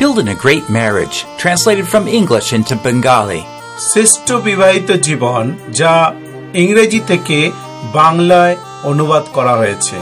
Building 0.00 0.28
a 0.28 0.40
Great 0.44 0.66
Marriage, 0.78 1.16
translated 1.42 1.86
from 1.92 2.04
English 2.20 2.48
into 2.52 2.74
Bengali. 2.86 3.42
শ্রেষ্ঠ 3.90 4.28
বিবাহিত 4.48 4.90
জীবন 5.06 5.44
যা 5.80 5.94
ইংরেজি 6.62 7.00
থেকে 7.10 7.38
বাংলায় 7.98 8.54
অনুবাদ 8.90 9.24
করা 9.36 9.54
হয়েছে 9.60 9.96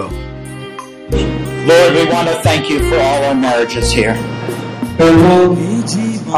Lord, 1.69 1.91
we 1.95 2.05
want 2.15 2.29
to 2.29 2.37
thank 2.47 2.65
you 2.71 2.79
for 2.89 2.99
all 3.01 3.21
our 3.25 3.39
marriages 3.47 3.87
here. 3.99 4.15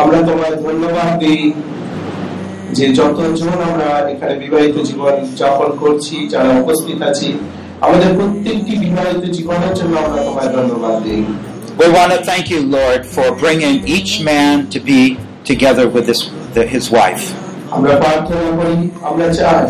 আমরা 0.01 0.19
তোমায় 0.29 0.57
ধন্যবাদ 0.65 1.11
দিই 1.23 1.43
যে 2.73 2.87
যতজন 2.99 3.59
আমরা 3.71 3.89
এখানে 4.13 4.35
বিবাহিত 4.45 4.77
জীবন 4.89 5.15
যাপন 5.41 5.71
করছি 5.83 6.17
যারা 6.33 6.51
উপস্থিত 6.63 6.99
আছি 7.11 7.29
আমাদের 7.81 8.11
প্রত্যেকটি 8.19 8.73
বিবাহিত 8.85 9.23
জীবনের 9.37 9.73
জন্য 9.79 9.95
আমরা 10.05 10.21
তোমায় 10.29 10.51
ধন্যবাদ 10.57 10.97
দিই 11.05 11.23
We 11.79 11.89
want 11.99 12.11
to 12.17 12.21
thank 12.31 12.45
you, 12.53 12.61
Lord, 12.79 13.01
for 13.15 13.27
bringing 13.43 13.77
each 13.97 14.13
man 14.31 14.55
to 14.75 14.79
be 14.91 15.01
together 15.45 15.87
with 15.95 16.07
his, 16.13 16.21
his 16.75 16.87
wife. 16.91 17.25
আমরা 17.76 17.94
প্রার্থনা 17.96 18.48
করি 18.60 18.78
আমরা 19.10 19.28
চাই 19.34 19.66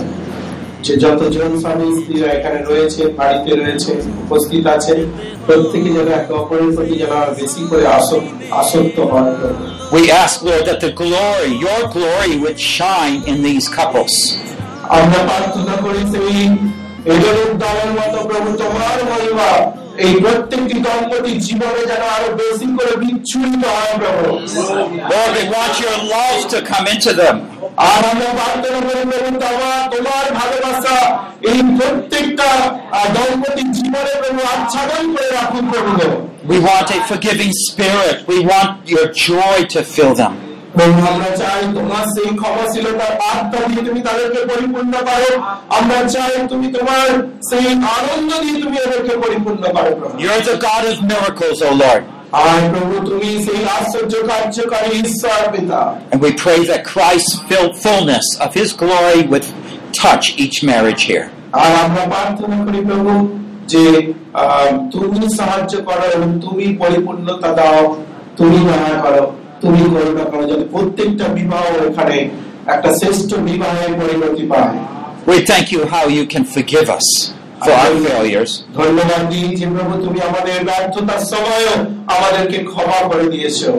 যে 0.85 0.93
যতজন 0.97 1.51
স্বামী 1.63 1.87
স্ত্রীরা 1.97 2.29
এখানে 2.37 2.59
রয়েছে 2.61 3.01
বাড়িতে 3.19 3.51
রয়েছে 3.55 3.91
উপস্থিত 4.23 4.63
আছে 4.75 4.93
প্রত্যেকে 5.45 5.89
যেন 5.95 6.07
একে 6.11 6.33
অপরের 6.33 6.71
প্রতি 6.75 6.93
যেন 7.01 7.11
আরো 7.21 7.31
বেশি 7.35 7.61
করে 7.69 7.85
আসক- 7.99 8.31
আসক্ত 8.61 8.97
হন 9.11 9.25
We 9.91 10.03
ask, 10.23 10.35
Lord, 10.41 10.63
that 10.65 10.79
the 10.79 10.91
glory, 11.01 11.51
your 11.59 11.81
glory, 11.95 12.33
would 12.43 12.59
shine 12.77 13.19
in 13.31 13.37
these 13.47 13.65
couples. 13.77 14.13
আমরা 14.97 15.19
প্রার্থনা 15.29 15.75
করি 15.85 16.01
সেই 16.13 16.37
এজনের 17.13 17.51
দলের 17.63 17.91
মতো 17.99 18.19
প্রভু 18.29 18.49
তোমার 18.61 18.97
মহিমা 19.11 19.51
এই 19.97 20.13
প্রত্যেকটি 20.23 20.77
দম্পতি 20.85 21.31
জীবনে 21.45 21.81
যেন 21.89 22.03
আরো 22.15 22.29
বেশি 22.41 22.67
করে 22.77 22.93
বিচ্ছুরিত 23.01 23.63
হয় 23.75 23.93
প্রভু 24.01 24.23
Lord, 25.11 25.31
we 25.37 25.43
want 25.49 25.73
your 25.85 25.97
love 26.15 26.41
to 26.53 26.57
come 26.71 26.85
into 26.93 27.11
them. 27.21 27.35
আর 27.87 28.01
আমরা 28.11 28.29
প্রার্থনা 28.37 28.79
করি 28.87 29.01
প্রভু 29.11 29.29
তোমার 29.39 29.79
তোমার 29.93 30.25
ভালোবাসা 30.39 30.95
এই 31.51 31.59
প্রত্যেকটা 31.77 32.49
আহ, 32.91 33.07
দম্পতি 33.15 33.63
জীবনে 33.77 34.13
প্রভু 34.21 34.41
আচ্ছাদন 34.53 35.03
করে 35.13 35.29
রাখুন 35.39 35.63
প্রভু 35.71 35.91
We 36.51 36.57
want 36.61 36.87
a 36.89 36.99
forgiving 37.09 37.51
spirit. 37.65 38.15
We 38.27 38.37
want 38.43 38.71
your 38.85 39.05
joy 39.27 39.57
to 39.73 39.79
fill 39.93 40.13
them. 40.15 40.33
প্রভু 40.75 40.99
আমরা 41.11 41.29
চাই 41.41 41.61
তোমার 41.77 42.03
সেই 42.15 42.29
ক্ষমাশীলতার 42.41 43.13
আত্মা 43.31 43.59
দিয়ে 43.67 43.81
তুমি 43.87 44.01
তাদেরকে 44.07 44.39
পরিপূর্ণ 44.51 44.93
করো 45.09 45.31
আমরা 45.77 45.99
চাই 46.13 46.31
তুমি 46.51 46.67
তোমার 46.77 47.07
সেই 47.49 47.65
আনন্দ 47.97 48.29
দিয়ে 48.43 48.57
তুমি 48.63 48.77
এদেরকে 48.85 49.13
পরিপূর্ণ 49.23 49.63
করো 49.75 49.91
প্রভু 49.99 50.15
You're 50.23 50.43
the 50.43 50.57
God 50.61 50.83
of 50.91 50.97
miracles, 51.11 51.57
O 51.61 51.71
Lord. 51.75 52.01
আর 52.43 52.59
প্রভু 52.71 52.95
তুমি 53.09 53.29
সেই 53.45 53.61
আশ্চর্য 53.77 54.13
কার্যকারী 54.29 54.91
ঈশ্বর 55.03 55.41
পিতা 55.53 55.81
And 56.11 56.19
we 56.25 56.31
pray 56.45 56.59
that 56.71 56.81
Christ's 56.93 57.33
filled 57.49 57.73
fullness 57.77 58.25
of 58.45 58.49
his 58.53 58.69
glory 58.73 59.19
would 59.31 59.45
touch 60.03 60.25
each 60.43 60.57
marriage 60.63 61.03
here. 61.11 61.25
আর 61.61 61.71
আমরা 61.85 62.03
প্রার্থনা 62.13 62.57
করি 62.65 62.79
প্রভু 62.89 63.11
যে 63.67 63.83
আহ, 64.35 64.69
তুমি 64.93 65.21
সাহায্য 65.39 65.73
করো 65.89 66.05
এবং 66.15 66.29
তুমি 66.45 66.65
পরিপূর্ণতা 66.81 67.49
দাও 67.59 67.81
তুমি 68.37 68.57
দয়া 68.69 68.95
করো 69.05 69.23
তুমি 69.61 69.81
করুণা 69.93 70.25
করো 70.31 70.43
যাতে 70.51 70.65
প্রত্যেকটা 70.73 71.25
বিবাহ 71.37 71.63
এখানে 71.89 72.17
একটা 72.73 72.89
শ্রেষ্ঠ 72.99 73.29
বিবাহের 73.47 73.91
পরিণতি 73.99 74.43
পায় 74.51 74.73
We 75.31 75.37
thank 75.51 75.65
you 75.75 75.81
how 75.93 76.05
you 76.17 76.23
can 76.33 76.43
forgive 76.55 76.87
us 76.89 77.07
for 77.61 77.73
our 77.81 77.93
failures. 78.07 78.51
ধন্যবাদ 78.79 79.21
দিই 79.31 79.47
যে 79.59 79.65
প্রভু 79.75 79.93
তুমি 80.05 80.19
আমাদের 80.29 80.57
ব্যর্থতার 80.69 81.21
সময়ও 81.31 81.75
আমাদেরকে 82.15 82.57
ক্ষমা 82.71 82.99
করে 83.09 83.25
দিয়েছো 83.33 83.71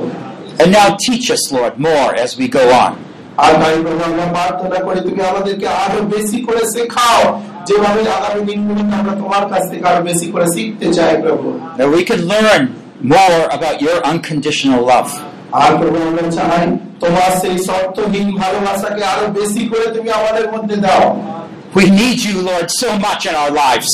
And 0.60 0.68
now 0.72 0.88
teach 1.06 1.26
us, 1.36 1.42
Lord, 1.50 1.74
more 1.80 2.10
as 2.16 2.30
we 2.40 2.46
go 2.58 2.64
on. 2.84 2.92
আর 3.38 3.52
তাই 3.62 3.74
প্রভু 3.84 4.02
আমরা 4.10 4.26
প্রার্থনা 4.36 4.78
করি 4.86 4.98
তুমি 5.08 5.20
আমাদেরকে 5.30 5.66
আরো 5.84 5.98
বেশি 6.14 6.38
করে 6.46 6.62
শেখাও 6.74 7.20
যেভাবে 7.68 8.00
আগামী 8.18 8.42
দিনগুলিতে 8.50 8.92
আমরা 9.00 9.14
তোমার 9.22 9.44
কাছ 9.52 9.62
থেকে 9.70 9.84
আরো 9.90 10.00
বেশি 10.10 10.26
করে 10.32 10.46
শিখতে 10.54 10.86
চাই 10.96 11.12
প্রভু 11.24 11.46
That 11.78 11.88
we 11.96 12.02
can 12.10 12.20
learn 12.32 12.62
more 13.14 13.42
about 13.56 13.76
your 13.86 13.98
unconditional 14.12 14.82
love. 14.92 15.10
আর 15.62 15.70
প্রভু 15.80 15.98
আমরা 16.08 16.24
চাই 16.38 16.64
তোমার 17.02 17.30
সেই 17.42 17.56
শর্তহীন 17.68 18.28
ভালোবাসাকে 18.40 19.02
আরো 19.12 19.24
বেশি 19.38 19.62
করে 19.70 19.86
তুমি 19.96 20.08
আমাদের 20.20 20.46
মধ্যে 20.54 20.76
দাও 20.86 21.04
We 21.74 21.84
need 21.90 22.18
you, 22.28 22.36
Lord, 22.50 22.70
so 22.70 22.88
much 22.98 23.22
in 23.30 23.34
our 23.34 23.52
lives. 23.64 23.92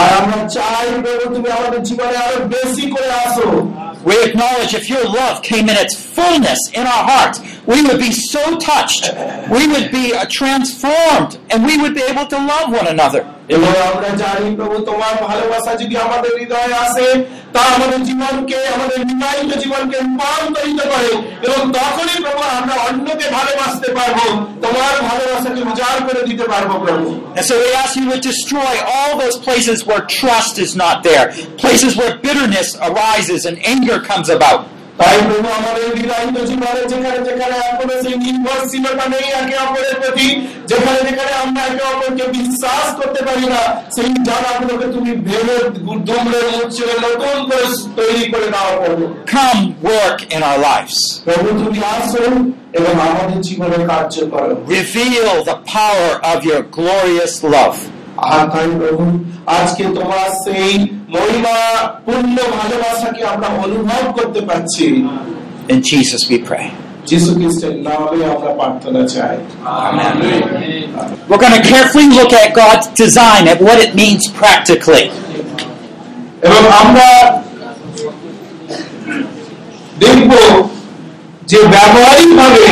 আর 0.00 0.08
আমরা 0.20 0.38
চাই 0.56 0.86
প্রভু 1.04 1.24
তুমি 1.34 1.48
আমাদের 1.58 1.80
জীবনে 1.88 2.16
আরো 2.26 2.38
বেশি 2.54 2.84
করে 2.94 3.10
আসো 3.24 3.48
We 4.10 4.16
acknowledge 4.28 4.72
if 4.80 4.84
your 4.94 5.04
love 5.20 5.36
came 5.50 5.66
in 5.72 5.76
its 5.84 5.94
fullness 6.16 6.60
in 6.78 6.84
our 6.94 7.04
hearts, 7.12 7.36
we 7.72 7.78
would 7.86 8.00
be 8.08 8.12
so 8.12 8.42
touched. 8.58 9.04
We 9.56 9.62
would 9.72 9.88
be 10.00 10.06
uh, 10.12 10.26
transformed 10.40 11.32
and 11.50 11.58
we 11.64 11.74
would 11.82 11.94
be 12.00 12.04
able 12.12 12.26
to 12.34 12.38
love 12.52 12.66
one 12.80 12.88
another. 12.96 13.22
এবং 13.48 13.70
আমরা 13.90 14.10
জানি 14.22 14.48
প্রভু 14.60 14.76
তোমার 14.90 15.14
ভালোবাসা 15.28 15.72
যদি 15.82 15.94
আমাদের 16.06 16.32
হৃদয়ে 16.40 16.74
আসে 16.84 17.06
তা 17.54 17.60
আমাদের 17.76 18.00
জীবনকে 18.08 18.58
আমাদের 18.76 18.98
বিবাহিত 19.10 19.50
জীবনকে 19.62 19.96
রূপান্তরিত 20.06 20.80
করে 20.92 21.10
এবং 21.46 21.60
তখনই 21.78 22.18
প্রভু 22.24 22.42
আমরা 22.58 22.74
অন্যকে 22.86 23.26
ভালোবাসতে 23.38 23.88
পারবো 23.98 24.26
তোমার 24.64 24.92
ভালোবাসাকে 25.08 25.60
উজাড় 25.70 26.00
করে 26.08 26.22
দিতে 26.28 26.44
পারবো 26.52 26.74
প্রভু 26.84 27.06
And 27.36 27.44
so 27.48 27.54
we 27.62 27.68
ask 27.82 27.92
you 28.00 28.06
to 28.14 28.18
destroy 28.30 28.74
all 28.92 29.12
those 29.22 29.36
places 29.46 29.78
where 29.88 30.02
trust 30.20 30.54
is 30.64 30.70
not 30.84 30.96
there, 31.08 31.24
places 31.64 31.92
where 31.98 32.12
bitterness 32.24 32.68
arises 32.88 33.40
and 33.48 33.56
anger 33.74 33.98
comes 34.10 34.28
about. 34.36 34.60
তাই 34.99 35.17
প্রভু 35.27 35.47
আমাদের 35.59 35.85
বিবাহিত 35.97 36.37
জীবনে 36.49 36.81
যেখানে 36.91 37.19
যেখানে 37.27 37.55
এখনও 37.63 37.95
সেই 38.03 38.15
নির্ভরশীলতা 38.23 39.05
নেই 39.13 39.25
একে 39.39 39.55
অপরের 39.65 39.95
প্রতি 40.01 40.27
যেখানে 40.69 40.99
যেখানে 41.07 41.31
আমরা 41.43 41.61
একে 41.69 41.83
অপরকে 41.91 42.25
বিশ্বাস 42.37 42.85
করতে 42.99 43.21
পারি 43.27 43.45
না 43.53 43.61
সেই 43.95 44.11
জায়গাগুলোকে 44.29 44.87
তুমি 44.95 45.11
ভেবে 45.27 45.55
দুমড়ে 46.07 46.41
মুছে 46.53 46.85
নতুন 47.05 47.37
করে 47.49 47.65
তৈরি 47.99 48.25
করে 48.33 48.47
দাও 48.55 48.71
প্রভু 48.79 49.03
Come 49.33 49.61
work 49.89 50.19
in 50.35 50.41
our 50.43 50.59
lives. 50.69 50.97
প্রভু 51.27 51.47
তুমি 51.61 51.79
আসো 51.95 52.23
এবং 52.79 52.93
আমাদের 53.07 53.39
জীবনে 53.47 53.77
কার্য 53.89 54.15
করো 54.33 54.55
Reveal 54.77 55.35
the 55.43 55.57
power 55.77 56.11
of 56.31 56.37
your 56.49 56.61
glorious 56.77 57.35
love. 57.55 57.77
আর 58.27 58.43
তাই 58.53 58.67
প্রভু 58.79 59.05
আজকে 59.57 59.83
তোমার 59.97 60.27
সেই 60.43 60.73
মহিমা 61.14 61.56
পূর্ণ 62.06 62.36
ভালোবাসাকে 62.58 63.22
আমরা 63.24 63.48
অনুভব 63.64 64.02
করতে 64.18 64.40
পারছি 64.40 64.86
In 65.68 65.78
Jesus 65.90 66.22
we 66.30 66.38
pray. 66.50 66.66
যিশু 67.06 67.30
খ্রিস্টের 67.34 67.74
নামে 67.88 68.20
আমরা 68.34 68.50
প্রার্থনা 68.60 69.02
চাই 69.14 69.36
We're 71.28 71.42
going 71.44 71.58
to 71.60 71.64
carefully 71.74 72.08
look 72.18 72.32
at 72.42 72.48
God's 72.54 72.86
design, 73.04 73.42
at 73.52 73.58
what 73.68 73.78
it 73.86 73.90
means 73.94 74.22
practically. 74.42 75.04
এবং 76.48 76.62
আমরা 76.82 77.08
দেখব 79.98 80.32
যে 81.48 81.58
ব্যবহারিক 81.74 82.30
ভাবে 82.36 82.66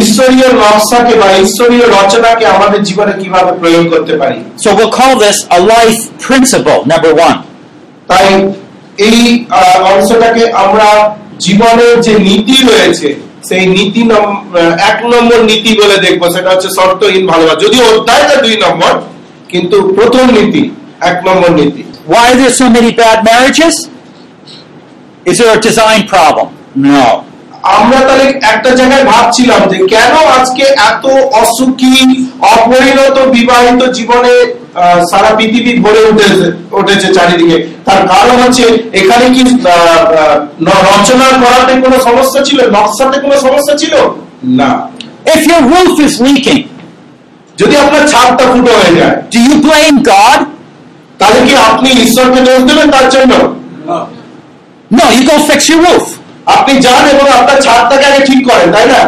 ঈশ্বরীয় 0.00 0.48
নকশাকে 0.52 1.14
বা 1.22 1.28
ঈশ্বরীয় 1.38 1.86
রচনাকে 1.98 2.44
আমাদের 2.46 2.80
জীবনে 2.82 3.12
কিভাবে 3.12 3.52
প্রয়োগ 3.60 3.84
করতে 3.94 4.14
পারি 4.22 4.38
So 4.64 4.68
we'll 4.76 4.96
call 5.00 5.14
this 5.18 5.38
a 5.50 5.60
life 5.74 6.00
principle, 6.28 6.78
number 6.94 7.12
one. 7.26 7.38
তাই 8.09 8.27
এই 9.07 9.19
অংশটাকে 9.91 10.43
আমরা 10.63 10.87
জীবনের 11.45 11.93
যে 12.05 12.13
নীতি 12.27 12.57
রয়েছে, 12.69 13.09
সেই 13.49 13.63
নীতি 13.75 14.01
এক 14.91 14.97
নম্বর 15.11 15.39
নীতি 15.49 15.71
বলে 15.81 15.97
দেখব, 16.05 16.21
সেটা 16.35 16.49
হচ্ছে 16.53 16.69
শর্তহীন 16.77 17.23
ভালোবাসা 17.31 17.61
যদি 17.65 17.77
অধ্যায়টা 17.91 18.35
দুই 18.45 18.55
নম্বর, 18.65 18.93
কিন্তু 19.51 19.77
প্রথম 19.97 20.25
নীতি 20.37 20.63
এক 21.09 21.17
নম্বর 21.27 21.51
নীতি 21.59 21.81
Why 22.11 22.23
are 22.31 22.37
there 22.41 22.55
so 22.61 22.67
many 22.77 22.91
bad 23.01 23.17
marriages? 23.29 23.75
Is 25.29 25.35
there 25.39 25.53
a 25.57 25.61
design 25.67 26.01
problem? 26.13 26.47
No. 26.75 27.07
আমরা 27.63 27.99
তাহলে 28.07 28.25
একটা 28.53 28.69
জায়গায় 28.75 29.03
ভাবছিলাম 29.03 29.61
যে 29.71 29.77
কেন 29.93 30.13
আজকে 30.37 30.63
এত 30.89 31.05
অসুখী 31.41 31.95
অপরিণত 32.53 33.17
বিবাহিত 33.35 33.81
জীবনে 33.97 34.33
সারা 35.11 35.31
পৃথিবী 35.37 35.71
ভরে 35.79 36.01
উঠেছে 36.11 36.45
উঠেছে 36.79 37.07
চারিদিকে। 37.13 37.57
তার 37.85 38.07
কারণ 38.07 38.35
হচ্ছে 38.43 38.63
এখানে 38.93 39.25
কি 39.35 39.41
রচনা 40.69 41.27
করাতে 41.43 41.73
কোনো 41.85 41.97
সমস্যা 42.07 42.41
ছিল? 42.47 42.59
নকশাতে 42.75 43.17
কোনো 43.21 43.35
সমস্যা 43.45 43.73
ছিল? 43.77 43.93
না। 44.59 44.69
If 45.33 45.41
your 45.51 45.61
roof 45.71 45.93
is 46.07 46.13
leaking, 46.27 46.61
যদি 47.57 47.77
আপনার 47.77 48.07
ছাদটা 48.07 48.43
ফুটো 48.53 48.71
হয়ে 48.79 48.93
যায় 48.99 49.15
do 49.33 49.39
you 49.47 49.55
blame 49.67 49.97
God? 50.13 50.39
তাহলে 51.19 51.39
কি 51.47 51.53
আপনি 51.69 51.89
ঈশ্বরকে 52.05 52.39
দোষ 52.47 52.61
দেবেন 52.69 52.91
তার 52.91 53.09
জন্য? 53.09 53.33
No, 54.97 55.05
you 55.15 55.23
go 55.31 55.35
fix 55.49 55.69
your 55.69 55.81
roof. 55.87 56.05
আপনি 56.50 56.72
যান 56.80 57.04
এবং 57.14 57.26
আপনার 57.38 57.58
ছাদটাকে 57.62 58.04
আগে 58.10 58.20
ঠিক 58.26 58.40
করেন 58.50 58.68
তাই 58.76 58.86
না 58.94 59.02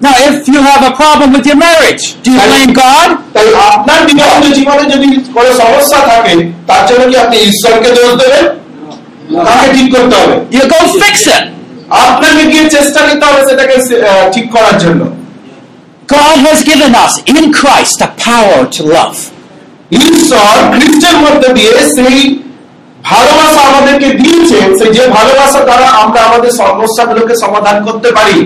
Now, 0.00 0.14
if 0.28 0.48
you 0.48 0.60
have 0.62 0.82
a 0.82 0.92
problem 0.92 1.28
with 1.32 1.46
your 1.46 1.58
marriage, 1.58 2.04
do 2.24 2.28
you 2.32 2.40
blame 2.48 2.72
God? 2.84 3.08
তাই 3.34 3.46
আপনার 3.70 4.00
বিবাহিত 4.08 4.44
জীবনে 4.58 4.84
যদি 4.94 5.06
কোনো 5.36 5.50
সমস্যা 5.62 5.98
থাকে 6.10 6.34
তার 6.68 6.82
জন্য 6.88 7.02
কি 7.10 7.16
আপনি 7.24 7.36
ঈশ্বরকে 7.50 7.90
দোষ 7.98 8.10
দেবেন 8.22 8.44
তাকে 9.48 9.66
ঠিক 9.76 9.86
করতে 9.94 10.14
হবে 10.20 10.36
You 10.56 10.64
go 10.74 10.80
fix 11.02 11.14
it. 11.36 11.44
আপনাকে 12.04 12.42
গিয়ে 12.52 12.66
চেষ্টা 12.70 13.00
নিতে 13.08 13.24
হবে 13.28 13.40
সেটাকে 13.48 13.74
আহ, 13.80 14.24
ঠিক 14.34 14.46
করার 14.54 14.76
জন্য 14.84 15.00
God 16.08 16.36
has 16.46 16.58
given 16.70 16.92
us 17.04 17.12
in 17.32 17.44
Christ 17.60 17.94
the 18.02 18.10
power 18.28 18.58
to 18.76 18.82
love. 18.96 19.18
ঈশ্বর 20.00 20.52
খ্রিস্টের 20.74 21.16
মধ্যে 21.24 21.48
দিয়ে 21.58 21.72
সেই 21.96 22.18
ভালোবাসা 23.03 23.61
আমাদেরকে 23.71 24.07
দিয়েছেন 24.21 24.67
সেই 24.79 24.91
যে 24.97 25.03
ভালোবাসা 25.09 25.59
দ্বারা 25.67 25.87
আমরা 26.03 26.19
আমাদের 26.21 26.51
সমস্যাগুলোকে 26.61 27.33
সমাধান 27.43 27.77
করতে 27.87 28.09
পারি 28.19 28.39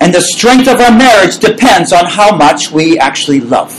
And 0.00 0.10
the 0.14 0.24
strength 0.34 0.68
of 0.68 0.78
our 0.80 0.94
marriage 0.96 1.34
depends 1.40 1.88
on 1.92 2.04
how 2.08 2.28
much 2.44 2.60
we 2.70 2.86
actually 3.00 3.40
love. 3.54 3.72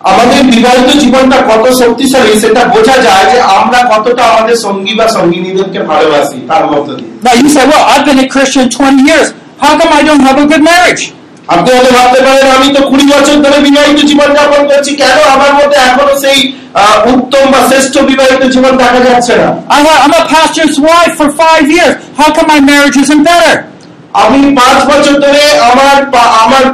আমাদের 0.00 0.40
বিবাহিত 0.54 0.88
জীবনটা 1.02 1.38
কত 1.50 1.64
শক্তিশালী 1.82 2.32
সেটা 2.44 2.62
বোঝা 2.74 2.96
যায় 3.06 3.24
যে 3.32 3.38
আমরা 3.58 3.80
কতটা 3.92 4.22
আমাদের 4.32 4.56
সঙ্গী 4.66 4.92
বা 4.94 5.06
সঙ্গিনীদেরকে 5.16 5.80
ভালোবাসি 5.90 6.38
তার 6.50 6.64
মধ্য 6.72 6.88
দিয়ে 6.98 7.10
Now, 7.26 7.34
you 7.42 7.48
say, 7.56 7.64
well, 7.72 7.84
I've 7.92 8.06
been 8.10 8.20
a 8.26 8.28
Christian 8.34 8.64
20 8.70 9.08
years. 9.10 9.26
How 9.58 9.72
come 9.80 9.90
I 9.92 10.02
don't 10.08 10.24
have 10.28 10.38
a 10.38 10.46
good 10.46 10.64
marriage? 10.72 11.02
আপনি 11.48 11.68
হয়তো 11.74 11.90
ভাবতে 11.98 12.20
পারেন 12.26 12.46
আমি 12.56 12.68
তো 12.76 12.80
কুড়ি 12.90 13.04
বছর 13.12 13.36
ধরে 13.44 13.58
বিবাহিত 13.66 13.98
জীবন 14.10 14.28
যাপন 14.38 14.62
করছি 14.70 14.90
কেন 15.00 15.16
আমার 15.34 15.52
মধ্যে 15.58 15.78
এখনও 15.88 16.14
সেই 16.24 16.38
উত্তম 17.12 17.44
বা 17.52 17.60
শ্রেষ্ঠ 17.68 17.94
বিবাহিত 18.10 18.42
জীবন 18.54 18.72
দেখা 18.82 19.00
যাচ্ছে 19.06 19.34
না 19.40 19.48
I'm 20.04 20.14
a 20.14 20.24
pastor's 20.28 20.76
wife 20.82 21.14
for 21.20 21.28
five 21.34 21.66
years. 21.68 21.94
How 22.18 22.28
come 22.30 22.48
my 22.48 22.60
marriage 22.62 22.96
isn't 22.96 23.24
better? 23.24 23.54
আমি 24.14 24.38
পাঁচ 24.60 24.78
বছর 24.90 25.14
ধরে 25.24 25.42
আমার 25.70 25.96
আমার 26.44 26.64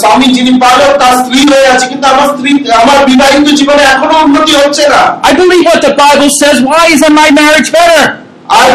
স্বামী 0.00 0.28
যিনি 0.36 0.52
পালক 0.64 0.92
তার 1.02 1.14
স্ত্রী 1.20 1.40
হয়ে 1.50 1.66
আছে 1.74 1.84
কিন্তু 1.90 2.06
আমার 2.12 2.26
স্ত্রী 2.32 2.50
আমার 2.82 2.98
বিবাহিত 3.10 3.46
জীবনে 3.60 3.82
এখনও 3.94 4.16
উন্নতি 4.26 4.52
হচ্ছে 4.60 4.84
না 4.94 5.02
I 5.30 5.32
believe 5.40 5.64
what 5.70 5.80
the 5.88 5.94
Bible 6.02 6.30
says. 6.40 6.56
Why 6.70 6.82
isn't 6.94 7.14
my 7.22 7.28
marriage 7.40 7.70
better? 7.78 8.02
আর 8.50 8.68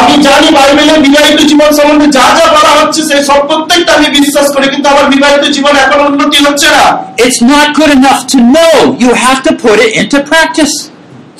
আমি 0.00 0.14
জানি 0.22 0.48
বাইবেলে 0.58 0.94
বিবাহিত 1.06 1.40
জীবন 1.50 1.70
সম্বন্ধে 1.78 2.06
যা 2.18 2.26
যা 2.38 2.46
বলা 2.56 2.72
হচ্ছে 2.80 3.00
সেই 3.08 3.22
সব 3.28 3.40
প্রত্যেকটা 3.48 3.90
আমি 3.92 4.08
বিশ্বাস 4.18 4.46
করি 4.54 4.66
কিন্তু 4.68 4.88
আমার 4.88 5.06
বিবাহিত 5.14 5.44
জীবন 5.56 5.74
এখন 5.76 5.98
উন্নতি 6.08 6.38
হচ্ছে 6.46 6.68
না 6.76 6.84
It's 7.18 7.40
not 7.52 7.66
good 7.74 7.90
enough 7.98 8.20
to 8.32 8.38
know. 8.54 8.74
You 9.04 9.10
have 9.16 9.40
to 9.46 9.52
put 9.64 9.76
it 9.86 9.90
into 10.00 10.18
practice. 10.32 10.74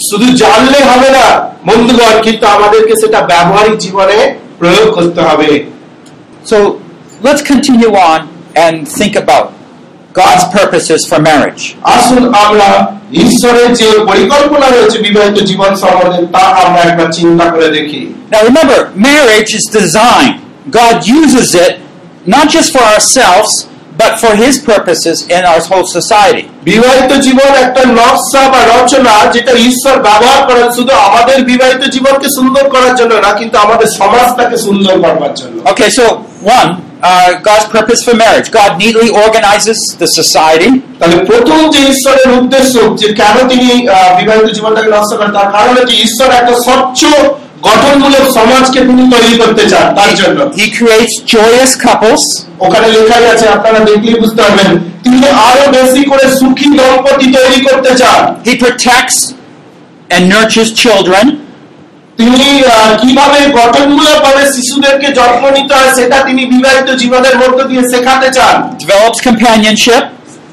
শুধু 0.09 0.27
জানলে 0.43 0.81
হবে 0.91 1.09
না 1.17 1.27
বন্ধুগণ 1.69 2.15
কিন্তু 2.27 2.44
আমাদেরকে 2.47 2.94
সেটা 3.03 3.21
ব্যবহারিক 3.32 3.77
জীবনে 3.85 4.19
প্রয়োগ 4.61 4.87
করতে 4.97 5.21
হবে 5.29 5.49
So 6.44 6.56
let's 7.23 7.43
continue 7.53 7.93
on 8.11 8.21
and 8.56 8.76
think 8.99 9.15
about 9.17 9.47
God's 10.21 10.45
purposes 10.59 11.01
for 11.11 11.19
marriage. 11.23 11.63
আসুন 11.97 12.23
আমরা 12.45 12.69
ঈশ্বরের 13.27 13.69
যে 13.81 13.89
পরিকল্পনা 14.11 14.67
রয়েছে 14.69 14.97
বিবাহিত 15.07 15.39
জীবন 15.51 15.73
সম্বন্ধে 15.83 16.21
তা 16.35 16.43
আমরা 16.65 16.81
একবার 16.89 17.09
চিন্তা 17.19 17.47
করে 17.55 17.69
দেখি 17.77 18.01
Now 18.33 18.41
remember, 18.51 18.79
marriage 19.09 19.51
is 19.59 19.65
designed. 19.81 20.37
God 20.81 20.97
uses 21.21 21.49
it 21.67 21.73
not 22.27 22.47
just 22.49 22.69
for 22.77 22.85
ourselves, 22.93 23.51
but 23.99 24.13
for 24.23 24.33
His 24.37 24.55
purposes 24.63 25.17
in 25.29 25.43
our 25.45 25.61
whole 25.69 25.87
society. 25.99 26.45
বিবাহিত 26.71 27.11
জীবন 27.27 27.51
একটা 27.65 27.83
নকশা 28.01 28.43
বা 28.53 28.61
রচনা 28.75 29.15
যেটা 29.35 29.53
ঈশ্বর 29.69 29.95
ব্যবহার 30.09 30.41
করেন 30.49 30.67
শুধু 30.77 30.93
আমাদের 31.09 31.39
বিবাহিত 31.51 31.83
জীবনকে 31.95 32.29
সুন্দর 32.39 32.65
করার 32.75 32.95
জন্য 33.01 33.13
না 33.27 33.31
কিন্তু 33.41 33.57
আমাদের 33.65 33.89
সমাজটাকে 34.01 34.57
সুন্দর 34.67 34.95
করবার 35.05 35.33
জন্য 35.41 35.57
Okay, 35.73 35.89
so 35.99 36.05
one, 36.59 36.71
uh, 37.02 37.30
God's 37.42 37.68
purpose 37.68 38.00
for 38.06 38.14
marriage. 38.16 38.48
God 38.52 38.72
neatly 38.84 39.10
organizes 39.26 39.80
the 40.02 40.10
society. 40.20 40.70
তাহলে 41.00 41.18
প্রথম 41.30 41.58
যে 41.74 41.80
ঈশ্বরের 41.94 42.30
উদ্দেশ্য 42.40 42.74
যে 43.02 43.08
কেন 43.14 43.36
তিনি 43.52 43.70
আহ, 43.88 44.10
বিবাহিত 44.20 44.48
জীবনটাকে 44.58 44.90
নষ্ট 44.98 45.12
করেন 45.18 45.32
তার 45.38 45.50
কারণ 45.52 45.74
হচ্ছে 45.78 45.96
ঈশ্বর 46.06 46.30
একটা 46.40 46.54
স্বচ্ছ 46.66 47.02
গঠনমূলক 47.64 48.26
সমাজকে 48.40 48.80
তিনি 48.90 49.04
তৈরি 49.14 49.34
করতে 49.42 49.64
চান 49.72 49.86
তার 50.00 50.12
জন্য 50.16 50.40
He 50.62 50.68
creates 50.80 51.14
joyous 51.36 51.72
couples. 51.86 52.24
ওখানে 52.66 52.88
লেখাই 52.96 53.26
আছে 53.34 53.46
আপনারা 53.56 53.80
দেখলেই 53.90 54.18
বুঝতে 54.24 54.42
পারবেন 54.42 54.70
তিনি 55.04 55.18
আরো 55.50 55.64
বেশি 55.78 56.02
করে 56.12 56.26
সুখী 56.40 56.68
দম্পতি 56.80 57.28
তৈরি 57.38 57.60
করতে 57.68 57.92
চান 58.02 58.22
He 58.48 58.54
protects 58.64 59.18
and 60.10 60.22
nurtures 60.34 60.72
children. 60.84 61.26
তিনি 62.21 62.45
কীভাবে 63.03 63.39
গঠনমূলক 63.59 64.19
ভাবে 64.27 64.43
শিশুদেরকে 64.55 65.09
যত্ন 65.19 65.45
নিতে 65.57 65.73
হয় 65.79 65.93
সেটা 65.99 66.17
তিনি 66.27 66.43
বিবাহিত 66.53 66.89
জীবনের 67.03 67.35
মধ্য 67.43 67.59
দিয়ে 67.71 67.83
শেখাতে 67.93 68.29
চান। 68.37 68.55
Develops 68.83 69.21
companionship, 69.29 70.03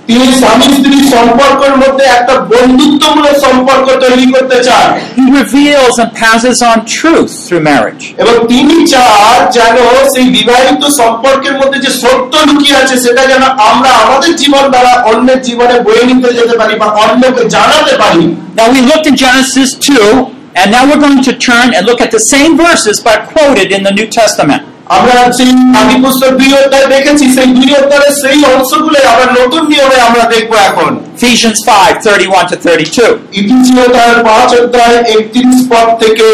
তিনি 0.09 0.27
স্বামী 0.41 0.67
স্ত্রী 0.77 0.97
সম্পর্কের 1.15 1.73
মধ্যে 1.81 2.05
একটা 2.17 2.33
বন্ধুত্বমূলক 2.53 3.35
সম্পর্ক 3.45 3.87
তৈরি 4.03 4.25
করতে 4.33 4.57
চান। 4.67 4.87
He 5.19 5.25
reveals 5.41 5.95
and 6.03 6.11
passes 6.23 6.57
on 6.69 6.77
truth 6.97 7.31
through 7.45 7.63
marriage. 7.71 8.03
এবং 8.21 8.35
তিনি 8.51 8.75
চান 8.93 9.37
যেন 9.57 9.77
সেই 10.13 10.27
বিবাহিত 10.37 10.83
সম্পর্কের 10.99 11.55
মধ্যে 11.59 11.79
যে 11.85 11.91
সত্য 12.01 12.33
লুকিয়ে 12.47 12.75
আছে 12.81 12.95
সেটা 13.05 13.23
যেন 13.31 13.43
আমরা 13.71 13.91
আমাদের 14.03 14.31
জীবন 14.41 14.63
দ্বারা 14.73 14.93
অন্যের 15.11 15.39
জীবনে 15.47 15.75
বয়ে 15.85 16.03
নিতে 16.09 16.29
যেতে 16.39 16.55
পারি 16.61 16.73
বা 16.81 16.87
অন্যকে 17.03 17.43
জানাতে 17.55 17.93
পারি। 18.01 18.23
Now 18.59 18.67
we 18.73 18.79
looked 18.89 19.07
in 19.11 19.15
Genesis 19.25 19.69
2, 19.91 20.07
and 20.56 20.66
now 20.70 20.82
we're 20.88 21.02
going 21.06 21.22
to 21.22 21.34
turn 21.40 21.68
and 21.76 21.82
look 21.86 22.00
at 22.00 22.10
the 22.10 22.22
same 22.32 22.52
verses 22.58 22.96
but 23.00 23.18
quoted 23.32 23.68
in 23.76 23.80
the 23.82 23.92
New 23.92 24.08
Testament. 24.12 24.62
আমরা 24.88 25.14
সেই 25.38 25.50
আদি 25.80 25.96
পুস্তক 26.04 26.30
দুই 26.40 26.50
অধ্যায় 26.60 26.86
দেখেছি 26.94 27.24
সেই 27.36 27.48
দুই 27.58 27.70
অধ্যায়ের 27.80 28.14
সেই 28.22 28.38
অংশগুলো 28.52 28.98
আবার 29.12 29.28
নতুন 29.40 29.62
নিয়মে 29.72 29.98
আমরা 30.08 30.24
দেখবো 30.34 30.54
এখন 30.70 30.90
Ephesians 31.16 31.58
5, 31.66 31.94
31 32.06 32.44
to 32.50 32.56
32. 32.56 33.08
ইতিহাস 33.32 33.88
তার 33.96 34.14
পাঁচ 34.28 34.50
অধ্যায় 34.60 34.98
একত্রিশ 35.14 35.58
পদ 35.70 35.88
থেকে 36.02 36.26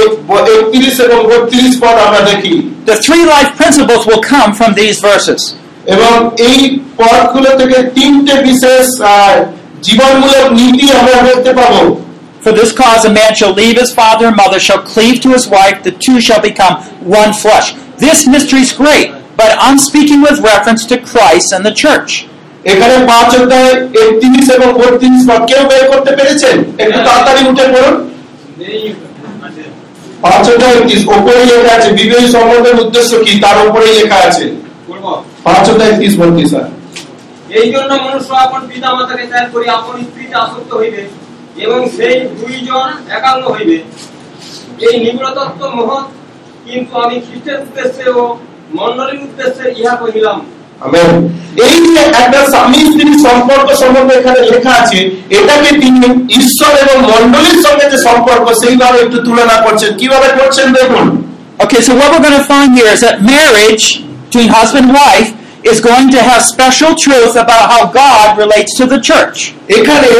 একত্রিশ 0.52 0.94
এবং 1.06 1.18
বত্রিশ 1.30 1.72
পদ 1.82 1.96
আমরা 2.06 2.20
দেখি 2.30 2.54
The 2.90 2.96
three 3.06 3.24
life 3.34 3.50
principles 3.60 4.02
will 4.08 4.22
come 4.34 4.50
from 4.58 4.70
these 4.80 4.98
verses. 5.10 5.40
এবং 5.94 6.14
এই 6.48 6.58
পদগুলো 6.96 7.50
থেকে 7.60 7.78
তিনটে 7.96 8.34
বিশেষ 8.48 8.86
আহ, 9.02 9.36
জীবনমূলক 9.82 10.46
নীতি 10.58 10.86
আমরা 11.00 11.16
দেখতে 11.28 11.52
পাবো 11.52 11.80
For 12.43 12.51
this 12.51 12.73
cause 12.73 13.05
a 13.05 13.13
man 13.13 13.35
shall 13.35 13.53
leave 13.53 13.77
his 13.77 13.93
father 13.93 14.25
and 14.25 14.35
mother, 14.35 14.59
shall 14.59 14.81
cleave 14.83 15.21
to 15.21 15.29
his 15.29 15.47
wife, 15.47 15.81
the 15.81 15.91
two 15.93 16.19
shall 16.19 16.41
become 16.41 16.83
one 17.01 17.31
flesh. 17.33 17.71
This 17.97 18.27
mystery 18.27 18.59
is 18.59 18.73
great, 18.73 19.11
but 19.37 19.55
I'm 19.57 19.79
speaking 19.79 20.21
with 20.21 20.41
reference 20.41 20.85
to 20.87 20.99
Christ 21.01 21.53
and 21.53 21.65
the 21.65 21.73
church. 21.73 22.11
এখানে 22.71 22.95
পাঁচ 23.11 23.29
অধ্যায় 23.39 23.71
একত্রিশ 24.01 24.47
এবং 24.57 24.69
বত্রিশ 24.79 25.23
কেউ 25.49 25.61
বের 25.71 25.83
করতে 25.91 26.11
পেরেছেন 26.17 26.55
একটু 26.83 26.99
তাড়াতাড়ি 27.07 27.41
উঠে 27.51 27.65
পড়ুন 27.73 27.95
পাঁচ 30.23 30.43
অধ্যায় 30.53 30.73
একত্রিশ 30.77 31.01
ওপরে 31.15 31.41
লেখা 31.51 31.71
আছে 31.77 31.89
বিবাহী 31.99 32.27
সম্বন্ধের 32.35 32.75
উদ্দেশ্য 32.83 33.11
কি 33.25 33.33
তার 33.43 33.57
উপরেই 33.69 33.93
লেখা 33.99 34.19
আছে 34.29 34.45
পাঁচ 35.45 35.63
অধ্যায় 35.71 35.91
একত্রিশ 35.91 36.13
বত্রিশ 36.21 36.51
এই 37.59 37.67
জন্য 37.73 37.91
মনুষ্য 38.05 38.31
আপন 38.45 38.61
পিতা 38.71 38.87
মাতাকে 38.95 39.25
ত্যাগ 39.31 39.45
করি 39.53 39.65
আপন 39.77 39.95
স্ত্রীতে 40.07 40.35
আসক্ত 40.43 40.71
হইবে 40.81 41.01
এবং 41.65 41.79
সেই 41.97 42.15
দুইজন 42.39 42.89
একাঙ্গ 43.17 43.43
হইবে। 43.55 43.77
এই 44.87 44.95
নিগ্রতত্ব 45.03 45.61
মহৎ 45.77 46.05
কিন্তু 46.65 46.93
আমি 47.03 47.15
খ্রিস্টের 47.25 47.57
উদ্দেশ্যে 47.63 48.05
ও 48.19 48.21
মন্ডলীর 48.79 49.19
উদ্দেশ্যে 49.27 49.65
ইহা 49.79 49.95
কহিলাম। 49.95 50.39
এই 51.65 51.75
যে 51.95 52.03
একটা 52.23 52.39
স্বামী 52.53 52.79
স্ত্রী 52.89 53.11
সম্পর্ক 53.27 53.67
সম্বন্ধে 53.81 54.13
এখানে 54.15 54.39
লেখা 54.51 54.73
আছে 54.81 54.99
এটাকে 55.39 55.69
তিনি 55.81 55.99
ঈশ্বর 56.39 56.71
এবং 56.83 56.97
মন্ডলীর 57.11 57.59
সঙ্গে 57.65 57.85
যে 57.91 57.97
সম্পর্ক 58.07 58.45
সেইভাবে 58.61 58.97
একটু 59.05 59.17
তুলনা 59.25 59.57
করছেন। 59.65 59.91
কীভাবে 59.99 60.27
করছেন 60.39 60.67
দেখুন। 60.79 61.07
Okay, 61.63 61.81
so 61.87 61.91
what 61.99 62.07
we're 62.11 62.25
going 62.27 62.39
to 62.41 62.47
find 62.53 62.69
here 62.77 62.91
is 62.95 63.01
that 63.05 63.15
marriage 63.21 63.85
between 64.25 64.49
husband 64.57 64.85
and 64.87 64.95
wife 65.01 65.29
is 65.64 65.80
going 65.80 66.08
to 66.10 66.20
have 66.20 66.40
special 66.44 66.94
truth 66.94 67.34
about 67.34 67.64
how 67.72 67.82
God 67.94 68.38
relates 68.38 68.72
to 68.78 68.84
the 68.86 69.00
church. 69.00 69.38
এখানে 69.78 70.10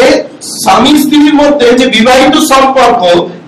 স্বামী 0.63 0.93
স্ত্রীর 1.03 1.35
মধ্যে 1.43 1.69
যে 1.81 1.87
বিবাহিত 1.97 2.35
সম্পর্ক 2.53 3.03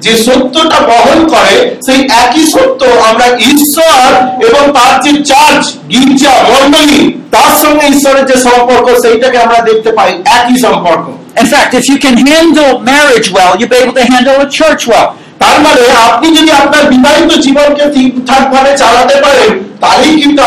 যে 0.04 0.12
সত্যটা 0.26 0.78
বহন 0.90 1.18
করে 1.34 1.56
সেই 1.86 2.00
একই 2.24 2.44
সত্য 2.54 2.80
আমরা 3.10 3.26
ঈশ্বর 3.52 4.06
এবং 4.48 4.62
তার 4.76 4.94
যে 5.04 5.12
চার্চ 5.30 5.64
গির্জা 5.92 6.34
মন্ডলী 6.50 7.02
তার 7.34 7.52
সঙ্গে 7.62 7.84
ঈশ্বরের 7.94 8.24
যে 8.30 8.36
সম্পর্ক 8.48 8.86
সেইটাকে 9.02 9.38
আমরা 9.44 9.58
দেখতে 9.68 9.90
পাই 9.98 10.10
একই 10.38 10.56
সম্পর্ক 10.66 11.06
In 11.36 11.46
fact, 11.46 11.70
if 11.74 11.84
you 11.88 11.98
can 11.98 12.16
handle 12.26 12.70
marriage 12.82 13.28
well, 13.30 13.52
you'll 13.58 13.68
be 13.68 13.76
able 13.76 13.94
to 13.94 14.04
handle 14.04 14.36
a 14.40 14.48
church 14.50 14.82
well. 14.86 15.08
তার 15.42 15.56
মানে 15.66 15.82
আপনি 16.08 16.28
যদি 16.38 16.50
আপনার 16.62 16.84
বিবাহিত 16.94 17.30
জীবনকে 17.46 17.84
ঠিকঠাক 17.94 18.42
ভাবে 18.54 18.72
চালাতে 18.76 19.16
পারেন 19.24 19.33
তাহলেই 19.33 19.33
কিন্তু 19.33 19.33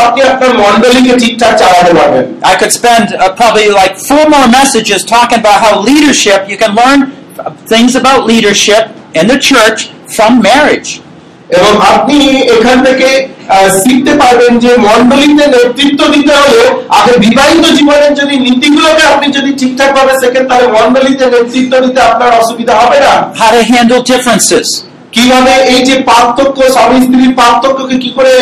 আপনি 0.08 0.22
আপনার 0.24 0.52
মন্ডলীকে 0.58 1.14
ঠিকঠাক 1.20 1.54
চালাতে 1.58 1.92
পারবেন 2.00 2.24
I 2.52 2.54
could 2.60 2.74
spend 2.74 3.06
uh, 3.14 3.22
probably 3.40 3.68
like 3.82 3.94
four 4.10 4.26
more 4.30 4.48
messages 4.60 5.00
talking 5.06 5.40
about 5.40 5.58
how 5.66 5.74
leadership, 5.82 6.40
you 6.52 6.58
can 6.58 6.72
learn 6.76 7.00
things 7.68 7.92
about 7.96 8.20
leadership 8.26 8.84
in 9.14 9.26
the 9.28 9.40
church 9.50 9.80
from 10.16 10.32
marriage. 10.50 10.90
এবং 11.50 11.74
আপনি 11.94 12.18
এখান 12.56 12.78
থেকে 12.88 13.10
আহ, 13.48 13.68
শিখতে 13.82 14.14
পারবেন 14.22 14.52
যে 14.60 14.72
মন্ডলীতে 14.88 15.46
নেতৃত্ব 15.56 16.02
দিতে 16.16 16.34
হলে 16.42 16.62
আগে 17.00 17.14
বিবাহিত 17.26 17.66
জীবনের 17.78 18.14
যদি 18.22 18.36
নীতিগুলোকে 18.48 19.04
আপনি 19.14 19.28
যদি 19.38 19.52
ঠিকঠাক 19.60 19.90
ভাবে 19.98 20.14
শেখেন 20.22 20.44
তাহলে 20.50 20.68
মন্ডলীতে 20.78 21.26
নেতৃত্ব 21.36 21.74
দিতে 21.86 22.00
আপনার 22.10 22.32
অসুবিধা 22.42 22.74
হবে 22.82 23.00
না 23.06 23.14
How 23.42 23.50
to 23.56 23.62
handle 23.74 24.02
differences. 24.14 24.68
কীভাবে 25.13 25.53
এই 25.75 25.81
যে 25.89 25.95
পার্থক্য 26.11 26.59
স্বামী 26.77 26.99
স্ত্রীর 27.05 27.33
পার্থক্যকে 27.41 27.97
কি 28.03 28.11
করে 28.17 28.33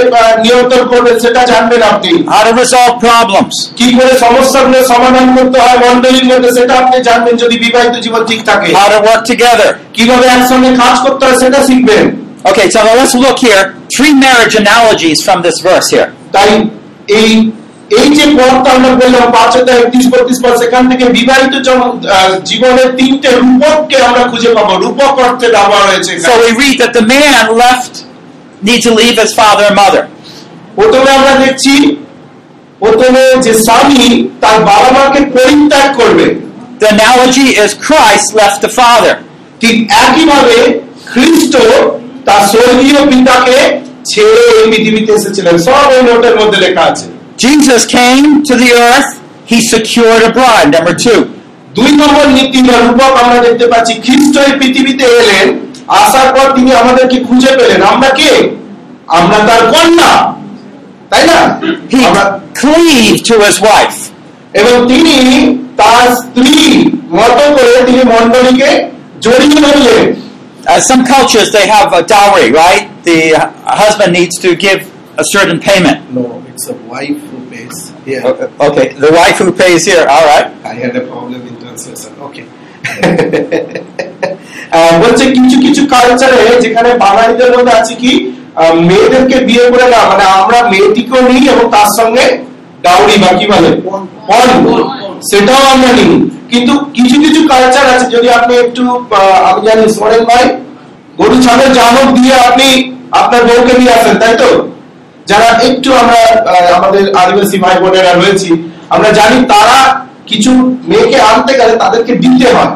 নিয়ন্ত্রণ 0.44 0.84
করবেন 0.92 1.16
সেটা 1.24 1.42
জানবেন 1.52 1.80
আপনি 1.92 2.10
How 2.32 2.42
to 2.46 2.52
resolve 2.62 2.94
problems. 3.06 3.54
কি 3.80 3.88
করে 3.98 4.12
সমস্যাগুলো 4.24 4.78
সমাধান 4.92 5.26
করতে 5.36 5.58
হয় 5.64 5.78
মন্ডলীর 5.86 6.26
মধ্যে 6.30 6.50
সেটা 6.58 6.74
আপনি 6.82 6.96
জানবেন 7.08 7.34
যদি 7.42 7.56
বিবাহিত 7.64 7.94
জীবন 8.04 8.22
ঠিক 8.30 8.40
থাকে 8.50 8.68
How 8.78 8.88
to 8.94 8.98
work 9.08 9.22
together. 9.32 9.68
কীভাবে 9.96 10.26
একসঙ্গে 10.36 10.70
কাজ 10.82 10.94
করতে 11.04 11.22
হয় 11.26 11.38
সেটা 11.42 11.58
শিখবেন 11.68 12.04
Okay, 12.44 12.66
so 12.70 12.80
let's 12.90 13.14
look 13.16 13.38
here. 13.40 13.62
Three 13.94 14.14
marriage 14.16 14.54
analogies 14.56 15.18
from 15.20 15.38
this 15.42 15.56
verse 15.60 15.88
here. 15.94 16.08
তাই 16.32 16.50
এই 17.18 17.30
এই 17.90 18.08
যে 18.16 18.24
পথটা 18.38 18.70
আমরা 18.76 18.90
বললাম 19.02 19.26
পাঁচ 19.36 19.52
হাজার 19.58 19.76
একত্রিশ 19.82 20.06
বত্রিশ 20.12 20.38
পর 20.44 20.52
সেখান 20.62 20.82
থেকে 20.90 21.04
বিবাহিত 21.18 21.54
জীবনের 22.50 22.88
তিনটে 22.98 23.28
রূপককে 23.40 23.96
আমরা 24.08 24.22
খুঁজে 24.30 24.50
পাবো। 24.56 24.72
রূপক 24.84 25.14
অর্থে 25.26 25.46
ব্যবহার 25.56 25.84
হয়েছে 25.90 26.12
So 26.28 26.34
we 26.44 26.50
read 26.62 26.76
that 26.82 26.92
the 26.98 27.04
man 27.14 27.44
left, 27.64 27.94
need 28.68 28.80
to 28.86 28.92
leave 29.00 29.16
his 29.22 29.32
father 29.40 29.64
and 29.70 29.76
mother. 29.82 30.02
প্রথমে 30.78 31.10
আমরা 31.18 31.32
দেখছি 31.44 31.74
প্রথমে 32.82 33.22
যে 33.44 33.52
স্বামী 33.66 34.06
তার 34.42 34.56
বাবা 34.70 34.88
মাকে 34.96 35.20
পরিত্যাগ 35.36 35.88
করবে। 36.00 36.26
The 36.80 36.88
analogy 36.96 37.48
is 37.64 37.70
Christ 37.86 38.28
left 38.40 38.58
the 38.66 38.72
father. 38.80 39.14
ঠিক 39.60 39.76
একইভাবে 40.04 40.56
খ্রিস্ট 41.10 41.54
তার 42.26 42.42
স্বর্গীয় 42.52 43.00
পিতাকে 43.10 43.58
ছেড়ে 44.10 44.42
এই 44.58 44.66
পৃথিবীতে 44.72 45.10
এসেছিলেন। 45.18 45.54
সব 45.66 45.86
এই 45.96 46.02
নোটের 46.08 46.34
মধ্যে 46.40 46.58
লেখা 46.66 46.84
আছে। 46.90 47.06
Jesus 47.37 47.81
came 47.87 48.43
to 48.43 48.53
the 48.55 48.71
earth, 48.85 49.09
he 49.45 49.57
secured 49.63 50.21
a 50.21 50.31
bride, 50.31 50.69
number 50.71 50.95
two. 50.95 51.19
দুই 51.75 51.91
নম্বর 52.01 52.25
নীতি 52.37 52.59
বা 52.67 52.75
রূপক 52.85 53.11
আমরা 53.23 53.37
দেখতে 53.45 53.65
পাচ্ছি 53.71 53.93
খ্রিস্ট 54.05 54.35
এই 54.41 54.53
পৃথিবীতে 54.59 55.05
এলেন 55.21 55.47
আসার 55.99 56.27
পর 56.35 56.45
তিনি 56.55 56.71
আমাদেরকে 56.81 57.17
খুঁজে 57.27 57.51
পেলেন 57.59 57.81
আমরা 57.91 58.09
কে 58.19 58.31
আমরা 59.17 59.37
তার 59.49 59.61
কন্যা 59.73 60.11
তাই 61.11 61.23
না 61.29 61.39
He 61.91 61.99
আমরা 62.09 62.23
cleaved 62.61 63.21
to 63.29 63.35
his 63.45 63.57
wife. 63.69 63.99
এবং 64.53 64.75
তিনি 64.91 65.15
তার 65.81 66.07
স্ত্রী 66.21 66.57
মতো 67.17 67.45
করে 67.55 67.73
তিনি 67.87 68.01
মন্ডলীকে 68.13 68.71
জড়িয়ে 69.25 69.57
ধরলেন 69.65 70.05
Uh, 70.63 70.79
some 70.81 71.03
cultures, 71.05 71.51
they 71.51 71.65
have 71.67 71.91
a 71.91 72.03
dowry, 72.05 72.47
right? 72.53 72.83
The 73.03 73.19
uh, 73.33 73.41
husband 73.75 74.13
needs 74.13 74.35
to 74.39 74.49
give 74.57 74.79
a 75.17 75.25
certain 75.25 75.59
payment. 75.59 75.97
No, 76.11 76.23
It's 76.56 76.68
a 76.68 76.76
wife 76.88 77.20
who 77.22 77.38
pays. 77.50 77.92
Uh, 77.92 78.48
Okay, 78.60 78.94
the 78.96 79.12
wife 79.12 79.36
who 79.38 79.52
pays 79.54 79.84
here, 79.84 80.06
all 80.08 80.24
right. 80.24 80.48
I 80.64 80.72
had 80.74 80.96
a 80.96 81.02
problem 81.02 81.40
in 81.42 81.54
translation. 81.58 82.12
Okay. 82.26 82.44
বলছে 85.02 85.24
কিছু 85.36 85.56
কিছু 85.64 85.82
কালচারে 85.94 86.38
যেখানে 86.64 86.90
বাঙালিদের 87.04 87.50
মধ্যে 87.54 87.72
আছে 87.80 87.94
কি 88.02 88.12
মেয়েদেরকে 88.88 89.36
বিয়ে 89.48 89.64
করে 89.72 89.86
না 89.94 90.00
মানে 90.10 90.24
আমরা 90.38 90.58
মেয়েটিকেও 90.72 91.20
নিই 91.30 91.44
এবং 91.52 91.64
তার 91.76 91.88
সঙ্গে 91.98 92.24
ডাউরি 92.84 93.16
বা 93.22 93.30
কি 93.38 93.46
বলে 93.52 93.70
পণ, 93.84 94.00
সেটাও 95.30 95.62
আমরা 95.74 95.90
নিই 95.98 96.10
কিন্তু 96.52 96.72
কিছু 96.96 97.16
কিছু 97.24 97.40
কালচার 97.52 97.84
আছে 97.94 98.06
যদি 98.16 98.28
আপনি 98.38 98.52
একটু 98.64 98.82
আমি 99.48 99.60
জানি 99.66 99.82
সোরেন 99.96 100.22
ভাই 100.30 100.44
গরু 101.18 101.36
ছাগল 101.44 101.68
জানক 101.78 102.08
দিয়ে 102.16 102.34
আপনি 102.48 102.68
আপনার 103.20 103.42
বউকে 103.48 103.74
নিয়ে 103.80 103.92
আসেন 103.98 104.16
তাই 104.22 104.34
তো 104.42 104.48
যারা 105.26 105.48
একটু 105.68 105.88
আমরা 105.94 106.20
আমাদের 106.78 107.04
আদিবাসী 107.16 107.56
ভাই 107.64 107.76
বোনেরা 107.82 108.12
রয়েছি 108.12 108.50
আমরা 108.90 109.10
জানি 109.18 109.38
তারা 109.52 109.78
কিছু 110.26 110.50
মেয়েকে 110.90 111.18
আনতে 111.30 111.52
গেলে 111.60 111.74
তাদেরকে 111.82 112.12
দিতে 112.24 112.48
হয় 112.56 112.74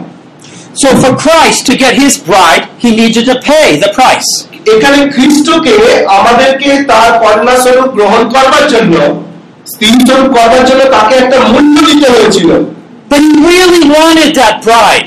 So 0.74 0.88
for 0.94 1.12
Christ 1.16 1.60
to 1.66 1.74
get 1.74 1.94
his 1.94 2.14
bride, 2.20 2.64
he 2.78 2.90
needed 2.92 3.24
to 3.26 3.36
pay 3.42 3.68
the 3.76 3.90
price. 3.90 4.30
এখানে 4.72 4.98
খ্রিস্টকে 5.14 5.74
আমাদেরকে 6.18 6.70
তার 6.90 7.10
কন্যা 7.22 7.54
স্বরূপ 7.64 7.88
গ্রহণ 7.96 8.22
করবার 8.34 8.64
জন্য 8.74 8.94
স্ত্রী 9.66 9.88
স্বরূপ 10.08 10.28
করবার 10.36 10.62
জন্য 10.68 10.82
তাকে 10.96 11.14
একটা 11.22 11.38
মূল্য 11.48 11.74
দিতে 11.88 12.06
হয়েছিল 12.14 12.50
But 13.10 13.20
he 13.20 13.32
really 13.44 13.82
wanted 13.90 14.30
that 14.40 14.54
bride. 14.62 15.06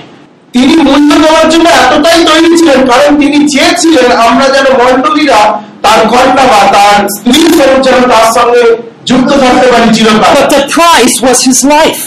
তিনি 0.54 0.74
মূল্য 0.88 1.10
দেওয়ার 1.24 1.48
জন্য 1.54 1.68
এতটাই 1.84 2.20
তৈরি 2.30 2.50
ছিলেন 2.60 2.80
কারণ 2.92 3.12
তিনি 3.22 3.38
চেয়েছিলেন 3.54 4.08
আমরা 4.28 4.46
যেন 4.56 4.68
মন্ডলীরা 4.82 5.40
তার 5.85 6.01
কন্যা 6.13 6.45
বা 6.53 6.61
তার 6.75 6.97
স্ত্রী 7.17 7.41
স্বরূপ 7.57 7.81
যেন 7.87 7.99
তার 8.13 8.27
সঙ্গে 8.37 8.63
যুক্ত 9.11 9.31
থাকতে 9.43 9.67
পারি 9.73 9.89
চিরকাল 9.97 10.33
But 10.37 10.49
the 10.57 10.63
price 10.77 11.17
was 11.27 11.39
his 11.49 11.61
life. 11.77 12.03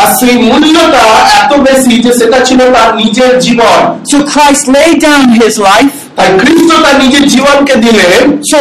আর 0.00 0.08
সেই 0.18 0.34
মূল্যটা 0.44 1.04
এত 1.40 1.52
বেশি 1.68 1.94
যে 2.04 2.12
সেটা 2.20 2.38
ছিল 2.48 2.60
তার 2.76 2.90
নিজের 3.02 3.32
জীবন 3.46 3.78
So 4.10 4.16
Christ 4.32 4.64
laid 4.76 4.96
down 5.08 5.24
his 5.40 5.54
life 5.70 5.94
তাই 6.16 6.28
খ্রিস্ট 6.42 6.70
তার 6.84 6.96
নিজের 7.04 7.24
জীবনকে 7.34 7.74
দিলেন 7.84 8.22
so 8.52 8.58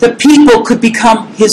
the 0.00 0.10
people 0.18 0.56
could 0.62 0.80
become 0.80 1.18
his, 1.40 1.52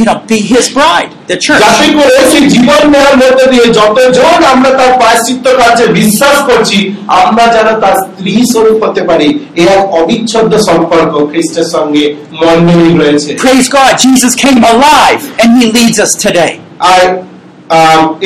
you 0.00 0.06
know, 0.06 0.18
be 0.26 0.38
his 0.44 0.66
bride, 0.70 1.10
the 1.28 1.36
church. 1.36 1.60
যাতে 1.62 1.86
করে 1.98 2.16
সেই 2.32 2.44
জীবন 2.54 2.82
দেওয়ার 2.94 3.16
মধ্যে 3.22 3.46
দিয়ে 3.52 3.66
যতজন 3.78 4.40
আমরা 4.54 4.70
তার 4.78 4.92
প্রায়শ্চিত্ত 5.00 5.46
কাজে 5.60 5.86
বিশ্বাস 6.00 6.36
করছি 6.48 6.78
আমরা 7.20 7.44
যেন 7.54 7.68
তার 7.82 7.94
স্ত্রী 8.02 8.34
স্বরূপ 8.52 8.78
হতে 8.84 9.02
পারি 9.10 9.28
এ 9.60 9.62
এক 9.74 9.82
অবিচ্ছেদ্য 10.00 10.54
সম্পর্ক 10.68 11.12
খ্রিস্টের 11.30 11.66
সঙ্গে 11.74 12.04
মন্ডলী 12.40 12.90
রয়েছে 12.94 13.30
Praise 13.44 13.68
God, 13.70 13.92
Jesus 13.98 14.32
came 14.44 14.60
alive 14.72 15.20
and 15.40 15.48
he 15.58 15.64
leads 15.76 15.98
us 16.06 16.12
today. 16.26 16.52
আর 16.92 17.02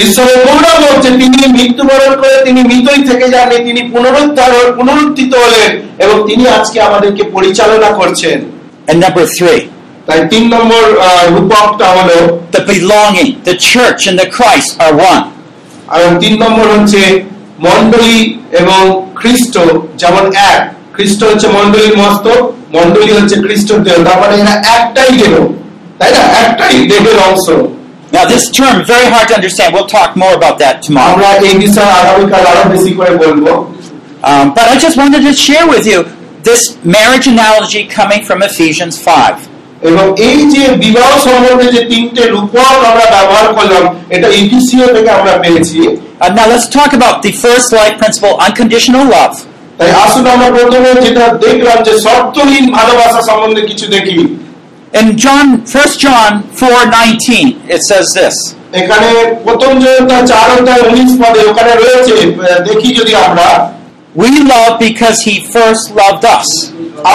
ঈশ্বরের 0.05 0.39
গৌরব 0.47 0.81
হচ্ছে 0.91 1.11
তিনি 1.21 1.39
মৃত্যুবরণ 1.59 2.13
করে 2.23 2.37
তিনি 2.45 2.61
মৃতই 2.71 3.01
থেকে 3.11 3.27
যাননি 3.35 3.59
তিনি 3.69 3.81
পুনরুদ্ধার 3.93 4.53
পুনরুত্থিত 4.79 5.33
হলেন 5.45 5.71
এবং 6.05 6.17
তিনি 6.29 6.45
আজকে 6.57 6.79
আমাদেরকে 6.89 7.23
পরিচালনা 7.35 7.91
করছেন 8.01 8.39
And 8.89 8.99
number 9.01 9.25
three, 9.29 9.61
তাই 10.08 10.20
তিন 10.34 10.44
নম্বর 10.56 10.84
আহ, 11.00 11.24
রূপকটা 11.36 11.88
হলো 11.98 12.18
the 12.56 12.62
belonging. 12.72 13.30
The 13.50 13.56
church 13.72 14.02
and 14.10 14.16
the 14.24 14.30
Christ 14.38 14.70
are 14.84 14.94
one. 15.12 15.24
আর 15.94 16.02
তিন 16.24 16.34
নম্বর 16.44 16.66
হচ্ছে 16.76 17.02
মন্ডলী 17.68 18.18
এবং 18.62 18.82
খ্রিস্ট 19.16 19.54
যেমন 20.02 20.24
এক 20.52 20.62
খ্রিস্ট 20.96 21.20
হচ্ছে 21.30 21.48
মন্ডলীর 21.58 21.96
মস্তক 22.04 22.40
মন্ডলী 22.78 23.12
হচ্ছে 23.18 23.36
খ্রিস্টর 23.46 23.78
দেহ 23.86 23.96
তার 24.08 24.18
মানে 24.22 24.36
এরা 24.42 24.54
একটাই 24.78 25.12
দেহ 25.22 25.34
তাই 26.00 26.10
না 26.16 26.22
একটাই 26.44 26.76
দেহের 26.90 27.20
অংশ 27.30 27.48
Now, 28.12 28.26
this 28.26 28.46
term 28.52 28.76
very 28.86 29.08
hard 29.14 29.26
to 29.30 29.36
understand. 29.36 29.70
We'll 29.76 29.92
talk 29.98 30.12
more 30.24 30.34
about 30.40 30.56
that 30.64 30.76
tomorrow. 30.86 31.10
আমরা 31.14 31.30
এই 31.50 31.56
বিষয়ে 31.66 31.92
আগামীকাল 32.02 32.44
আরো 32.52 32.64
বেশি 32.74 32.92
করে 33.00 33.12
বলবো 33.24 33.52
Um, 34.24 34.46
but 34.56 34.66
I 34.74 34.76
just 34.86 34.96
wanted 35.02 35.22
to 35.30 35.34
share 35.48 35.66
with 35.74 35.86
you 35.92 36.00
this 36.44 36.62
marriage 36.96 37.28
analogy 37.36 37.82
coming 38.00 38.22
from 38.28 38.38
Ephesians 38.50 38.96
5. 39.00 39.48
এবং 39.85 40.05
এই 40.29 40.39
যে 40.55 40.63
বিবাহ 40.85 41.11
সম্বন্ধে 41.27 41.67
যে 41.75 41.81
তিনটে 41.93 42.23
রূপক 42.27 42.77
আমরা 42.91 43.07
ব্যবহার 43.15 43.47
করলাম 43.57 43.85
এটা 44.11 44.29
ইফিসিও 44.41 44.89
থেকে 44.97 45.11
আমরা 45.19 45.35
পেয়েছি 45.45 45.81
Uh, 46.17 46.29
now, 46.31 46.47
let's 46.47 46.69
talk 46.69 46.91
about 46.93 47.17
the 47.23 47.33
first 47.35 47.69
life 47.73 47.95
principle 47.99 48.35
unconditional 48.39 49.05
love. 49.07 49.35
তাই 49.79 49.91
আসলে 50.05 50.29
আমরা 50.31 50.49
প্রথমে 50.59 50.91
যেটা 51.05 51.25
দেখলাম 51.45 51.79
যে 51.87 51.93
শর্তহীন 52.05 52.65
ভালোবাসা 52.77 53.21
সম্বন্ধে 53.29 53.63
কিছু 53.71 53.87
দেখি 53.97 54.19
In 54.93 55.07
John, 55.17 55.47
1 55.75 56.05
John 56.05 56.31
4:19, 56.55 57.47
it 57.69 57.81
says 57.83 58.07
this. 58.15 58.37
এখানে 58.81 59.09
প্রথম 59.45 59.71
যে 59.83 59.91
চার 60.31 60.47
অধ্যায় 60.57 60.83
উনিশ 60.89 61.11
পদে 61.21 61.41
ওখানে 61.51 61.73
রয়েছে 61.75 62.15
দেখি 62.69 62.89
যদি 62.99 63.13
আমরা 63.27 63.49
We 64.15 64.31
love 64.53 64.75
because 64.81 65.19
he 65.27 65.35
first 65.55 65.85
loved 66.01 66.25
us. 66.37 66.49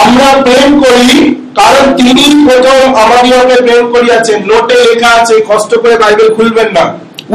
আমরা 0.02 0.28
প্রেম 0.46 0.70
করি 0.84 1.12
কারণ 1.56 1.96
তিনি 1.96 2.22
প্রথম 2.46 2.94
আমাদিওকে 2.94 3.62
প্রেম 3.62 3.92
করিয়াছেন। 3.92 4.38
নোটে 4.50 4.74
লেখা 4.74 5.08
আছে 5.08 5.34
কষ্ট 5.48 5.70
করে 5.82 5.96
বাইবেল 5.98 6.34
খুলবেন 6.34 6.68
না। 6.72 6.84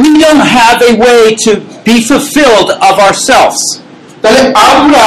We 0.02 0.08
don't 0.22 0.44
have 0.58 0.78
a 0.90 0.92
way 1.04 1.22
to 1.44 1.50
be 1.86 1.96
fulfilled 2.08 2.70
of 2.88 2.94
ourselves. 3.06 3.60
তাহলে 4.22 4.40
আমরা 4.70 5.04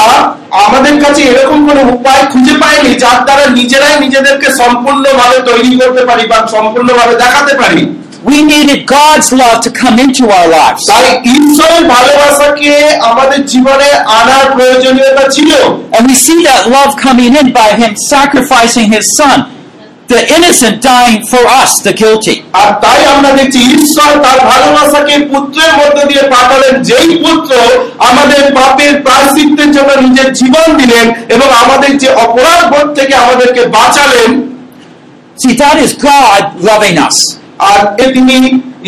আমাদের 0.66 1.04
কাছে 1.04 1.22
এরকম 1.22 1.70
কোন 1.70 1.78
উপায় 1.96 2.24
খুঁজে 2.32 2.54
পাইনি 2.62 2.92
যার 2.96 3.26
দ্বারা 3.26 3.46
নিজেরাই 3.46 4.00
নিজেদেরকে 4.00 4.48
সম্পূর্ণভাবে 4.52 5.38
তৈরি 5.50 5.80
করতে 5.80 6.06
পারি 6.06 6.28
বা 6.28 6.48
সম্পূর্ণভাবে 6.52 7.16
দেখাতে 7.16 7.54
পারি। 7.54 7.99
We 8.25 8.39
needed 8.45 8.81
God's 8.89 9.29
love 9.35 9.59
to 9.67 9.71
come 9.73 9.97
into 9.99 10.25
our 10.29 10.49
lives. 10.51 10.83
তাই 10.93 11.07
ঈশ্বরের 11.37 11.85
ভালোবাসাকে 11.95 12.73
আমাদের 13.11 13.41
জীবনে 13.53 13.89
আনার 14.21 14.45
প্রয়োজনীয়তা 14.57 15.25
ছিল 15.37 15.51
And 15.97 16.03
we 16.11 16.17
see 16.27 16.39
that 16.49 16.63
love 16.77 16.93
coming 17.07 17.33
in 17.41 17.47
by 17.53 17.71
him 17.81 17.93
sacrificing 18.13 18.87
his 18.97 19.07
son, 19.19 19.39
the 20.09 20.21
innocent 20.37 20.77
dying 20.83 21.21
for 21.33 21.43
us, 21.61 21.71
the 21.87 21.95
guilty. 22.03 22.37
আর 22.61 22.69
তাই 22.85 23.01
আমরা 23.15 23.31
দেখছি 23.39 23.59
ঈশ্বর 23.77 24.11
তার 24.25 24.39
ভালোবাসাকে 24.53 25.15
পুত্রের 25.33 25.73
মধ্য 25.81 25.99
দিয়ে 26.11 26.25
পাঠালেন 26.35 26.75
যেই 26.89 27.11
পুত্র 27.25 27.53
আমাদের 28.09 28.43
পাপের 28.59 28.93
প্রায়শ্চিত্ত 29.07 29.59
জন্য 29.77 29.91
নিজের 30.05 30.29
জীবন 30.41 30.69
দিলেন 30.81 31.07
এবং 31.35 31.49
আমাদের 31.63 31.93
যে 31.99 32.09
অপরাধ 32.27 32.61
বোধ 32.73 32.89
থেকে 32.99 33.15
আমাদেরকে 33.25 33.63
বাঁচালেন 33.77 34.31
See, 35.37 35.55
that 35.57 35.77
is 35.79 35.91
God 36.11 36.43
loving 36.63 36.97
us. 36.99 37.17
আর 37.71 37.81
এ 38.05 38.07
তিনি 38.17 38.37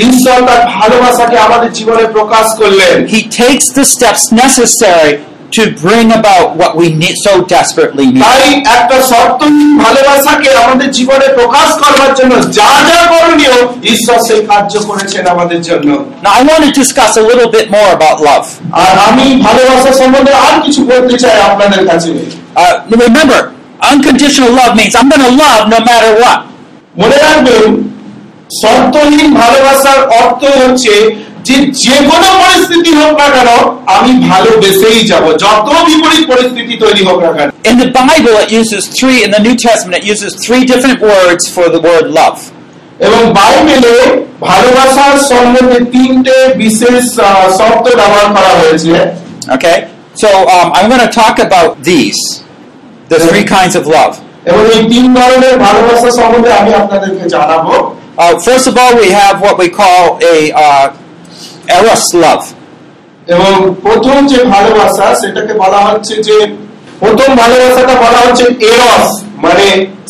ঈশ্বর 0.07 0.39
তার 0.49 0.63
ভালোবাসাকে 0.77 1.37
আমাদের 1.47 1.71
জীবনে 1.79 2.05
প্রকাশ 2.17 2.47
করলেন 2.61 2.97
He 3.15 3.21
takes 3.43 3.67
the 3.79 3.85
steps 3.95 4.23
necessary 4.45 5.13
to 5.53 5.63
bring 5.85 6.09
about 6.13 6.47
what 6.61 6.73
we 6.81 6.87
need, 7.03 7.17
so 7.27 7.33
desperately 7.57 8.07
need. 8.09 8.23
তাই 8.27 8.45
একটা 8.77 8.97
শর্তহীন 9.13 9.71
ভালোবাসাকে 9.85 10.51
আমাদের 10.65 10.89
জীবনে 10.99 11.27
প্রকাশ 11.41 11.69
করবার 11.83 12.13
জন্য 12.19 12.33
যা 12.59 12.71
যা 12.89 12.99
করণীয় 13.13 13.57
ঈশ্বর 13.95 14.19
সেই 14.29 14.41
কার্য 14.51 14.73
করেছেন 14.91 15.25
আমাদের 15.35 15.61
জন্য 15.69 15.89
Now, 16.25 16.33
I 16.41 16.43
want 16.49 16.63
to 16.69 16.73
discuss 16.83 17.13
a 17.17 17.25
little 17.31 17.51
bit 17.57 17.67
more 17.77 17.91
about 17.99 18.17
love. 18.29 18.47
আর 18.83 18.95
আমি 19.09 19.27
ভালোবাসা 19.47 19.91
সম্বন্ধে 20.01 20.33
আর 20.49 20.57
কিছু 20.67 20.81
বলতে 20.93 21.15
চাই 21.23 21.37
আপনাদের 21.51 21.83
কাছে 21.91 22.11
Uh, 22.57 22.75
remember, 23.05 23.41
unconditional 23.93 24.51
love 24.61 24.73
means 24.81 24.93
I'm 24.99 25.09
going 25.13 25.25
to 25.31 25.35
love 25.45 25.63
no 25.75 25.79
matter 25.91 26.13
what. 26.23 26.39
মনে 26.97 27.17
রাখবেন 27.25 27.71
শর্তহীন 28.60 29.28
ভালোবাসার 29.42 30.00
অর্থ 30.22 30.42
হচ্ছে 30.60 30.94
যে 31.48 31.56
যে 31.84 31.96
কোনো 32.10 32.28
পরিস্থিতি 32.42 32.92
হোক 33.00 33.12
না 33.22 33.28
কেন 33.36 33.50
আমি 33.96 34.12
ভালোবেসেই 34.30 35.00
যাব 35.12 35.26
যত 35.44 35.68
বিপরীত 35.88 36.24
পরিস্থিতি 36.32 36.74
তৈরি 36.84 37.02
হোক 37.08 37.18
না 37.26 37.32
কেন 37.38 37.48
In 37.70 37.76
the 37.78 37.90
Bible, 38.00 38.36
it 38.44 38.50
uses 38.62 38.84
three, 38.90 39.20
in 39.26 39.30
the 39.32 39.42
New 39.48 39.56
Testament, 39.58 39.98
it 40.00 40.08
uses 40.16 40.32
three 40.46 40.64
different 40.64 41.00
words 41.04 41.44
for 41.48 41.66
the 41.76 41.82
word 41.88 42.06
love. 42.20 42.40
এবং 43.00 43.22
বাইবেলে 43.38 43.96
ভালোবাসার 44.50 45.16
সম্বন্ধে 45.32 45.80
তিনটে 45.94 46.36
বিশেষ 46.62 47.04
শব্দ 47.60 47.86
ব্যবহার 48.00 48.28
করা 48.36 48.52
হয়েছে 48.60 48.94
Okay? 49.48 49.78
So 50.16 50.30
um, 50.48 50.68
I'm 50.76 50.88
going 50.88 51.02
to 51.02 51.14
talk 51.14 51.36
about 51.40 51.70
these, 51.82 52.20
the 53.10 53.20
three 53.20 53.46
kinds 53.46 53.76
of 53.76 53.84
love. 53.90 54.14
এবং 54.50 54.64
এই 54.76 54.82
তিন 54.92 55.06
ধরনের 55.18 55.56
ভালোবাসা 55.66 56.10
সম্বন্ধে 56.20 56.52
আমি 56.60 56.72
আপনাদেরকে 56.82 57.24
জানাব 57.36 57.66
Uh, 58.22 58.38
first 58.40 58.68
of 58.68 58.78
all, 58.78 58.96
we 58.96 59.10
have 59.10 59.42
what 59.42 59.58
we 59.58 59.68
call 59.68 60.20
a 60.24 60.52
uh, 60.56 60.86
eros 61.70 62.04
love. 62.16 62.44
এবং 63.28 63.54
প্রথম 63.86 64.18
যে 64.32 64.40
ভালোবাসা 64.54 65.06
সেটাকে 65.22 65.54
বলা 65.64 65.82
হচ্ছে 65.88 66.14
যে 66.28 66.38
প্রথম 67.00 67.30
ভালোবাসাটা 67.42 67.96
বলা 68.06 68.20
হচ্ছে 68.26 68.46
এরস 68.70 69.08
মানে 69.46 69.66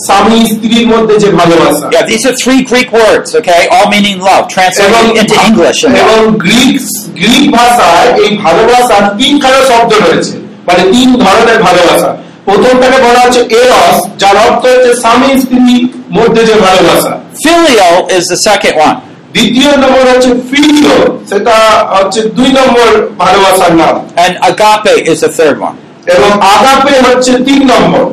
স্বামী 0.06 0.40
স্ত্রীর 0.52 0.86
মধ্যে 0.94 1.16
যে 1.24 1.30
ভালোবাসা 1.40 1.86
Yeah, 1.96 2.06
these 2.12 2.24
are 2.30 2.36
three 2.44 2.62
Greek 2.72 2.90
words, 3.02 3.30
okay, 3.40 3.62
all 3.74 3.88
meaning 3.96 4.18
love, 4.30 4.44
translated 4.50 5.14
into 5.22 5.36
English. 5.50 5.80
এবং 6.02 6.20
গ্রিক 6.44 6.76
গ্রিক 7.20 7.46
ভাষায় 7.58 8.10
এই 8.24 8.32
ভালোবাসার 8.44 9.04
তিনখানা 9.20 9.60
শব্দ 9.72 9.92
রয়েছে 10.06 10.34
মানে 10.68 10.84
তিন 10.94 11.10
ধরনের 11.24 11.60
ভালোবাসা 11.68 12.10
প্রথমটাকে 12.52 13.00
বলা 13.08 13.20
হচ্ছে 13.26 13.42
এরস 13.58 13.96
যার 14.22 14.38
অর্থ 14.46 14.64
হচ্ছে 14.74 14.92
স্বামী 15.04 15.30
স্ত্রীর 15.42 15.84
মধ্যে 16.18 16.42
যে 16.50 16.56
ভালোবাসা 16.66 17.12
Filial 17.42 17.98
is 18.10 18.24
the 18.28 18.40
second 18.40 18.76
one. 18.88 18.98
দ্বিতীয় 19.36 19.72
নম্বর 19.78 20.04
হচ্ছে 20.12 20.32
ফিলিও 20.50 20.98
সেটা 21.30 21.56
হচ্ছে 21.96 22.20
দুই 22.38 22.50
নম্বর 22.60 22.90
ভালোবাসার 23.24 23.74
নাম 23.82 23.96
And 24.24 24.34
agape 24.50 24.94
is 25.12 25.18
the 25.26 25.32
third 25.40 25.58
one. 25.68 25.76
এবং 26.16 26.32
আগাপে 26.54 26.94
হচ্ছে 27.08 27.32
তিন 27.48 27.62
নম্বর 27.74 28.04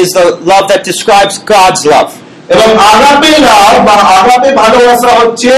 is 0.00 0.08
the 0.10 0.26
love 0.50 0.66
that 0.72 0.82
describes 0.84 1.34
God's 1.46 1.82
love. 1.86 2.10
এবং 2.54 2.68
আগাপে 2.92 3.30
লাভ 3.48 3.72
বা 3.88 3.94
আগাপে 4.18 4.50
ভালোবাসা 4.62 5.10
হচ্ছে 5.20 5.52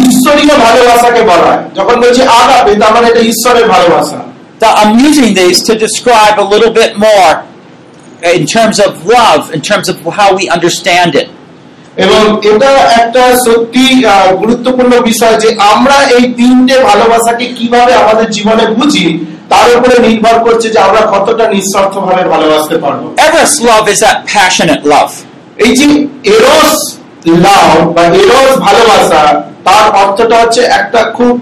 ঈশ্বরীয় 0.00 0.54
ভালোবাসাকে 0.66 1.22
বলা 1.30 1.46
হয় 1.48 1.62
যখন 1.78 1.96
বলছি 2.02 2.22
আগাপে 2.40 2.72
তার 2.82 2.90
মানে 2.94 3.06
এটা 3.08 3.22
ঈশ্বরের 3.32 3.66
ভালোবাসা 3.68 4.18
So 4.60 4.68
I'm 4.70 4.98
using 5.00 5.34
these 5.34 5.62
to 5.64 5.72
describe 5.76 6.38
a 6.38 6.44
little 6.44 6.72
bit 6.72 6.96
more 6.98 7.44
in 8.24 8.46
terms 8.46 8.78
of 8.78 9.04
love, 9.06 9.52
in 9.52 9.60
terms 9.60 9.88
of 9.88 9.96
how 10.10 10.28
we 10.34 10.44
understand 10.48 11.14
it. 11.14 11.28
এবং 11.96 12.22
এটা 12.50 12.70
একটা 13.00 13.22
সত্যি 13.46 13.84
গুরুত্বপূর্ণ 14.40 14.92
বিষয় 15.10 15.36
যে 15.42 15.48
আমরা 15.72 15.96
এই 16.16 16.24
তিনটে 16.38 16.76
ভালোবাসাকে 16.90 17.46
কীভাবে 17.58 17.92
আমাদের 18.02 18.26
জীবনে 18.36 18.64
বুঝি 18.78 19.06
তার 19.52 19.68
উপরে 19.76 19.96
নির্ভর 20.06 20.36
করছে 20.46 20.66
যে 20.74 20.78
আমরা 20.86 21.02
কতটা 21.14 21.44
নিঃস্বার্থ 21.54 21.94
ভাবে 22.06 22.24
ভালোবাসতে 22.34 22.76
পারব 22.84 23.00
Eros 23.26 23.54
love 23.68 23.86
is 23.94 24.00
that 24.06 24.18
passionate 24.34 24.82
love. 24.94 25.12
এই 25.58 25.72
যে 25.78 25.86
এরস 26.34 26.76
লাভ 27.44 27.70
বা 27.96 28.04
এরস 28.22 28.52
ভালোবাসা 28.66 29.22
তার 29.66 29.86
অর্থটা 30.02 30.36
হচ্ছে 30.42 30.62
একটা 30.78 31.00
খুব 31.18 31.34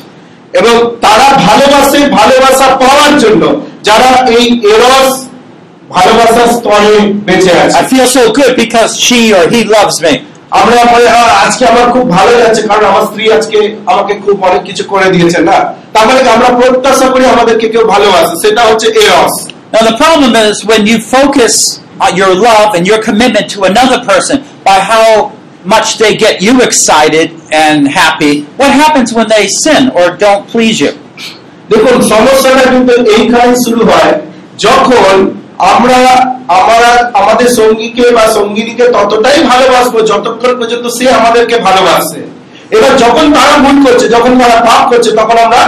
এবং 0.53 0.95
তারা 1.01 1.37
ভালোবাসে 1.37 1.97
ভালোবাসা 1.97 2.67
পাওয়ার 2.67 3.19
জন্য। 3.19 3.61
যারা 3.83 4.27
এই 4.27 4.61
এরস 4.63 5.28
ভালোবাসার 5.94 6.48
স্তরে 6.56 6.94
বেঁচে 7.28 7.52
আছে 7.62 7.74
I 7.80 7.84
feel 7.92 8.08
so 8.18 8.22
good 8.38 8.52
because 8.62 8.90
she 9.06 9.20
or 9.36 9.44
he 9.54 9.60
loves 9.76 9.96
me. 10.04 10.14
আমরা 10.60 10.80
মনে 10.94 11.08
হয় 11.14 11.32
আজকে 11.44 11.62
আমার 11.72 11.86
খুব 11.94 12.04
ভালো 12.16 12.32
যাচ্ছে 12.40 12.62
কারণ 12.70 12.84
আমার 12.92 13.04
স্ত্রী 13.08 13.24
আজকে 13.38 13.58
আমাকে 13.92 14.12
খুব 14.24 14.36
অনেক 14.48 14.62
কিছু 14.68 14.82
করে 14.92 15.08
দিয়েছে 15.14 15.38
না 15.48 15.58
তার 15.94 16.04
মানে 16.08 16.20
কি 16.24 16.30
আমরা 16.36 16.48
প্রত্যাশা 16.58 17.06
করি 17.14 17.24
আমাদেরকে 17.34 17.66
কেউ 17.74 17.84
ভালোবাসে 17.94 18.34
সেটা 18.44 18.62
হচ্ছে 18.68 18.86
এরস 19.02 19.34
Now 19.74 19.82
the 19.90 19.96
problem 20.04 20.32
is 20.46 20.54
when 20.64 20.82
you 20.90 20.96
focus 21.16 21.54
on 22.00 22.12
your 22.16 22.32
love 22.48 22.68
and 22.76 22.82
your 22.86 23.00
commitment 23.08 23.46
to 23.54 23.58
another 23.64 23.98
person 24.10 24.36
by 24.68 24.78
how 24.92 25.06
much 25.64 25.88
they 25.98 26.12
get 26.16 26.34
you 26.40 26.54
excited 26.62 27.26
and 27.64 27.78
happy, 28.02 28.32
what 28.60 28.70
happens 28.72 29.08
when 29.12 29.26
they 29.28 29.44
sin 29.64 29.82
or 29.98 30.06
don't 30.16 30.42
please 30.52 30.76
you? 30.84 30.92
দেখুন 31.70 31.96
সমস্যাটা 32.12 32.64
কিন্তু 32.72 32.92
এইখানে 33.16 33.52
শুরু 33.64 33.82
হয় 33.90 34.12
যখন 34.66 35.14
আমরা 35.59 35.97
আমরা 36.59 36.89
আমাদের 37.13 37.47
সঙ্গীকে 37.59 38.05
বা 38.17 38.25
সঙ্গিনীকে 38.37 38.85
ততটাই 38.95 39.39
ভালোবাসবো 39.51 39.99
যতক্ষণ 40.11 40.51
পর্যন্ত 40.59 40.85
সে 40.97 41.05
আমাদেরকে 41.19 41.55
ভালোবাসে 41.67 42.21
এবার 42.75 42.93
যখন 43.03 43.25
তারা 43.37 43.55
ভুল 43.63 43.77
করছে 43.85 44.05
যখন 44.15 44.31
তারা 44.41 44.57
পাপ 44.69 44.83
করছে 44.91 45.09
তখন 45.11 45.37
আমরা 45.45 45.61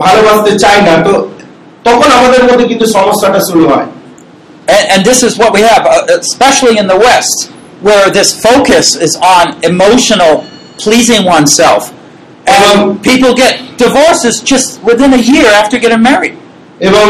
ভালোবাসতে 0.00 0.52
চাই 0.58 0.78
না 0.88 0.94
তো 1.06 1.14
তখন 1.84 2.08
আমাদের 2.18 2.42
মধ্যে 2.48 2.64
কিন্তু 2.70 2.86
সমস্যাটা 2.96 3.40
শুরু 3.50 3.64
হয় 3.72 3.88
And, 4.66 4.84
and 4.92 5.00
this 5.04 5.20
is 5.22 5.32
what 5.36 5.50
we 5.52 5.62
have, 5.62 5.82
uh, 5.86 6.06
especially 6.20 6.74
in 6.78 6.86
the 6.86 6.98
West, 7.06 7.38
where 7.80 8.06
this 8.10 8.28
focus 8.40 8.86
is 8.96 9.14
on 9.36 9.44
emotional 9.64 10.32
pleasing 10.78 11.22
oneself. 11.26 11.82
And 12.46 12.78
people 13.02 13.32
get 13.34 13.52
divorces 13.76 14.34
just 14.42 14.66
within 14.82 15.10
a 15.14 15.22
year 15.32 15.48
after 15.52 15.76
getting 15.78 16.02
married. 16.02 16.36
এবং 16.82 17.06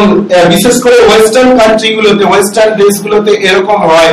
বিশেষ 0.48 0.76
করে 0.84 0.96
western 1.00 1.50
country 1.60 1.88
গুলোতে 1.96 2.24
western 2.26 2.72
দেশগুলোতে 2.82 3.32
এরকম 3.48 3.78
হয় 3.90 4.12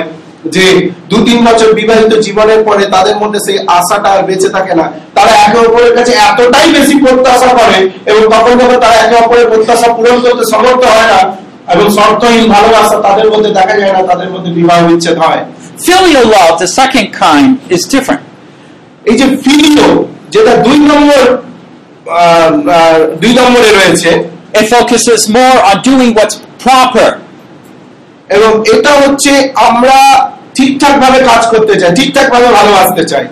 যে 0.55 0.65
দু 1.11 1.17
তিন 1.27 1.39
বছর 1.47 1.69
বিবাহিত 1.79 2.11
জীবনের 2.25 2.61
পরে 2.67 2.83
তাদের 2.95 3.15
মধ্যে 3.21 3.39
সেই 3.45 3.57
আশাটা 3.77 4.09
আর 4.15 4.21
বেঁচে 4.27 4.49
থাকে 4.55 4.73
না 4.79 4.85
তারা 5.15 5.31
একে 5.37 5.57
অপরের 5.59 5.93
কাছে 5.97 6.11
এতটাই 6.21 6.67
বেশি 6.77 6.95
প্রত্যাশা 7.03 7.49
করে 7.59 7.79
এবং 8.09 8.21
তখন 8.33 8.53
যখন 8.61 8.77
তারা 8.83 8.95
একে 8.97 9.15
অপরের 9.15 9.47
প্রত্যাশা 9.51 9.87
পূরণ 9.95 10.17
করতে 10.25 10.43
সমর্থ 10.53 10.83
হয় 10.93 11.09
না 11.13 11.19
এবং 11.73 11.85
শর্তহীন 11.97 12.45
ভালোবাসা 12.55 12.97
তাদের 13.07 13.27
মধ্যে 13.33 13.51
দেখা 13.59 13.75
যায় 13.81 13.93
না 13.95 14.01
তাদের 14.09 14.29
মধ্যে 14.33 14.49
বিবাহ 14.57 14.77
বিচ্ছেদ 14.87 15.17
হয় 15.25 15.41
Filial 15.79 16.27
love, 16.27 16.59
the 16.59 16.67
second 16.69 17.07
kind, 17.15 17.49
is 17.69 17.81
different. 17.85 18.23
এই 19.05 19.15
যে 19.19 19.25
ফিলিও 19.43 19.89
যেটা 20.29 20.53
দুই 20.65 20.77
নম্বর 20.89 21.23
দুই 23.21 23.33
নম্বরে 23.33 23.69
রয়েছে 23.71 24.11
It 24.54 24.66
focuses 24.68 25.20
more 25.30 25.56
on 25.68 25.76
doing 25.82 26.10
what's 26.18 26.36
proper. 26.64 27.08
এবং 28.28 28.50
এটা 28.74 28.92
হচ্ছে 29.02 29.32
আমরা 29.68 29.98
ঠিকঠাক 30.54 30.94
ভাবে 31.00 31.18
কাজ 31.30 31.42
করতে 31.52 31.74
চাই 31.80 31.90
ঠিকঠাক 31.92 32.26
ভাবে 32.34 32.48
ভালোবাসতে 32.58 33.02
চাই 33.04 33.24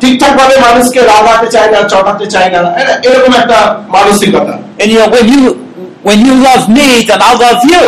ঠিকঠাক 0.00 0.32
ভাবে 0.40 0.54
মানুষকে 0.60 1.00
রাগাতে 1.12 1.48
চাই 1.54 1.66
না 1.72 1.78
চটাতে 1.92 2.26
চাই 2.34 2.46
না 2.54 2.58
এ- 2.82 2.98
এরকম 3.08 3.32
একটা 3.42 3.58
মানসিকতা 3.88 4.54
And 4.80 4.88
you 4.92 4.98
know, 5.00 5.08
when 5.16 5.26
you 5.34 5.42
when 6.08 6.18
you 6.26 6.34
love 6.48 6.64
me, 6.78 6.86
then 7.08 7.20
I'll 7.26 7.40
love 7.40 7.62
you. 7.72 7.82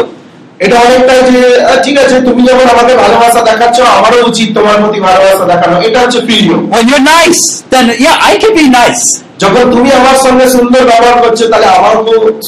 এটা 0.60 0.76
অনেকটা 0.86 1.14
যে 1.30 1.40
আহ, 1.60 1.76
ঠিক 1.84 1.96
আছে 2.04 2.16
তুমি 2.20 2.42
যখন 2.48 2.66
আমাকে 2.74 2.92
ভালোবাসা 3.04 3.40
দেখাচ্ছ 3.50 3.78
আমারও 3.98 4.20
উচিত 4.30 4.48
তোমার 4.56 4.76
প্রতি 4.82 4.98
ভালোবাসা 5.00 5.44
দেখানো 5.52 5.74
এটা 5.86 5.98
হচ্ছে 6.02 6.20
প্রিয় 6.26 6.42
When 6.74 6.84
you're 6.90 7.06
nice, 7.18 7.42
then 7.72 7.84
yeah, 8.04 8.30
I 8.30 8.32
can 8.42 8.52
be 8.60 8.66
nice. 8.82 9.04
যখন 9.42 9.64
তুমি 9.74 9.88
আমার 10.00 10.16
সঙ্গে 10.26 10.46
সুন্দর 10.56 10.82
ব্যবহার 10.90 11.16
করছো 11.22 11.44
তাহলে 11.52 11.68
আমারও 11.78 12.02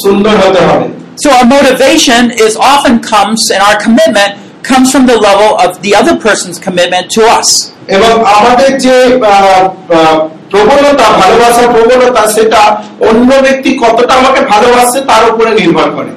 সুন্দর 0.04 0.35
হতে 0.42 0.62
হবে 0.68 0.87
So 1.22 1.28
our 1.30 1.48
motivation 1.56 2.22
is 2.46 2.52
often 2.72 2.94
comes 3.14 3.40
in 3.54 3.61
our 3.68 3.76
commitment 3.87 4.30
comes 4.70 4.87
from 4.94 5.04
the 5.06 5.18
level 5.28 5.50
of 5.64 5.70
the 5.85 5.92
other 6.00 6.14
person's 6.26 6.59
commitment 6.66 7.04
to 7.16 7.20
us. 7.38 7.48
এবং 7.96 8.12
আমাদের 8.37 8.70
যে 8.85 8.94
আহ, 9.04 9.62
আহ, 9.96 10.16
প্রবণতা 10.52 11.06
ভালোবাসার 11.20 11.68
প্রবণতা 11.74 12.22
সেটা 12.37 12.62
অন্য 13.09 13.30
ব্যক্তি 13.46 13.70
কতটা 13.85 14.12
আমাকে 14.14 14.40
ভালোবাসছে 14.52 14.98
তার 15.11 15.22
উপরে 15.33 15.50
নির্ভর 15.61 15.88
করে 15.96 16.11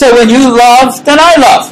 So 0.00 0.06
when 0.16 0.28
you 0.36 0.44
love, 0.64 0.88
then 1.08 1.18
I 1.30 1.34
love. 1.46 1.64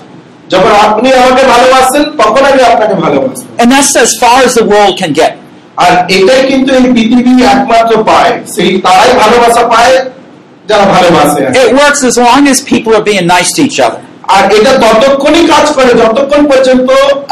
যখন 0.51 0.73
আপনি 0.87 1.09
আমাকে 1.21 1.43
ভালোবাসছেন 1.53 2.03
তখন 2.23 2.43
আমি 2.51 2.61
আপনাকে 2.73 2.95
ভালোবাসি 3.05 3.43
And 3.61 3.69
that's 3.75 3.93
as 4.05 4.11
far 4.23 4.39
as 4.47 4.53
the 4.61 4.67
world 4.73 4.95
can 5.03 5.13
get. 5.23 5.33
আর 5.78 5.94
এটাই 6.18 6.42
কিন্তু 6.52 6.70
এই 6.74 6.86
পৃথিবী 6.96 7.34
একমাত্র 7.54 7.94
পায় 8.10 8.34
সেই 8.56 8.72
তারাই 8.86 9.12
ভালোবাসা 9.22 9.64
পায় 9.74 9.96
যারা 10.70 10.86
ভালোবাসে 10.96 11.42
It 11.62 11.70
works 11.74 12.02
as 12.04 12.16
long 12.20 12.44
as 12.48 12.58
people 12.64 12.92
are 12.94 13.06
being 13.12 13.26
nice 13.28 13.50
to 13.56 13.62
each 13.68 13.80
other. 13.80 14.02
আর 14.30 14.44
এটা 14.58 14.72
ততক্ষণই 14.86 15.44
কাজ 15.54 15.66
করে 15.78 15.92
যতক্ষণ 16.02 16.42
পর্যন্ত 16.52 16.90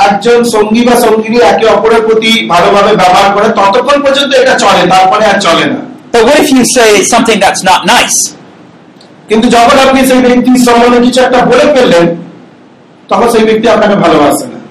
একজন 0.07 0.39
সঙ্গী 0.55 0.81
বা 0.87 0.95
সঙ্গিনী 1.05 1.39
একে 1.51 1.65
অপরের 1.75 2.01
প্রতি 2.07 2.31
ভালোভাবে 2.53 2.91
ব্যবহার 3.01 3.27
করে 3.35 3.47
ততক্ষণ 3.59 3.97
পর্যন্ত 4.05 4.31
এটা 4.33 4.53
চলে 4.63 4.81
তারপরে 4.93 5.23
আর 5.31 5.37
চলে 5.47 5.65
না 5.71 5.79
But 6.13 6.21
what 6.27 6.37
if 6.39 6.49
you 6.51 6.63
say 6.69 6.89
something 7.13 7.37
that's 7.43 7.63
not 7.63 7.81
nice? 7.87 8.17
কিন্তু 9.29 9.47
যখন 9.57 9.77
আপনি 9.85 9.99
সেই 10.09 10.21
ব্যক্তির 10.25 10.63
সম্বন্ধে 10.67 10.99
কিছু 11.05 11.19
একটা 11.21 11.39
বলে 11.51 11.65
ফেললেন 11.75 12.05
তখন 13.09 13.27
সেই 13.33 13.43
ব্যক্তি 13.47 13.65
আপনাকে 13.75 13.95
ভালোবাসে 14.03 14.45
না 14.45 14.50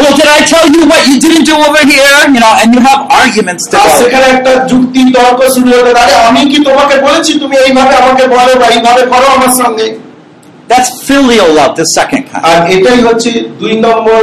well, 0.00 0.12
did 0.18 0.28
I 0.28 0.40
tell 0.44 0.66
you 0.66 0.82
what 0.90 1.00
you 1.08 1.16
didn't 1.24 1.44
do 1.44 1.56
over 1.58 1.82
here? 1.84 2.14
You 2.34 2.40
know, 2.44 2.52
and 2.60 2.68
you 2.74 2.80
have 2.88 3.00
arguments 3.12 3.62
to 3.70 3.74
R 3.76 3.88
go. 3.88 3.96
সেখানে 4.00 4.26
একটা 4.34 4.52
যুক্তি 4.70 5.00
তর্ক 5.16 5.40
শুরু 5.56 5.68
হতে 5.78 5.92
পারে 5.98 6.12
আমি 6.28 6.42
কি 6.50 6.58
তোমাকে 6.68 6.96
বলেছি 7.06 7.32
তুমি 7.42 7.56
এইভাবে 7.66 7.94
আমাকে 8.02 8.24
বলো 8.34 8.52
বা 8.60 8.66
এইভাবে 8.74 9.02
করো 9.12 9.26
আমার 9.36 9.52
সঙ্গে 9.62 9.86
That's 10.68 10.90
filial 11.02 11.50
love, 11.52 11.72
the 11.76 11.88
second 11.98 12.22
kind. 12.30 12.42
আর 12.50 12.58
এটাই 12.74 13.00
হচ্ছে 13.06 13.30
দুই 13.60 13.74
নম্বর 13.86 14.20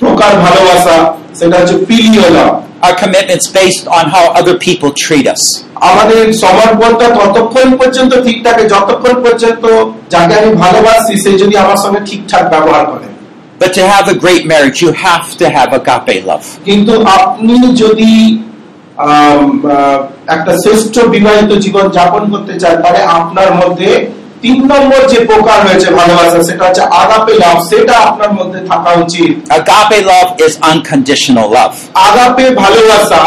প্রকার 0.00 0.32
ভালোবাসা 0.44 0.96
সেটা 1.38 1.56
হচ্ছে 1.60 1.76
প্রিয় 1.88 2.24
লাভ 2.38 2.52
Our 2.80 2.96
commitment's 2.96 3.48
based 3.52 3.86
on 3.88 4.04
how 4.06 4.24
other 4.40 4.56
people 4.58 4.90
treat 5.04 5.26
us. 5.34 5.42
আমাদের 5.90 6.20
সমর্পণটা 6.44 7.06
ততক্ষণ 7.18 7.68
পর্যন্ত 7.80 8.12
ঠিক 8.26 8.38
থাকে 8.46 8.62
যতক্ষণ 8.74 9.16
পর্যন্ত 9.24 9.64
যাকে 10.12 10.32
আমি 10.40 10.50
ভালোবাসি 10.64 11.14
সে 11.22 11.30
যদি 11.42 11.54
আমার 11.64 11.78
সঙ্গে 11.84 12.00
ঠিকঠাক 12.08 12.44
ব্যবহার 12.54 12.84
করে 12.92 13.06
But 13.60 13.70
to 13.74 13.82
have 13.84 14.06
a 14.08 14.16
great 14.16 14.44
marriage, 14.46 14.78
you 14.84 14.92
have 15.00 15.26
to 15.40 15.46
have 15.48 15.70
agape 15.72 16.16
love. 16.24 16.46
কিন্তু 16.64 16.92
আপনি 17.16 17.54
যদি 17.84 18.12
আম, 19.04 19.40
আহ, 19.66 19.98
একটা 20.34 20.52
শ্রেষ্ঠ 20.62 20.94
বিবাহিত 21.14 21.50
জীবন 21.64 21.84
যাপন 21.96 22.22
করতে 22.32 22.54
চান 22.60 22.74
তাহলে 22.82 23.00
আপনার 23.18 23.50
মধ্যে 23.54 23.90
তিন 24.42 24.58
নম্বর 24.72 25.00
যে 25.12 25.18
প্রকার 25.30 25.58
রয়েছে 25.66 25.88
ভালোবাসা 25.90 26.38
সেটা 26.48 26.62
হচ্ছে 26.66 26.84
আগাপে 27.02 27.34
লাভ 27.34 27.56
সেটা 27.70 27.94
আপনার 28.10 28.32
মধ্যে 28.32 28.60
থাকা 28.70 28.90
উচিত 29.04 29.32
Agape 29.58 29.98
love 30.12 30.30
is 30.46 30.52
unconditional 30.72 31.46
love. 31.58 31.76
Agape 32.08 32.44
ভালোবাসা 32.62 33.22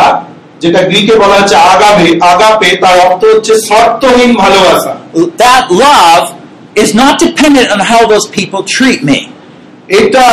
যেটা 0.62 0.82
গ্রিকে 0.82 1.16
বলা 1.16 1.36
হচ্ছে 1.40 1.58
আগাবে 1.74 2.08
আগাপে 2.34 2.70
তার 2.84 2.98
অর্থ 3.08 3.22
হচ্ছে 3.34 3.54
শর্তহীন 3.70 4.32
ভালোবাসা 4.36 4.94
That 5.44 5.64
love 5.86 6.26
is 6.76 6.90
not 7.02 7.14
dependent 7.20 7.68
on 7.76 7.80
how 7.92 8.02
those 8.14 8.28
people 8.30 8.62
treat 8.78 9.00
me. 9.04 9.20
এটা 9.89 10.27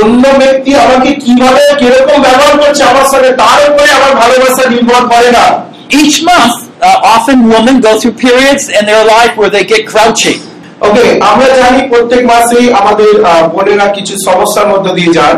অন্য 0.00 0.24
ব্যক্তি 0.38 0.70
আমাকে 0.76 1.10
কীভাবে 1.14 1.62
কীরকম 1.80 2.16
ব্যবহার 2.22 2.54
করছে 2.62 2.82
আমার 2.84 3.06
সঙ্গে 3.12 3.30
তার 3.42 3.58
উপরে 3.68 3.90
আমার 3.98 4.12
ভালোবাসা 4.22 4.64
নির্ভর 4.72 5.02
করে 5.12 5.30
না 5.38 5.46
Each 5.92 6.18
month, 6.22 6.56
uh, 6.80 7.14
often 7.14 7.38
women 7.46 7.76
go 7.80 7.92
through 8.00 8.16
periods 8.18 8.64
in 8.68 8.82
their 8.84 9.04
life 9.06 9.32
where 9.36 9.50
they 9.50 9.64
get 9.64 9.82
grouchy. 9.86 10.34
ওকে 10.80 11.04
আমরা 11.30 11.46
জানি 11.60 11.80
প্রত্যেক 11.92 12.22
মাসেই 12.32 12.66
আমাদের 12.80 13.10
বোনেরা 13.54 13.86
কিছু 13.96 14.14
সমস্যার 14.28 14.66
মধ্যে 14.72 14.92
দিয়ে 14.98 15.10
যান 15.18 15.36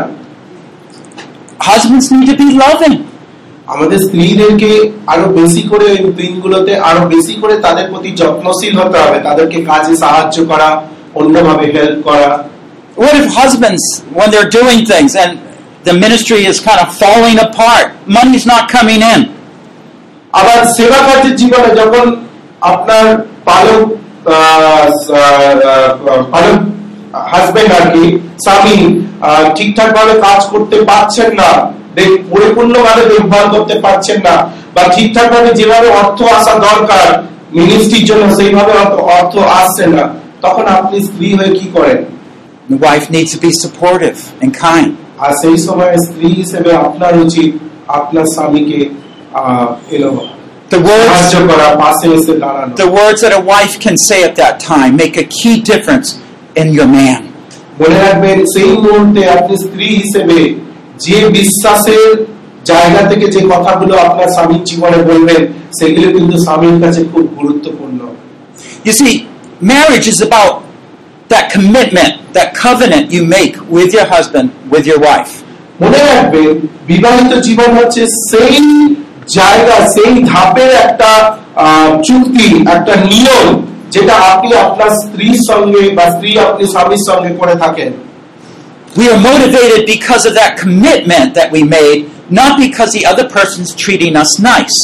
Husbands 1.59 2.07
need 2.11 2.27
to 2.31 2.35
be 2.35 2.49
loving. 2.63 2.95
আমাদের 3.67 3.99
স্ত্রীদেরকে 4.05 4.71
আরও 5.07 5.25
বেশি 5.39 5.61
করে 5.71 5.85
এই 5.95 6.01
দিনগুলোতে 6.21 6.73
আরও 6.89 7.01
বেশি 7.13 7.33
করে 7.41 7.55
তাদের 7.65 7.85
প্রতি 7.91 8.09
যত্নশীল 8.19 8.73
হতে 8.81 8.97
হবে 9.03 9.17
তাদেরকে 9.19 9.57
কাজে 9.69 9.93
সাহায্য 10.03 10.37
করা 10.51 10.69
অন্যভাবে 11.15 11.65
হেল্প 11.75 11.99
করা 12.07 12.29
What 12.97 13.13
if 13.15 13.31
husbands, 13.31 13.83
when 14.11 14.31
they're 14.31 14.49
doing 14.49 14.79
things 14.83 15.15
and 15.15 15.31
the 15.83 15.93
ministry 15.95 16.41
is 16.45 16.59
kind 16.59 16.79
of 16.79 16.89
falling 16.97 17.37
apart, 17.39 17.85
money's 18.07 18.45
not 18.45 18.63
coming 18.69 19.01
in, 19.13 19.21
husband 27.33 27.71
আর 27.79 27.85
কি 27.93 28.03
স্বামী 28.45 28.77
ঠিকঠাক 29.55 29.89
ভাবে 29.97 30.13
কাজ 30.25 30.39
করতে 30.53 30.77
পারছেন 30.89 31.29
না 31.41 31.49
পরিপূর্ণভাবে 32.33 33.03
দেখভাল 33.13 33.45
করতে 33.53 33.75
পারছেন 33.85 34.17
না 34.27 34.35
বা 34.75 34.83
ঠিকঠাক 34.95 35.27
ভাবে 35.33 35.49
যেভাবে 35.59 35.87
অর্থ 36.01 36.19
আসা 36.37 36.53
দরকার 36.69 37.07
মিনিস্ট্রির 37.59 38.05
জন্য 38.09 38.23
সেইভাবে 38.37 38.73
অর্থ 39.17 39.33
আসছে 39.59 39.83
না 39.95 40.03
তখন 40.43 40.65
আপনি 40.77 40.97
স্ত্রী 41.07 41.27
হয়ে 41.37 41.51
কি 41.59 41.65
করেন? 41.75 41.99
the 42.68 42.78
wife 42.78 43.04
needs 43.10 43.30
to 43.34 43.40
be 43.46 43.52
supportive 43.64 44.18
and 44.42 44.50
kind. 44.66 44.90
আর 45.24 45.32
সেই 45.42 45.56
সময় 45.66 45.92
স্ত্রী 46.06 46.28
হিসেবে 46.40 46.70
আপনার 46.86 47.12
উচিত 47.24 47.50
আপনার 47.98 48.26
স্বামীকে 48.34 48.80
আহ 49.40 49.68
এলো 49.96 50.10
The 50.74 50.80
words, 50.90 51.10
সাহায্য 51.10 51.34
করা 51.50 51.66
পাশে 51.84 52.06
এসে 52.18 52.32
দাঁড়ানো 52.42 52.72
the 52.84 52.90
words 52.98 53.18
that 53.24 53.32
a 53.40 53.44
wife 53.54 53.74
can 53.84 53.96
say 54.08 54.18
at 54.28 54.34
that 54.42 54.56
time 54.72 54.92
make 55.02 55.14
a 55.24 55.26
key 55.38 55.56
difference 55.72 56.08
in 56.60 56.66
your 56.78 56.88
man. 56.98 57.20
মনে 57.80 57.96
রাখবেন 58.04 58.38
সেই 58.54 58.72
মুহূর্তে 58.84 59.20
আপনি 59.36 59.54
স্ত্রী 59.64 59.86
হিসেবে 60.00 60.38
যে 61.04 61.16
বিশ্বাসের 61.38 62.08
জায়গা 62.70 63.02
থেকে 63.10 63.26
যে 63.34 63.40
কথাগুলো 63.52 63.94
আপনার 64.06 64.28
স্বামীর 64.34 64.62
জীবনে 64.70 64.98
বলবেন 65.10 65.40
সেগুলো 65.78 66.06
কিন্তু 66.16 66.36
স্বামীর 66.46 66.76
কাছে 66.84 67.00
খুব 67.12 67.24
গুরুত্বপূর্ণ 67.38 68.00
You 68.86 68.94
see, 69.00 69.14
marriage 69.72 70.06
is 70.12 70.20
about 70.28 70.52
that 71.29 71.51
commitment, 71.51 72.33
that 72.33 72.53
covenant 72.55 73.11
you 73.11 73.25
make 73.27 73.53
with 73.69 73.93
your 73.93 74.05
husband, 74.05 74.47
with 74.71 74.85
your 74.85 74.99
wife. 74.99 75.33
মনে 75.81 75.99
রাখবেন 76.09 76.55
বিবাহিত 76.89 77.31
জীবন 77.47 77.69
হচ্ছে 77.79 78.01
সেই 78.29 78.57
জায়গা 79.37 79.77
সেই 79.95 80.13
ধাপের 80.31 80.71
একটা 80.85 81.11
চুক্তি 82.07 82.47
একটা 82.75 82.93
নিয়ম 83.07 83.45
যেটা 83.93 84.15
আপনি 84.33 84.49
আপনার 84.65 84.91
স্ত্রীর 85.01 85.39
সঙ্গে 85.49 85.83
বা 85.97 86.05
স্ত্রী 86.13 86.31
আপনি 86.47 86.63
স্বামীর 86.73 87.03
সঙ্গে 87.09 87.31
করে 87.41 87.55
থাকেন 87.63 87.91
We 88.95 89.05
are 89.13 89.21
motivated 89.31 89.81
because 89.85 90.23
of 90.25 90.33
that 90.41 90.51
commitment 90.57 91.27
that 91.37 91.49
we 91.51 91.61
made, 91.77 91.99
not 92.31 92.51
because 92.57 92.89
the 92.97 93.05
other 93.11 93.27
person's 93.29 93.71
treating 93.75 94.13
us 94.23 94.31
nice. 94.51 94.77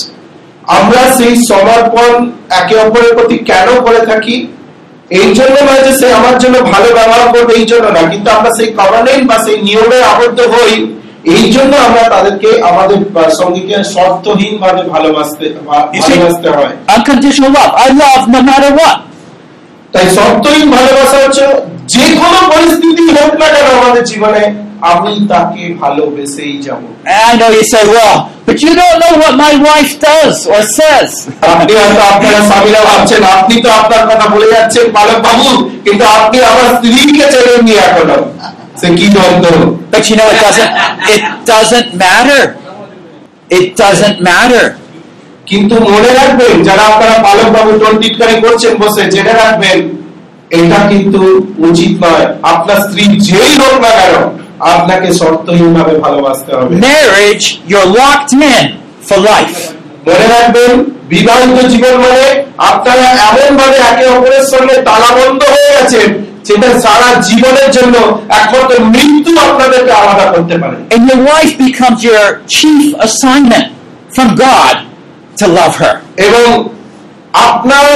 আমরা 0.78 1.02
সেই 1.18 1.36
সমর্পণ 1.50 2.14
একে 2.60 2.76
অপরের 2.86 3.14
প্রতি 3.18 3.38
কেন 3.50 3.68
করে 3.86 4.02
থাকি 4.12 4.36
এই 5.12 5.30
জন্য 5.36 5.56
নয় 5.62 5.84
যে 5.86 5.94
সে 6.00 6.08
আমার 6.14 6.36
জন্য 6.40 6.56
ভালো 6.72 6.90
ব্যবহার 6.94 7.28
করবে 7.34 7.52
এই 7.54 7.66
জন্য 7.66 7.86
না 7.88 8.02
কিন্তু 8.12 8.30
আমরা 8.30 8.50
সেই 8.58 8.70
কভারেন্ট 8.72 9.24
বা 9.30 9.38
সেই 9.46 9.58
নিয়মে 9.62 10.00
আবদ্ধ 10.06 10.40
হই 10.54 10.74
এই 11.30 11.46
জন্য 11.52 11.74
আমরা 11.78 12.04
তাদেরকে 12.10 12.50
আমাদের 12.62 13.00
সঙ্গীকে 13.40 13.76
শর্তহীন 13.94 14.54
ভাবে 14.58 14.82
ভালোবাসতে 14.94 15.46
ভালোবাসতে 15.98 16.50
হয় 16.50 16.74
what. 18.80 18.96
তাই 19.94 20.06
শর্তহীন 20.18 20.68
ভালোবাসা 20.72 21.18
হচ্ছে 21.24 21.44
যে 21.86 22.06
কোনো 22.22 22.40
পরিস্থিতি 22.52 23.04
হোক 23.18 23.32
না 23.42 23.48
কেন 23.54 23.68
আমাদের 23.80 24.04
জীবনে 24.12 24.44
আমি 24.92 25.14
তাকে 25.32 25.64
ভালোবেসেই 25.82 26.56
যাব 26.66 26.82
And 27.08 27.24
I 27.30 27.34
know 27.40 27.50
you 27.52 27.64
say, 27.66 27.84
well, 27.88 28.16
but 28.48 28.58
you 28.64 28.72
don't 28.74 28.98
know 28.98 29.14
what 29.18 29.34
my 29.38 29.54
wife 29.62 29.94
does 30.02 30.36
or 30.48 30.62
says. 30.72 31.12
আপনি 31.54 31.72
হয়তো 31.80 32.02
আপনারা 32.12 32.40
স্বামীরা 32.50 32.82
ভাবছেন 32.90 33.22
আপনি 33.36 33.56
তো 33.66 33.70
আপনার 33.80 34.04
কথা 34.10 34.26
বলে 34.34 34.48
যাচ্ছেন 34.54 34.86
বাবু 34.98 35.50
কিন্তু 35.86 36.04
আপনি 36.18 36.38
আমার 36.52 36.68
স্ত্রীকে 36.74 37.26
ছেড়ে 37.34 37.54
নিয়ে 37.68 37.82
এখনও 37.90 38.20
সে 38.80 38.88
কি 38.98 39.06
দ্বন্দ্ব 39.16 39.48
But 39.94 40.04
you 40.10 40.16
know, 40.16 40.28
it 40.28 40.40
doesn't, 40.40 40.72
it 41.08 41.22
doesn't 41.46 41.90
matter. 41.96 42.42
It 43.50 43.66
doesn't 43.76 44.18
matter. 44.24 44.66
কিন্তু 45.48 45.76
মনে 45.88 46.12
রাখবেন 46.20 46.54
যারা 46.68 46.84
আপনারা 46.92 47.16
পালক 47.26 47.50
বাবু 47.56 47.72
টোন 47.82 47.94
টিটকারি 48.02 48.36
করছেন 48.44 48.74
বসে 48.82 49.04
জেনে 49.14 49.34
রাখবেন 49.42 49.78
এটা 50.54 50.80
কিন্তু 50.92 51.22
উচিত 51.68 51.94
নয় 52.04 52.26
আপনার 52.52 52.78
স্ত্রী 52.86 53.04
যেই 53.28 53.54
হোক 53.62 53.76
না 53.84 53.92
কেন 54.00 54.16
আপনাকে 54.72 55.08
শর্তহীন 55.20 55.70
ভাবে 55.78 55.94
ভালোবাসতে 56.06 56.52
হবে 56.58 56.74
Marriage, 56.88 57.46
you're 57.72 57.90
locked 57.98 58.32
in 58.46 58.64
for 59.08 59.20
life. 59.32 59.60
মনে 60.08 60.26
রাখবেন 60.34 60.72
বিবাহিত 61.10 61.58
জীবন 61.72 61.96
মানে 62.04 62.26
আপনারা 62.70 63.08
এমন 63.28 63.52
ভাবে 63.60 63.78
একে 63.90 64.06
অপরের 64.16 64.46
সঙ্গে 64.54 64.76
তালাবন্ধ 64.88 65.42
হয়ে 65.54 65.72
গেছেন 65.76 66.08
যেটা 66.48 66.70
সারা 66.86 67.10
জীবনের 67.28 67.70
জন্য 67.78 67.96
একমাত্র 68.40 68.74
মৃত্যু 68.94 69.32
আপনাদেরকে 69.48 69.92
আলাদা 70.02 70.26
করতে 70.34 70.56
পারে 70.62 70.78
And 70.94 71.02
your 71.10 71.22
wife 71.32 71.54
becomes 71.60 72.00
your 72.04 72.26
chief 72.56 72.86
assignment 73.08 73.66
from 74.12 74.28
God 74.48 74.76
to 75.38 75.46
love 75.60 75.76
her. 75.76 75.94
এবং 76.28 76.48
আপনার 77.50 77.88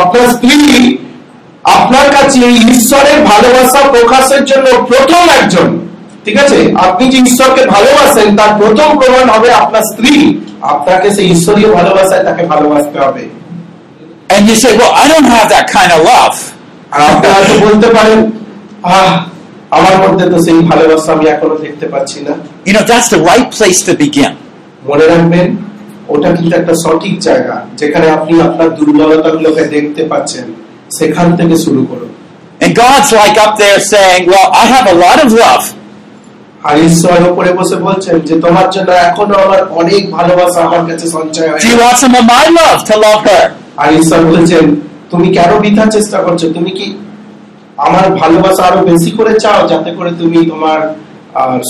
আপনার 0.00 0.26
স্ত্রী 0.34 0.58
আপনার 1.78 2.10
কাছে 2.10 2.40
ঈশ্বরের 2.76 3.24
ভালোবাসা 3.24 3.80
প্রকাশের 3.88 4.44
জন্য 4.44 4.66
প্রথম 4.84 5.28
একজন। 5.42 5.78
ঠিক 6.24 6.36
আছে? 6.40 6.74
আপনি 6.76 7.08
যে 7.08 7.18
ঈশ্বরকে 7.18 7.66
ভালোবাসেন 7.66 8.36
তার 8.36 8.52
প্রথম 8.58 8.98
প্রমাণ 8.98 9.30
হবে 9.30 9.52
আপনার 9.52 9.82
স্ত্রী। 9.82 10.40
আপনাকে 10.62 11.10
সেই 11.10 11.30
ঈশ্বরীয় 11.30 11.72
ভালোবাসায় 11.74 12.24
তাকে 12.24 12.46
ভালোবাসতে 12.46 12.98
হবে। 12.98 13.40
And 14.34 14.48
you 14.48 14.54
say, 14.54 14.72
Well, 14.78 14.92
I 15.02 15.04
don't 15.08 15.28
have 15.36 15.48
that 15.50 15.66
kind 15.76 15.90
of 15.92 16.00
love. 16.04 16.36
আপনি 16.90 17.28
হয়তো 17.28 17.66
বলতে 17.66 17.86
পারেন 17.86 18.30
আহ 18.82 19.18
আমার 19.70 20.08
মধ্যে 20.08 20.30
তো 20.30 20.42
সেই 20.42 20.54
ভালোবাসা 20.54 21.12
আমি 21.12 21.26
এখনও 21.26 21.58
দেখতে 21.58 21.88
পাচ্ছি 21.88 22.20
না। 22.20 22.30
You 22.70 22.78
know, 22.78 22.84
that's 22.90 23.08
the 23.16 23.20
right 23.30 23.48
place 23.58 23.80
to 23.88 23.92
begin. 24.04 24.32
মনে 24.88 25.06
রাখবেন 25.06 25.56
ওটা 26.08 26.32
কিন্তু 26.32 26.56
একটা 26.56 26.74
সঠিক 26.74 27.18
জায়গা 27.18 27.66
যেখানে 27.76 28.10
আপনি 28.10 28.40
আপনার 28.40 28.74
দুর্বলতাগুলোকে 28.74 29.62
দেখতে 29.64 30.04
পাচ্ছেন। 30.04 30.44
সেখান 30.98 31.28
থেকে 31.36 31.56
শুরু 31.64 31.82
করুন 31.90 32.10
And 32.64 32.72
God's 32.76 33.10
like 33.12 33.36
up 33.38 33.54
there 33.56 33.78
saying, 33.92 34.20
Well, 34.26 34.48
I 34.52 34.64
have 34.66 34.86
a 34.94 34.96
lot 35.04 35.18
of 35.24 35.28
love. 35.44 35.64
আর 36.64 36.76
ঈশ্বর 36.88 37.18
উপরে 37.32 37.50
বসে 37.58 37.76
বলছেন 37.86 38.16
যে 38.28 38.34
তোমার 38.44 38.66
জন্য 38.74 38.90
এখনও 39.08 39.36
আমার 39.44 39.60
অনেক 39.80 40.02
ভালোবাসা 40.16 40.58
আমার 40.68 40.82
কাছে 40.88 41.06
সঞ্চয় 41.16 41.48
Do 41.62 41.68
you 41.72 41.78
want 41.84 41.96
some 42.04 42.14
of 42.20 42.24
my 42.34 42.44
love 42.58 42.78
to 42.90 42.94
love 43.06 43.22
her? 43.30 43.44
আর 43.82 43.88
ঈশ্বর 44.00 44.20
বলেছেন 44.30 44.64
তুমি 45.10 45.28
কেন 45.36 45.50
বৃথা 45.62 45.84
চেষ্টা 45.96 46.18
করছ 46.26 46.40
তুমি 46.56 46.70
কি 46.78 46.86
আমার 47.78 48.04
ভালোবাসা 48.22 48.62
আরও 48.68 48.80
বেশি 48.90 49.10
করে 49.18 49.32
চাও 49.44 49.60
যাতে 49.72 49.90
করে 49.98 50.10
তুমি 50.20 50.38
তোমার 50.52 50.80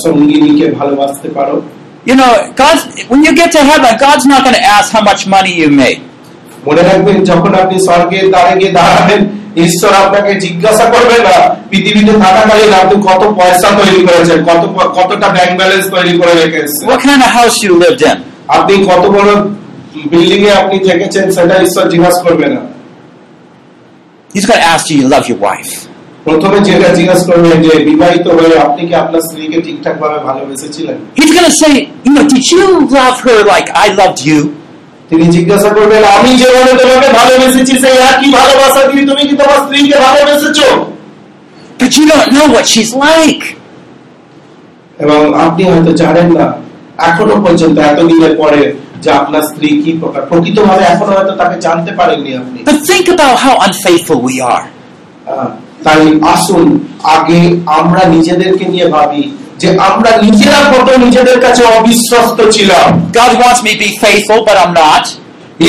সঙ্গিনীকে 0.02 0.66
ভালোবাসতে 0.78 1.28
পারো 1.38 1.56
You 2.06 2.16
know, 2.16 2.32
God's, 2.56 2.82
when 3.10 3.20
you 3.26 3.32
get 3.36 3.50
to 3.52 3.62
heaven, 3.62 3.92
God's 3.98 4.24
not 4.24 4.40
going 4.42 4.54
to 4.54 4.66
ask 4.76 4.86
how 4.90 5.02
much 5.02 5.22
money 5.26 5.52
you 5.62 5.68
made. 5.82 6.00
মনে 6.66 6.82
রাখবেন 6.82 7.16
যখন 7.30 7.52
আপনি 7.62 7.76
স্বর্গের 7.86 8.26
দ্বারে 8.32 8.52
গিয়ে 8.60 8.72
দাঁড়াবেন 8.78 9.20
ঈশ্বর 9.64 9.92
আপনাকে 10.04 10.32
জিজ্ঞাসা 10.44 10.84
করবে 10.94 11.16
না 11.26 11.36
পৃথিবীতে 11.70 12.12
থাকাকালীন 12.24 12.72
আপনি 12.82 12.96
কত 13.08 13.22
পয়সা 13.38 13.68
তৈরি 13.78 14.00
করেছেন 14.08 14.38
কত 14.48 14.62
কতটা 14.98 15.28
ব্যাংক 15.36 15.52
ব্যালেন্স 15.60 15.84
তৈরি 15.94 16.12
করে 16.20 16.32
রেখে 16.34 16.58
এসেছেন 16.62 16.86
What 16.90 17.00
kind 17.06 17.22
of 17.26 17.30
house 17.38 17.56
you 17.64 17.72
lived 17.84 18.02
in? 18.10 18.16
আপনি 18.56 18.74
কত 18.90 19.04
বড় 19.16 19.30
বিল্ডিং 20.12 20.40
এ 20.48 20.50
আপনি 20.62 20.76
থেকেছেন 20.88 21.24
সেটা 21.36 21.54
ঈশ্বর 21.66 21.84
জিজ্ঞাসা 21.92 22.20
করবে 22.26 22.46
না 22.54 22.60
He's 24.30 24.46
going 24.46 24.60
to 24.60 24.68
ask 24.74 24.84
you, 24.90 24.96
you 25.00 25.08
love 25.08 25.26
your 25.28 25.40
wife. 25.48 25.72
প্রথমে 26.26 26.58
যেটা 26.68 26.88
জিজ্ঞাসা 26.98 27.24
করবেন 27.30 27.56
যে 27.66 27.72
বিবাহিত 27.88 28.26
হয়ে 28.36 28.54
আপনি 28.66 28.82
কি 28.88 28.94
আপনার 28.94 29.20
স্ত্রীকে 29.26 29.58
ঠিকঠাক 29.66 29.94
ভাবে 30.02 30.18
ভালোবেসেছিলেন 30.28 30.96
He's 31.18 31.32
going 31.36 31.48
to 31.52 31.56
say, 31.62 31.72
you 32.06 32.12
know, 32.14 32.24
did 32.34 32.44
you 32.54 32.64
love 32.98 33.16
her 33.26 33.38
like 33.54 33.68
I 33.84 33.86
loved 34.00 34.20
you? 34.30 34.38
তিনি 35.10 35.24
জিজ্ঞাসা 35.36 35.70
করবেন 35.76 36.02
আমি 36.16 36.30
যেভাবে 36.40 36.72
তোমাকে 36.80 37.08
ভালোবেসেছি 37.18 37.74
সেই 37.82 37.96
একই 38.10 38.28
ভালোবাসা 38.38 38.80
দিয়ে 38.88 39.04
তুমি 39.10 39.22
কি 39.28 39.34
তোমার 39.40 39.58
স্ত্রীকে 39.64 39.96
ভালোবেসেছো 40.06 40.68
But 41.80 41.92
you 41.96 42.04
don't 42.06 42.30
know 42.30 42.46
what 42.48 42.66
she's 42.66 42.92
like. 43.06 43.42
এবং 44.98 45.20
আপনি 45.46 45.62
হয়তো 45.70 45.92
জানেন 46.02 46.28
না 46.38 46.46
এখনও 47.08 47.36
পর্যন্ত 47.46 47.76
এতদিনের 47.82 48.34
পরে 48.36 48.60
যে 49.02 49.10
আপনার 49.12 49.42
স্ত্রী 49.42 49.68
কি 49.82 49.90
প্রকার 50.00 50.22
প্রকৃতভাবে 50.30 50.84
এখনও 50.84 51.12
হয়তো 51.16 51.34
তাকে 51.40 51.56
জানতে 51.60 51.90
পারেননি 51.98 52.30
আপনি 52.40 52.58
But 52.68 52.78
think 52.90 53.06
about 53.08 53.36
how 53.44 53.54
unfaithful 53.66 54.18
we 54.28 54.36
are. 54.52 54.64
তাই 55.84 56.02
আসুন 56.34 56.66
আগে 57.16 57.40
আমরা 57.78 58.02
নিজেদেরকে 58.14 58.64
নিয়ে 58.64 58.86
ভাবি 58.88 59.22
যে 59.61 59.67
আমরা 59.89 60.11
নিজেরা 60.25 60.59
কত 60.73 60.87
নিজেদের 61.05 61.37
কাছে 61.45 61.63
অবিশ্বস্ত 61.79 62.39
ছিলাম 62.55 62.87
God 63.19 63.31
wants 63.43 63.59
me 63.65 63.71
to 63.75 63.79
be 63.85 63.91
faithful, 64.03 64.39
but 64.47 64.55
I'm 64.63 64.73
not. 64.85 65.05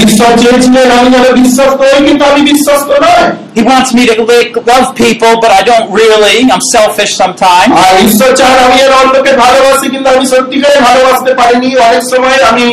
ঈশ্বর 0.03 0.31
চেয়েছিলেন 0.43 0.89
আমি 0.99 1.09
যেন 1.15 1.27
বিশ্বস্ত 1.43 1.79
হই 1.83 2.01
কিন্তু 2.09 2.23
আমি 2.31 2.41
বিশ্বস্ত 2.51 2.91
নয় 3.07 3.27
He 3.59 3.63
wants 3.65 3.91
me 3.97 4.03
to 4.11 4.15
like, 4.33 4.53
love 4.73 4.87
people, 5.05 5.33
but 5.43 5.51
I 5.51 5.63
don't 5.71 5.89
really. 6.01 6.37
I'm 6.53 6.65
selfish 6.77 7.13
sometimes. 7.23 7.71
আর 7.83 7.93
ঈশ্বর 8.07 8.31
চান 8.41 8.55
আমি 8.67 8.77
যেন 8.83 8.93
অন্যকে 9.03 9.33
ভালোবাসি 9.45 9.87
কিন্তু 9.95 10.09
আমি 10.15 10.25
সত্যিকারে 10.33 10.79
ভালোবাসতে 10.89 11.33
পারিনি 11.41 11.69
অনেক 11.89 12.03
সময় 12.13 12.39
আমি 12.51 12.67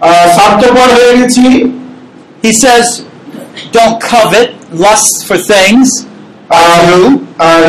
আহ, 0.00 0.26
স্বার্থপর 0.36 0.88
হয়ে 0.96 1.12
গেছি 1.18 1.46
He 2.42 2.52
says, 2.54 2.86
don't 3.72 3.98
covet, 4.12 4.48
lust 4.84 5.14
for 5.28 5.38
things. 5.52 5.88
আর 6.53 7.63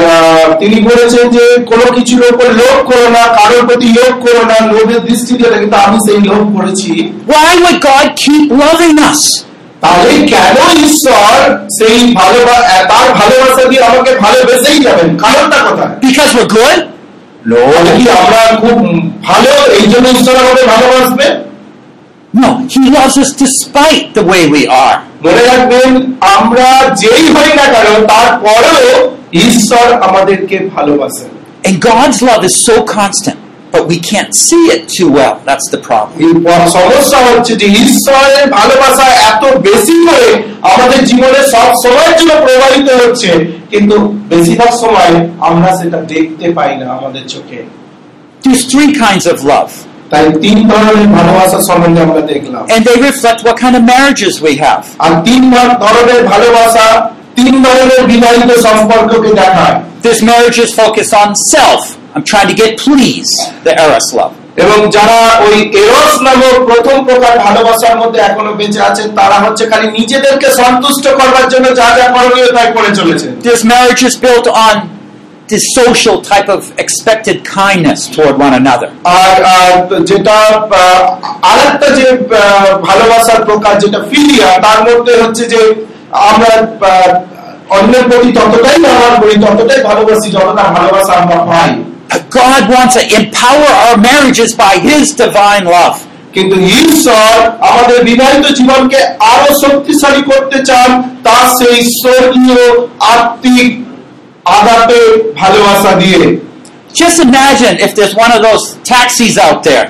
তিনি 0.61 0.79
বলেছেন 0.81 1.25
যে 1.37 1.45
কোনো 1.67 1.87
কিছুর 1.97 2.23
উপর 2.33 2.49
লোভ 2.61 2.77
করো 2.91 3.07
না 3.09 3.23
কারোর 3.39 3.63
প্রতি 3.67 3.89
লোভ 3.99 4.13
করো 4.27 4.43
না 4.51 4.57
লোভের 4.73 5.01
কিন্তু 5.61 5.77
আমি 5.87 5.99
সেই 6.07 6.21
লোভ 6.31 6.43
করেছি 6.57 6.93
Why 7.27 7.51
would 7.63 7.79
God 7.83 8.07
keep 8.25 8.45
loving 8.65 8.97
us? 9.11 9.23
তাহলে 9.83 10.13
কেন 10.33 10.57
ঈশ্বর 10.87 11.33
সেই 11.79 11.99
ভালোবাসা 12.15 12.77
তার 12.91 13.07
ভালোবাসা 13.21 13.63
দিয়ে 13.71 13.83
আমাকে 13.83 14.11
ভালোবেসেই 14.25 14.79
যাবেন 14.87 15.09
কারণটা 15.25 15.59
কোথায় 15.67 15.93
we're 16.37 16.53
good? 16.59 16.79
তাহলে 17.45 17.91
কি 17.99 18.05
আমরা 18.21 18.41
খুব 18.63 18.77
ভালো 19.23 19.53
এই 19.79 19.87
জন্য 19.93 20.07
ঈশ্বর 20.17 20.35
আমাদের 20.45 20.65
ভালোবাসবে 20.75 21.27
No, 22.35 22.51
He 22.67 22.83
loves 22.91 23.17
us 23.19 23.31
despite 23.37 24.05
the 24.15 24.25
way 24.25 24.43
we 24.47 24.63
are. 24.85 24.97
মনে 25.25 25.43
রাখবেন 25.51 25.91
আমরা 26.37 26.69
যেই 27.03 27.25
হই 27.35 27.51
না 27.59 27.67
কেন 27.75 27.89
তারপরেও 28.13 28.89
ঈশ্বর 29.47 29.87
আমাদেরকে 30.09 30.57
ভালোবাসেন 30.75 31.31
And 31.65 31.77
God's 31.93 32.19
love 32.23 32.43
is 32.51 32.57
so 32.69 32.77
constant, 32.99 33.39
but 33.75 33.83
we 33.93 33.99
can't 34.11 34.33
see 34.47 34.65
it 34.75 34.83
too 34.97 35.09
well. 35.19 35.35
That's 35.49 35.69
the 35.75 35.81
problem. 35.89 36.17
সমস্যা 36.79 37.19
হচ্ছে 37.29 37.53
যে 37.61 37.67
ঈশ্বরের 37.85 38.45
ভালোবাসা 38.59 39.07
এত 39.31 39.45
বেশি 39.67 39.97
করে 40.07 40.29
আমাদের 40.73 41.01
জীবনে 41.11 41.41
সব 41.55 41.69
সময়ের 41.85 42.15
জন্য 42.19 42.33
প্রবাহিত 42.47 42.89
হচ্ছে 43.03 43.31
কিন্তু 43.73 43.97
বেশিরভাগ 44.33 44.73
সময় 44.85 45.13
আমরা 45.49 45.71
সেটা 45.81 45.99
দেখতে 46.13 46.47
পাই 46.59 46.73
না 46.81 46.87
আমাদের 46.99 47.25
চোখে 47.35 47.61
There's 48.45 48.65
three 48.73 48.93
kinds 49.05 49.25
of 49.33 49.37
love, 49.45 49.73
তাই 50.12 50.24
তিন 50.46 50.58
ধরনের 50.72 51.08
ভালোবাসা 51.18 51.60
সম্বন্ধে 51.70 52.00
আমরা 52.02 52.22
দেখলাম 52.32 52.62
and 52.74 52.82
they 52.88 52.98
reflect 53.10 53.40
what 53.48 53.56
kind 53.64 53.76
of 53.80 53.84
marriages 53.94 54.34
we 54.48 54.54
have. 54.66 54.84
আর 55.06 55.12
তিন 55.28 55.42
ধর- 55.54 55.76
ধরনের 55.86 56.22
ভালোবাসা 56.24 56.86
তিন 57.36 57.54
ধরনের 57.66 58.02
বিবাহিত 58.08 58.52
সম্পর্ককে 58.68 59.32
দেখায় 59.42 59.76
This 60.02 60.20
marriage 60.22 60.60
is 60.66 60.72
focused 60.74 61.14
on 61.14 61.30
self. 61.56 61.82
I'm 62.16 62.24
trying 62.24 62.50
to 62.54 62.58
get 62.64 62.72
please, 62.80 63.32
the 63.64 63.74
Eros 63.84 64.08
love. 64.14 64.34
এবং 64.64 64.80
যারা 64.96 65.20
ওই 65.48 65.58
এরস 65.84 66.14
নামক 66.28 66.56
প্রথম 66.70 66.98
প্রকার 67.06 67.34
ভালোবাসার 67.40 67.96
মধ্যে 68.02 68.20
এখনো 68.20 68.52
বেঁচে 68.54 68.82
আছেন 68.90 69.08
তারা 69.16 69.38
হচ্ছে 69.44 69.64
খালি 69.72 69.88
নিজেদেরকে 70.00 70.48
সন্তুষ্ট 70.62 71.06
করবার 71.20 71.46
জন্য 71.50 71.66
যা 71.80 71.88
যা 71.98 72.06
করণীয় 72.16 72.50
তাই 72.56 72.68
করে 72.78 72.90
চলেছেন 73.00 73.32
This 73.50 73.62
marriage 73.74 74.02
is 74.10 74.16
built 74.26 74.48
on 74.66 74.76
this 74.76 75.01
social 75.76 76.18
type 76.24 76.50
of 76.50 76.62
expected 76.78 77.38
kindness 77.58 78.00
toward 78.08 78.36
one 78.38 78.54
another. 78.54 78.90
আর 79.20 79.34
আর 79.56 79.72
যেটা 80.10 80.38
আর 81.44 81.58
একটা 81.70 81.88
যে 81.90 82.06
আহ, 82.12 82.24
ভালোবাসার 82.88 83.40
প্রকার 83.46 83.74
যেটা 83.80 84.00
ফিলিয়া 84.12 84.50
তার 84.66 84.80
মধ্যে 84.88 85.14
হচ্ছে 85.22 85.44
যে 85.48 85.62
আমরা 86.30 86.52
আহ, 86.60 87.12
অন্যের 87.70 88.04
প্রতি 88.10 88.30
ততটাই 88.32 88.78
ব্যবহার 88.82 89.14
করি 89.22 89.36
ততটাই 89.38 89.80
ভালোবাসি 89.84 90.28
যতটা 90.32 90.64
ভালোবাসা 90.78 91.14
আমরা 91.14 91.40
পাই 91.52 91.72
But 92.10 92.24
God 92.42 92.62
wants 92.70 92.94
to 92.94 93.04
empower 93.22 93.70
our 93.84 93.98
marriages 94.00 94.50
by 94.56 94.74
His 94.90 95.06
divine 95.16 95.66
love. 95.78 95.98
কিন্তু 96.34 96.56
ঈশ্বর 96.82 97.32
আমাদের 97.70 98.00
বিবাহিত 98.04 98.46
জীবনকে 98.52 99.00
আরো 99.34 99.50
শক্তিশালী 99.64 100.22
করতে 100.22 100.58
চান 100.66 100.90
তার 101.24 101.46
সেই 101.60 101.80
স্বর্গীয় 102.02 102.64
আত্মিক 103.14 103.70
আঘাতে 104.58 105.00
ভালোবাসা 105.42 105.92
দিয়ে 106.04 106.22
Just 107.02 107.18
imagine 107.30 107.74
if 107.86 107.92
there's 107.98 108.16
one 108.26 108.32
of 108.32 108.42
those 108.48 108.64
taxis 108.94 109.36
out 109.48 109.60
there, 109.70 109.86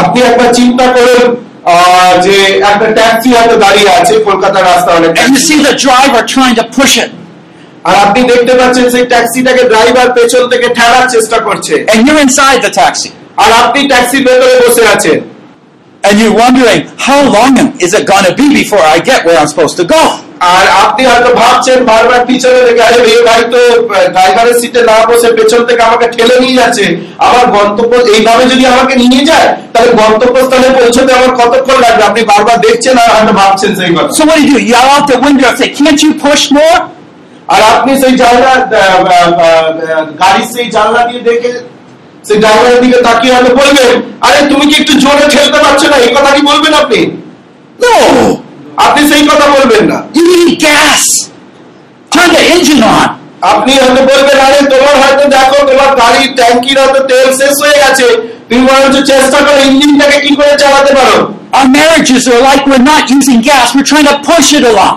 আপনি 0.00 0.18
একবার 0.28 0.48
চিন্তা 0.58 0.86
করুন 0.96 1.24
আহ, 1.64 2.12
যে 2.26 2.36
একটা 2.70 2.86
ট্যাক্সি 2.98 3.30
হয়তো 3.36 3.56
দাঁড়িয়ে 3.64 3.90
আছে 3.98 4.14
কলকাতার 4.28 4.64
রাস্তা 4.70 4.90
অনেক 4.98 5.10
and 5.20 5.28
you 5.34 5.40
see 5.48 5.58
the 5.68 5.74
driver 5.86 6.20
trying 6.36 6.56
to 6.60 6.64
push 6.78 6.94
it, 7.04 7.10
আর 7.88 7.94
আপনি 8.04 8.20
দেখতে 8.32 8.52
পাচ্ছেন 8.60 8.84
সেই 8.94 9.04
ট্যাক্সিটাকে 9.12 9.62
ড্রাইভার 9.72 10.08
পেছন 10.16 10.42
থেকে 10.52 10.66
ঠেলার 10.78 11.04
চেষ্টা 11.14 11.38
করছে 11.46 11.74
and 11.92 12.00
you're 12.06 12.22
inside 12.26 12.58
the 12.66 12.72
taxi, 12.82 13.08
আর 13.42 13.50
আপনি 13.62 13.80
ট্যাক্সির 13.92 14.22
ভেতরে 14.28 14.54
বসে 14.64 14.84
আছেন 14.94 15.18
and 16.06 16.14
you're 16.20 16.38
wondering, 16.44 16.80
how 17.06 17.20
long 17.36 17.52
is 17.84 17.90
it 17.98 18.04
going 18.12 18.26
to 18.30 18.34
be 18.40 18.46
before 18.62 18.84
I 18.94 18.98
get 19.10 19.18
where 19.26 19.38
I'm 19.40 19.50
supposed 19.52 19.76
to 19.82 19.86
go? 19.96 20.02
আর 20.53 20.65
আপনি 20.83 21.03
হয়তো 21.11 21.31
ভাবছেন 21.41 21.79
বারবার 21.91 22.21
পিছনে 22.29 22.59
দেখে 22.67 22.83
আরে 22.87 22.97
এই 23.09 23.21
ভাই 23.27 23.41
তো 23.53 23.59
ড্রাইভারের 24.13 24.57
সিটে 24.61 24.81
না 24.89 24.97
বসে 25.09 25.29
পেছন 25.37 25.61
থেকে 25.69 25.81
আমাকে 25.89 26.05
ঠেলে 26.15 26.35
নিয়ে 26.43 26.59
যাচ্ছে 26.61 26.85
আমার 27.27 27.45
গন্তব্য 27.55 27.93
এইভাবে 28.15 28.43
যদি 28.45 28.63
আমাকে 28.65 28.93
নিয়ে 29.03 29.21
যায় 29.25 29.47
তাহলে 29.73 29.91
গন্তব্যস্থলে 30.01 30.69
পৌঁছতে 30.77 31.11
আমার 31.13 31.31
কতক্ষণ 31.41 31.77
লাগবে 31.85 32.03
আপনি 32.09 32.21
বারবার 32.31 32.57
দেখছেন 32.67 32.95
আর 32.97 33.09
হয়তো 33.15 33.33
ভাবছেন 33.41 33.71
সেই 33.79 33.91
কথা 33.95 34.09
So 34.17 34.23
what 34.25 34.37
do 34.37 34.43
you 34.43 34.49
do? 34.51 34.57
Yell 34.65 34.89
out 34.93 35.05
the 35.05 35.17
window 35.19 35.49
say, 35.51 35.67
Can't 35.71 35.99
you 36.05 36.11
push 36.25 36.43
more? 36.51 36.79
আর 37.53 37.61
আপনি 37.73 37.91
সেই 38.01 38.13
জানলা 38.21 38.53
গাড়ির 40.21 40.47
সেই 40.53 40.67
জানলা 40.75 41.01
দিয়ে 41.09 41.21
দেখে 41.29 41.51
সেই 42.25 42.37
ড্রাইভারের 42.43 42.79
দিকে 42.83 42.97
তাকিয়ে 43.07 43.33
হয়তো 43.35 43.51
বলবেন 43.61 43.91
আরে 44.25 44.39
তুমি 44.51 44.65
কি 44.69 44.75
একটু 44.81 44.93
জোরে 45.03 45.25
ঠেলতে 45.33 45.57
পারছ 45.63 45.81
না 45.91 45.97
এই 45.97 46.11
কথা 46.15 46.29
কি 46.35 46.41
বলবেন 46.51 46.73
আপনি 46.83 46.99
No! 47.79 48.44
আপনি 48.76 49.02
সেই 49.10 49.22
কথা 49.30 49.46
বলবেন 49.56 49.84
না 49.90 49.98
You 50.18 50.24
need 50.34 50.52
gas! 50.60 51.02
Turn 52.12 52.28
the 52.36 52.42
engine 52.54 52.82
on! 52.96 53.08
আপনি 53.52 53.72
হয়তো 53.80 54.02
বলবেন 54.10 54.38
আরে 54.46 54.60
তোমার 54.72 54.94
হয়তো 55.02 55.24
দেখো 55.36 55.58
তোমার 55.70 55.90
গাড়ির 56.00 56.30
ট্যাঙ্কির 56.38 56.76
হয়তো 56.82 57.00
তেল 57.10 57.28
শেষ 57.40 57.54
হয়ে 57.64 57.78
গেছে 57.82 58.06
তুমি 58.48 58.62
বরঞ্চ 58.68 58.96
চেষ্টা 59.10 59.38
করো 59.46 59.60
ইঞ্জিনটাকে 59.70 60.18
কি 60.24 60.32
করে 60.38 60.54
চালাতে 60.62 60.92
পারো 60.98 61.16
Our 61.52 61.68
marriages 61.70 62.22
are 62.28 62.40
like 62.40 62.62
we're 62.64 62.86
not 62.94 63.02
using 63.10 63.38
gas, 63.42 63.66
we're 63.74 63.90
trying 63.92 64.06
to 64.06 64.16
push 64.22 64.48
it 64.58 64.64
along. 64.64 64.96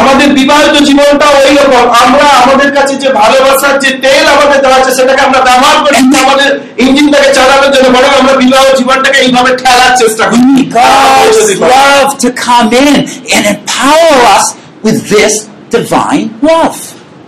আমাদের 0.00 0.28
বিবাহিত 0.38 0.74
জীবনটা 0.88 1.26
ওই 1.40 1.52
রকম 1.60 1.84
আমরা 2.04 2.26
আমাদের 2.42 2.70
কাছে 2.74 2.94
যে 3.02 3.08
ভালোবাসার 3.20 3.78
যে 3.78 3.90
তেল 4.04 4.24
আমাদের 4.34 4.58
দেওয়া 4.62 4.78
আছে 4.80 4.90
সেটাকে 4.94 5.22
আমরা 5.28 5.40
ব্যবহার 5.40 5.78
করি। 5.84 5.96
আমাদের 6.24 6.50
ইঞ্জিনটাকে 6.78 7.34
চালানোর 7.34 7.70
জন্য 7.74 7.86
বরং 7.98 8.12
আমরা 8.20 8.32
বিবাহ 8.32 8.64
জীবনটাকে 8.78 9.18
এইভাবে 9.18 9.50
ঠেলার 9.56 9.92
চেষ্টা 9.96 10.24
করি। 10.28 10.38
Need 10.38 10.70
God's 10.72 11.60
love 11.74 12.10
to 12.24 12.28
come 12.46 12.68
in 12.86 12.96
and 13.34 13.42
empower 13.54 14.16
us 14.36 14.44
with 14.84 14.98
this 15.12 15.32
divine 15.76 16.26
love. 16.50 16.80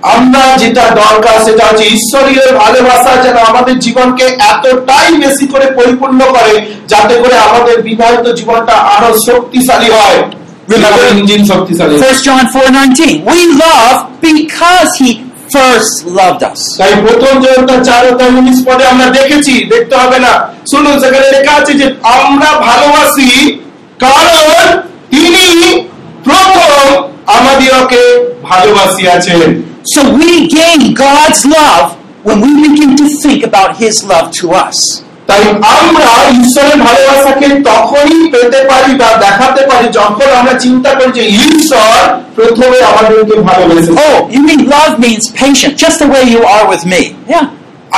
আমরা 0.02 0.44
যেটা 0.62 0.84
দরকার 1.04 1.36
সেটা 1.44 1.64
হচ্ছে 1.66 1.84
ঈশ্বরীয় 1.96 2.44
ভালোবাসা 2.62 3.12
যেন 3.24 3.36
আমাদের 3.50 3.78
জীবনকে 3.78 4.26
এতটাই 4.52 5.10
বেশি 5.24 5.46
করে 5.46 5.66
পরিপূর্ণ 5.78 6.20
করে 6.36 6.54
যাতে 6.88 7.14
করে 7.22 7.36
আমাদের 7.38 7.82
বিবাহিত 7.82 8.26
জীবনটা 8.38 8.74
আরও 8.94 9.10
শক্তিশালী 9.28 9.90
হয়। 9.98 10.22
হয়। 11.02 11.12
1 12.00 12.18
John 12.26 12.44
4:19. 12.54 13.14
We 13.30 13.40
love 13.64 13.96
because 14.28 14.90
he 15.00 15.10
first 15.54 15.94
loved 16.18 16.42
us. 16.52 16.60
তাই 16.80 16.92
প্রথম 17.04 17.34
জনতা 17.44 17.74
চার 17.88 18.02
অধ্যায় 18.10 18.32
উনিশ 18.40 18.58
পদে 18.66 18.84
আমরা 18.92 19.06
দেখেছি 19.18 19.54
দেখতে 19.72 19.94
হবে 20.02 20.18
না 20.26 20.32
শুনুন 20.72 20.94
সেখানে 21.02 21.26
লেখা 21.36 21.52
আছে 21.60 21.72
যে 21.80 21.86
আমরা 22.16 22.50
ভালোবাসি 22.68 23.30
কারণ 24.04 24.64
তিনি 25.14 25.46
প্রথম 26.28 26.70
আমাদিওকে 27.36 28.02
ভালোবাসিয়াছেন 28.50 29.40
So 29.94 30.00
we 30.20 30.30
gain 30.58 30.80
God's 31.06 31.42
love 31.56 31.86
when 32.26 32.38
we 32.44 32.50
begin 32.66 32.90
to 33.00 33.06
think 33.22 33.40
about 33.50 33.70
his 33.82 33.94
love 34.12 34.26
to 34.40 34.46
us. 34.66 34.78
তাই 35.28 35.42
আমরা 35.76 36.08
ঈশ্বরের 36.42 36.78
ভালোবাসাকে 36.86 37.48
তখনই 37.70 38.22
পেতে 38.32 38.60
পারি 38.70 38.92
বা 39.00 39.08
দেখাতে 39.24 39.62
পারি 39.70 39.86
যখন 39.98 40.28
আমরা 40.40 40.54
চিন্তা 40.64 40.90
করি 40.94 41.10
যে 41.18 41.24
ঈশ্বর 41.46 41.98
প্রথমে 42.36 42.78
আমাদেরকে 42.90 43.34
ভালোবেসে 43.48 43.90
ও 44.06 44.08
you 44.34 44.40
mean 44.48 44.60
love 44.74 44.88
means 45.04 45.22
patient, 45.40 45.72
just 45.82 45.98
the 46.02 46.08
way 46.12 46.22
you 46.32 46.40
are 46.54 46.62
with 46.70 46.82
me. 46.92 47.02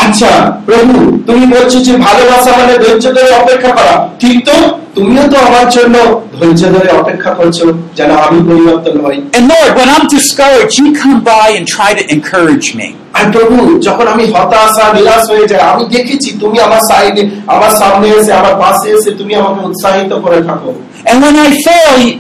আচ্ছা 0.03 0.31
প্রভু 0.67 0.95
তুমি 1.27 1.45
বলছো 1.55 1.79
যে 1.87 1.93
ভালোবাসা 2.07 2.51
মানে 2.59 2.75
ধৈর্য 2.83 3.07
ধরে 3.17 3.31
অপেক্ষা 3.41 3.71
করা। 3.79 3.95
ঠিক 4.21 4.37
তো? 4.49 4.55
তুমিও 4.96 5.26
তো 5.34 5.38
আমার 5.48 5.68
জন্য 5.76 5.96
ধৈর্য 6.38 6.62
ধরে 6.76 6.90
অপেক্ষা 7.02 7.32
করছো 7.40 7.66
যেন 7.98 8.12
আমি 8.26 8.40
পরিবর্তন 8.50 8.96
হই 9.06 9.18
And 9.38 9.46
Lord, 9.54 9.72
when 9.80 9.88
I'm 9.96 10.06
discouraged, 10.18 10.76
you 10.82 10.88
come 11.02 11.18
by 11.26 11.48
and 11.58 11.66
try 11.78 11.90
to 12.00 12.04
encourage 12.16 12.68
me. 12.80 12.88
আর 13.18 13.26
প্রভু 13.36 13.56
যখন 13.88 14.06
আমি 14.14 14.26
হতাশা 14.34 14.86
নিরাশ 14.98 15.24
হয়ে 15.32 15.46
যাই 15.52 15.62
আমি 15.72 15.84
দেখেছি 15.96 16.30
তুমি 16.44 16.58
আমার 16.68 16.82
সাইডে 16.90 17.24
আমার 17.56 17.72
সামনে 17.82 18.08
এসে 18.18 18.32
আমার 18.42 18.56
পাশে 18.64 18.88
এসে 18.96 19.10
তুমি 19.20 19.34
আমাকে 19.42 19.62
উৎসাহিত 19.70 20.12
করে 20.26 20.40
থাকো 20.50 20.70
And 21.10 21.18
when 21.26 21.36
I 21.46 21.50
fail, 21.66 21.94
you, 22.02 22.12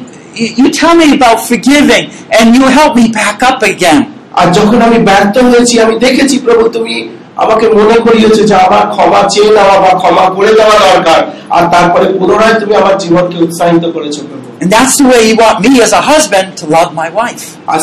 you 0.60 0.68
tell 0.82 0.94
me 1.02 1.08
about 1.18 1.38
forgiving 1.50 2.06
and 2.38 2.48
you 2.58 2.66
help 2.78 2.92
me 2.96 3.06
back 3.22 3.38
up 3.50 3.60
again. 3.74 4.02
আর 4.40 4.48
যখন 4.58 4.80
আমি 4.88 4.98
ব্যর্থ 5.10 5.36
হয়েছি 5.50 5.76
আমি 5.86 5.96
দেখেছি 6.06 6.36
প্রভু 6.46 6.64
তুমি 6.76 6.94
আমাকে 7.37 7.67
মনে 7.69 7.97
করিয়েছো 8.07 8.43
যে 8.45 8.55
আমার 8.67 8.85
ক্ষমা 8.95 9.21
চেয়ে 9.29 9.51
নেওয়া 9.57 9.77
বা 9.85 9.93
ক্ষমা 10.01 10.25
করে 10.37 10.51
দেওয়া 10.59 10.77
দরকার 10.89 11.21
আর 11.51 11.65
তারপরে 11.75 12.07
পুনরায় 12.19 12.57
তুমি 12.61 12.75
আমার 12.77 12.95
জীবনকে 12.99 13.37
উৎসাহিত 13.39 13.85
করেছ 13.97 14.17
And 14.63 14.71
that's 14.71 14.97
the 14.99 15.05
way 15.05 15.21
you 15.31 15.37
want 15.37 15.57
me 15.61 15.71
as 15.81 15.93
a 15.93 16.03
husband 16.03 16.49
to 16.61 16.65
love 16.67 16.91
my 16.93 17.09
wife. 17.21 17.45
আর 17.67 17.81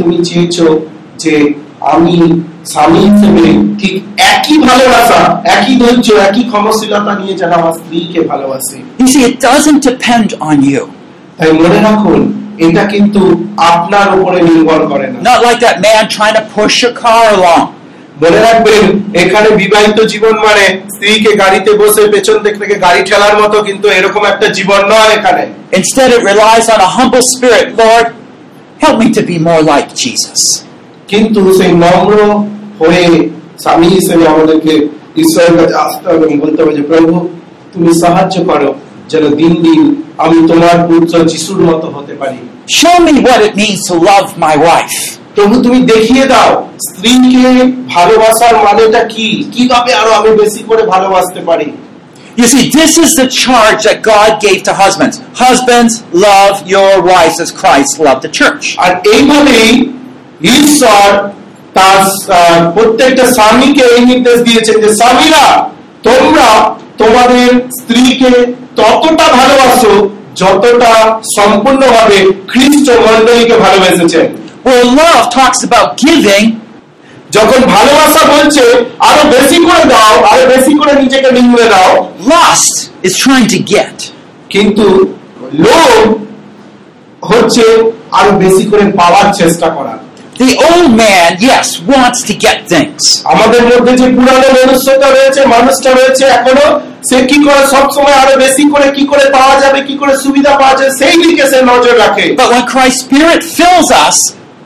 তুমি 0.00 0.16
চেয়েছো 0.28 0.66
যে 1.18 1.34
আমি 1.94 2.16
স্বামী 2.64 3.00
হিসেবে 3.06 3.44
ঠিক 3.80 3.94
একই 4.34 4.56
ভালোবাসা 4.68 5.20
একই 5.56 5.74
ধৈর্য 5.82 6.06
একই 6.28 6.44
ক্ষমশীলতা 6.50 7.12
নিয়ে 7.20 7.34
যেন 7.40 7.50
আমার 7.60 7.74
স্ত্রীকে 7.80 8.20
ভালোবাসি 8.30 8.78
You 9.00 9.08
see, 9.12 9.22
it 9.30 9.36
doesn't 9.48 9.80
depend 9.90 10.28
on 10.48 10.56
you. 10.72 10.82
তাই 11.38 11.50
মনে 11.52 11.78
রাখুন 11.88 12.20
এটা 12.58 12.82
কিন্তু 12.84 13.22
আপনার 13.72 14.06
উপরে 14.18 14.38
নির্ভর 14.48 14.80
করে 14.90 15.06
না 15.12 15.18
Not 15.30 15.38
like 15.46 15.60
that 15.66 15.76
man 15.86 16.02
trying 16.16 16.36
to 16.40 16.44
push 16.58 16.74
your 16.84 16.94
car 17.04 17.24
along. 17.36 17.64
মনে 18.20 18.40
রাখবেন 18.46 18.84
এখানে 19.22 19.48
বিবাহিত 19.62 19.98
জীবন 20.12 20.34
মানে 20.46 20.64
স্ত্রীকে 20.94 21.32
গাড়িতে 21.42 21.70
বসে 21.72 22.02
পেছন 22.14 22.36
থেকে 22.44 22.74
গাড়ি 22.84 23.00
ঠেলার 23.08 23.34
মতো 23.42 23.56
কিন্তু 23.68 23.86
এরকম 23.88 24.22
একটা 24.26 24.46
জীবন 24.56 24.80
নয় 24.92 25.10
এখানে 25.18 25.44
Instead, 25.72 26.10
it 26.10 26.22
relies 26.24 26.66
on 26.68 26.80
a 26.80 26.90
humble 26.96 27.24
spirit. 27.24 27.66
Lord, 27.74 28.06
help 28.80 28.96
me 28.98 29.08
to 29.12 29.22
be 29.22 29.36
more 29.40 29.62
like 29.62 29.88
Jesus. 30.02 30.40
কিন্তু 31.08 31.40
সেই 31.58 31.72
নম্র 31.84 32.18
হয়ে 32.80 33.04
স্বামী 33.62 33.88
হিসেবে 33.96 34.24
আমাদেরকে 34.34 34.72
ঈশ্বরের 35.16 35.54
কাছে 35.60 35.76
আসতে 35.84 36.06
হবে 36.10 36.24
এবং 36.26 36.36
বলতে 36.44 36.58
হবে 36.62 36.72
যে 36.78 36.82
প্রভু 36.90 37.12
তুমি 37.72 37.90
সাহায্য 38.02 38.36
করো 38.50 38.70
যেন 39.10 39.24
দিন 39.40 39.52
দিন 39.66 39.80
আমি 40.18 40.38
তোমার 40.50 40.76
পুত্র 40.88 41.14
যিশুর 41.30 41.60
মতো 41.68 41.86
হতে 41.96 42.14
পারি 42.20 42.38
Show 42.80 42.96
me 43.06 43.14
what 43.26 43.40
it 43.48 43.54
means 43.56 43.80
to 43.88 43.94
love 44.10 44.28
my 44.38 44.54
wife. 44.58 44.98
প্রভু 45.36 45.54
তুমি 45.62 45.78
দেখিয়ে 45.92 46.24
দাও 46.26 46.50
স্ত্রীকে 46.86 47.50
ভালোবাসার 47.94 48.54
মানেটা 48.66 49.00
কি 49.04 49.26
কীভাবে 49.52 49.90
আরও 49.94 50.10
আমি 50.14 50.30
বেশি 50.42 50.62
করে 50.68 50.82
ভালোবাসতে 50.86 51.42
পারি 51.50 51.68
You 52.36 52.46
see, 52.46 52.64
this 52.70 52.92
is 52.96 53.10
the 53.16 53.28
charge 53.36 53.80
that 53.84 53.98
God 54.04 54.30
gave 54.40 54.60
to 54.62 54.72
husbands. 54.74 55.14
Husbands, 55.36 55.92
love 56.26 56.56
your 56.66 56.92
wives 57.02 57.38
as 57.38 57.50
Christ 57.52 57.92
loved 57.98 58.22
the 58.22 58.32
church. 58.40 58.64
আর 58.78 58.92
এইভাবেই 59.14 59.70
ঈশ্বর 60.56 61.06
তার 61.74 62.00
প্রত্যেকটা 62.74 63.24
স্বামীকে 63.36 63.84
এই 63.94 64.02
নির্দেশ 64.10 64.38
দিয়েছেন 64.48 64.76
যে 64.84 64.90
স্বামীরা 65.00 65.44
তোমরা 66.08 66.48
তোমাদের 66.98 67.48
স্ত্রীকে 67.78 68.30
ততটা 68.76 69.26
ভালোবাসো 69.38 69.92
যতটা 70.34 70.92
সম্পূর্ণভাবে 71.36 72.18
খ্রিস্ট 72.48 72.86
মন্ডলীকে 73.06 73.56
ভালোবেসেছেন 73.64 74.26
Where 74.64 74.84
love 74.94 75.22
talks 75.32 75.60
about 75.64 75.88
giving, 75.98 76.44
যখন 77.30 77.60
ভালোবাসা 77.74 78.22
বলছে 78.34 78.64
আরও 79.08 79.22
বেশি 79.36 79.58
করে 79.66 79.84
দাও 79.92 80.14
আরও 80.30 80.44
বেশি 80.54 80.72
করে 80.80 80.92
নিজেকে 81.02 81.28
নিংড়ে 81.36 81.66
দাও 81.74 81.90
lust 82.32 82.74
is 83.06 83.14
trying 83.24 83.48
to 83.54 83.58
get. 83.74 83.96
কিন্তু 84.54 84.86
লোভ 85.64 85.92
হচ্ছে 87.22 87.64
আরও 88.18 88.30
বেশি 88.44 88.64
করে 88.70 88.84
পাওয়ার 89.00 89.26
চেষ্টা 89.40 89.68
করা 89.76 89.94
The 90.40 90.52
old 90.68 90.90
man, 90.96 91.30
yes, 91.42 91.66
wants 91.86 92.20
to 92.28 92.34
get 92.46 92.58
things. 92.72 93.02
আমাদের 93.32 93.62
মধ্যে 93.70 93.92
যে 94.00 94.06
পুরানো 94.16 94.48
মনুষ্যতা 94.58 95.08
রয়েছে 95.10 95.40
মানুষটা 95.56 95.90
রয়েছে 95.90 96.24
এখনও 96.38 96.66
সে 97.08 97.18
কি 97.30 97.38
করে 97.46 97.62
সবসময় 97.74 98.16
আরও 98.22 98.34
বেশি 98.44 98.64
করে 98.72 98.86
কি 98.96 99.04
করে 99.10 99.24
পাওয়া 99.36 99.54
যাবে 99.62 99.78
কি 99.88 99.94
করে 100.00 100.14
সুবিধা 100.24 100.52
পাওয়া 100.60 100.74
যাবে 100.78 100.92
সেই 101.00 101.16
দিকে 101.24 101.44
সে 101.52 101.58
নজর 101.72 101.94
রাখে 102.04 102.24
But 102.40 102.48
when 102.54 102.64
Christ's 102.72 103.00
Spirit 103.06 103.40
fills 103.58 103.88
us, 104.06 104.16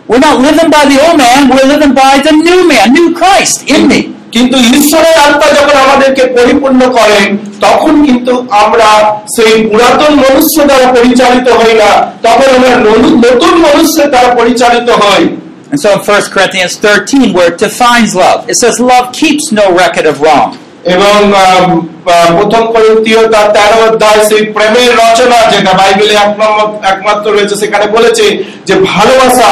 we're 0.10 0.20
not 0.20 0.38
living 0.40 0.70
by 0.70 0.84
the 0.86 0.98
old 1.06 1.18
man, 1.18 1.40
we're 1.50 1.70
living 1.76 1.94
by 1.94 2.14
the 2.20 2.34
new 2.48 2.60
man, 2.68 2.86
new 2.94 3.08
Christ 3.14 3.58
in 3.70 3.82
me. 3.88 4.00
কিন্তু 4.32 4.58
ঈশ্বরের 4.58 5.16
আত্মা 5.20 5.48
যখন 5.54 5.78
আমাদেরকে 5.78 6.24
পরিপূর্ণ 6.28 6.82
করেন 6.90 7.38
তখন 7.62 8.06
কিন্তু 8.06 8.34
আমরা 8.50 8.90
সেই 9.36 9.68
পুরাতন 9.68 10.14
মনুষ্য 10.16 10.58
দ্বারা 10.66 10.88
পরিচালিত 10.94 11.48
হই 11.50 11.74
না 11.74 11.92
তখন 12.24 12.48
আমরা 12.56 12.72
ননু- 12.76 13.18
নতুন 13.28 13.54
মনুষ্যের 13.58 14.10
দ্বারা 14.10 14.36
পরিচালিত 14.36 14.90
হই 14.90 15.24
And 15.72 15.80
so 15.82 15.90
in 15.94 16.00
1 16.00 16.26
Corinthians 16.30 16.74
13, 16.78 17.28
where 17.34 17.50
it 17.54 17.58
defines 17.60 18.10
love, 18.16 18.40
it 18.50 18.56
says, 18.56 18.76
Love 18.80 19.06
keeps 19.14 19.46
no 19.52 19.66
record 19.84 20.06
of 20.06 20.16
wrong. 20.22 20.48
এবং 20.86 21.16
আম, 21.36 21.70
আহ, 22.06 22.38
প্রথম 22.38 22.64
করিন্থীয় 22.72 23.28
তার 23.28 23.48
তেরো 23.54 23.78
অধ্যায় 23.88 24.20
সেই 24.30 24.42
প্রেমের 24.46 24.92
রচনা 24.96 25.40
যেটা 25.52 25.74
বাইবেলে 25.74 26.14
এক 26.14 26.32
নম্বর 26.40 26.66
একমাত্র 26.88 27.26
রয়েছে 27.34 27.56
সেখানে 27.56 27.86
বলেছে 27.88 28.26
যে 28.66 28.76
ভালোবাসা 28.94 29.50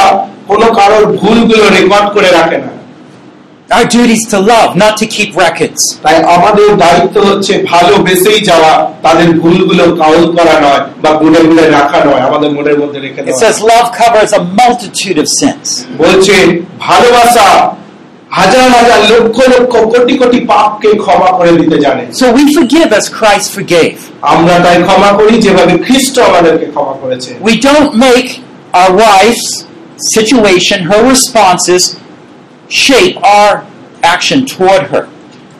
কোনো 0.48 0.66
কারোর 0.78 1.04
ভুলগুলো 1.20 1.64
রেকর্ড 1.76 2.06
করে 2.16 2.30
রাখে 2.38 2.58
না 2.58 2.70
Our 3.70 3.84
duty 3.86 4.14
is 4.14 4.24
to 4.30 4.38
love, 4.42 4.70
not 4.76 4.94
to 4.96 5.06
keep 5.06 5.30
records. 5.36 5.80
তাই 6.04 6.16
আমাদের 6.36 6.68
দায়িত্ব 6.76 7.16
হচ্ছে 7.28 7.52
ভালোবেসেই 7.72 8.40
যাওয়া 8.50 8.72
তাদের 9.02 9.28
ভুলগুলো 9.40 9.84
কাউল 10.02 10.22
করা 10.36 10.56
নয় 10.64 10.82
বা 11.02 11.10
গুনে 11.20 11.40
গুনে 11.48 11.64
রাখা 11.70 11.98
নয় 12.04 12.22
আমাদের 12.28 12.50
মনের 12.56 12.76
মধ্যে 12.82 12.98
রেখে 13.00 13.20
It 13.20 13.24
দেওয়া 13.24 13.40
says 13.42 13.56
love 13.72 13.88
covers 14.00 14.30
a 14.32 14.42
multitude 14.60 15.18
of 15.18 15.28
sins. 15.40 15.66
বলছে 16.02 16.34
ভালোবাসা 16.86 17.46
হাজার 18.30 18.66
হাজার 18.76 19.00
লক্ষ 19.12 19.36
লক্ষ 19.54 19.72
কোটি 19.92 20.14
কোটি 20.20 20.38
পাপকে 20.52 20.90
ক্ষমা 21.04 21.30
করে 21.38 21.52
দিতে 21.60 21.76
জানে 21.84 22.02
So 22.20 22.26
we 22.36 22.42
forgive 22.58 22.88
as 22.92 23.04
Christ 23.18 23.48
forgave. 23.56 23.98
আমরা 24.34 24.54
তাই 24.64 24.76
ক্ষমা 24.86 25.10
করি 25.18 25.34
যেভাবে 25.46 25.74
খ্রিস্ট 25.86 26.14
আমাদেরকে 26.28 26.66
ক্ষমা 26.74 26.94
করেছে 27.02 27.30
We 27.48 27.54
don't 27.68 27.92
make 28.06 28.28
our 28.74 28.90
wife's 29.04 29.48
situation, 30.08 30.78
her 30.82 31.00
responses, 31.04 31.82
shape 32.82 33.14
our 33.28 33.52
action 34.04 34.38
toward 34.46 34.84
her. 34.92 35.04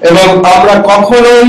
এবং 0.02 0.26
আমরা 0.54 0.74
কখনোই 0.92 1.48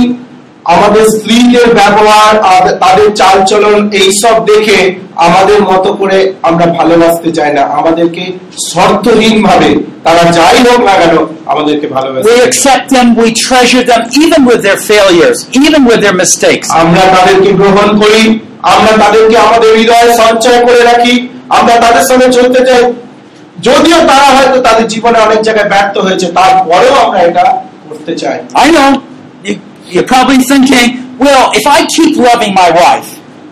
আমাদের 0.65 1.03
স্ত্রীদের 1.15 1.67
ব্যবহার 1.79 2.33
আর 2.53 2.63
তাদের 2.83 3.07
চালচলন 3.21 3.77
এইসব 4.01 4.35
দেখে 4.51 4.79
আমাদের 5.27 5.59
মতো 5.71 5.89
করে 5.99 6.17
আমরা 6.41 6.65
ভালোবাসতে 6.77 7.29
চাই 7.37 7.51
না 7.57 7.63
আমাদেরকে 7.79 8.23
শর্তহীন 8.71 9.35
ভাবে 9.47 9.69
তারা 10.05 10.23
যাই 10.37 10.57
হোক 10.67 10.79
না 10.89 10.93
কেন 11.01 11.15
আমাদেরকে 11.53 11.87
ভালোবাসতে 11.95 12.25
We 12.27 12.33
চাই। 12.33 12.45
accept 12.47 12.85
them, 12.95 13.07
we 13.21 13.27
treasure 13.47 13.85
them, 13.91 14.01
even 14.23 14.41
with 14.49 14.61
their 14.67 14.79
failures, 14.91 15.37
even 15.61 15.81
with 15.89 15.99
their 16.05 16.17
mistakes. 16.23 16.67
আমরা 16.83 17.03
তাদেরকে 17.15 17.49
গ্রহণ 17.59 17.89
করি 18.01 18.21
আমরা 18.75 18.93
তাদেরকে 19.03 19.35
আমাদের 19.45 19.69
হৃদয়ে 19.79 20.09
সঞ্চয় 20.21 20.59
করে 20.67 20.81
রাখি 20.89 21.13
আমরা 21.58 21.74
তাদের 21.84 22.04
সঙ্গে 22.10 22.28
চলতে 22.38 22.60
চাই। 22.68 22.82
যদিও 23.68 23.98
তারা 24.10 24.28
হয়তো 24.36 24.58
তাদের 24.66 24.86
জীবনে 24.92 25.18
অনেক 25.26 25.40
জায়গায় 25.46 25.68
ব্যর্থ 25.72 25.94
হয়েছে 26.06 26.26
তারপরেও 26.38 26.94
আমরা 27.04 27.18
এটা 27.28 27.44
করতে 27.88 28.12
চাই। 28.22 28.36
I 28.64 28.66
know. 28.74 28.90
You, 29.46 29.54
you're 29.92 30.10
probably 30.14 30.40
thinking, 30.52 30.88
well, 31.24 31.44
if 31.58 31.64
I 31.76 31.78
keep 31.96 32.12
loving 32.28 32.52
my 32.62 32.70
wife, 32.82 33.08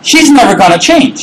she's 0.08 0.30
never 0.38 0.54
going 0.60 0.74
to 0.78 0.82
change. 0.90 1.20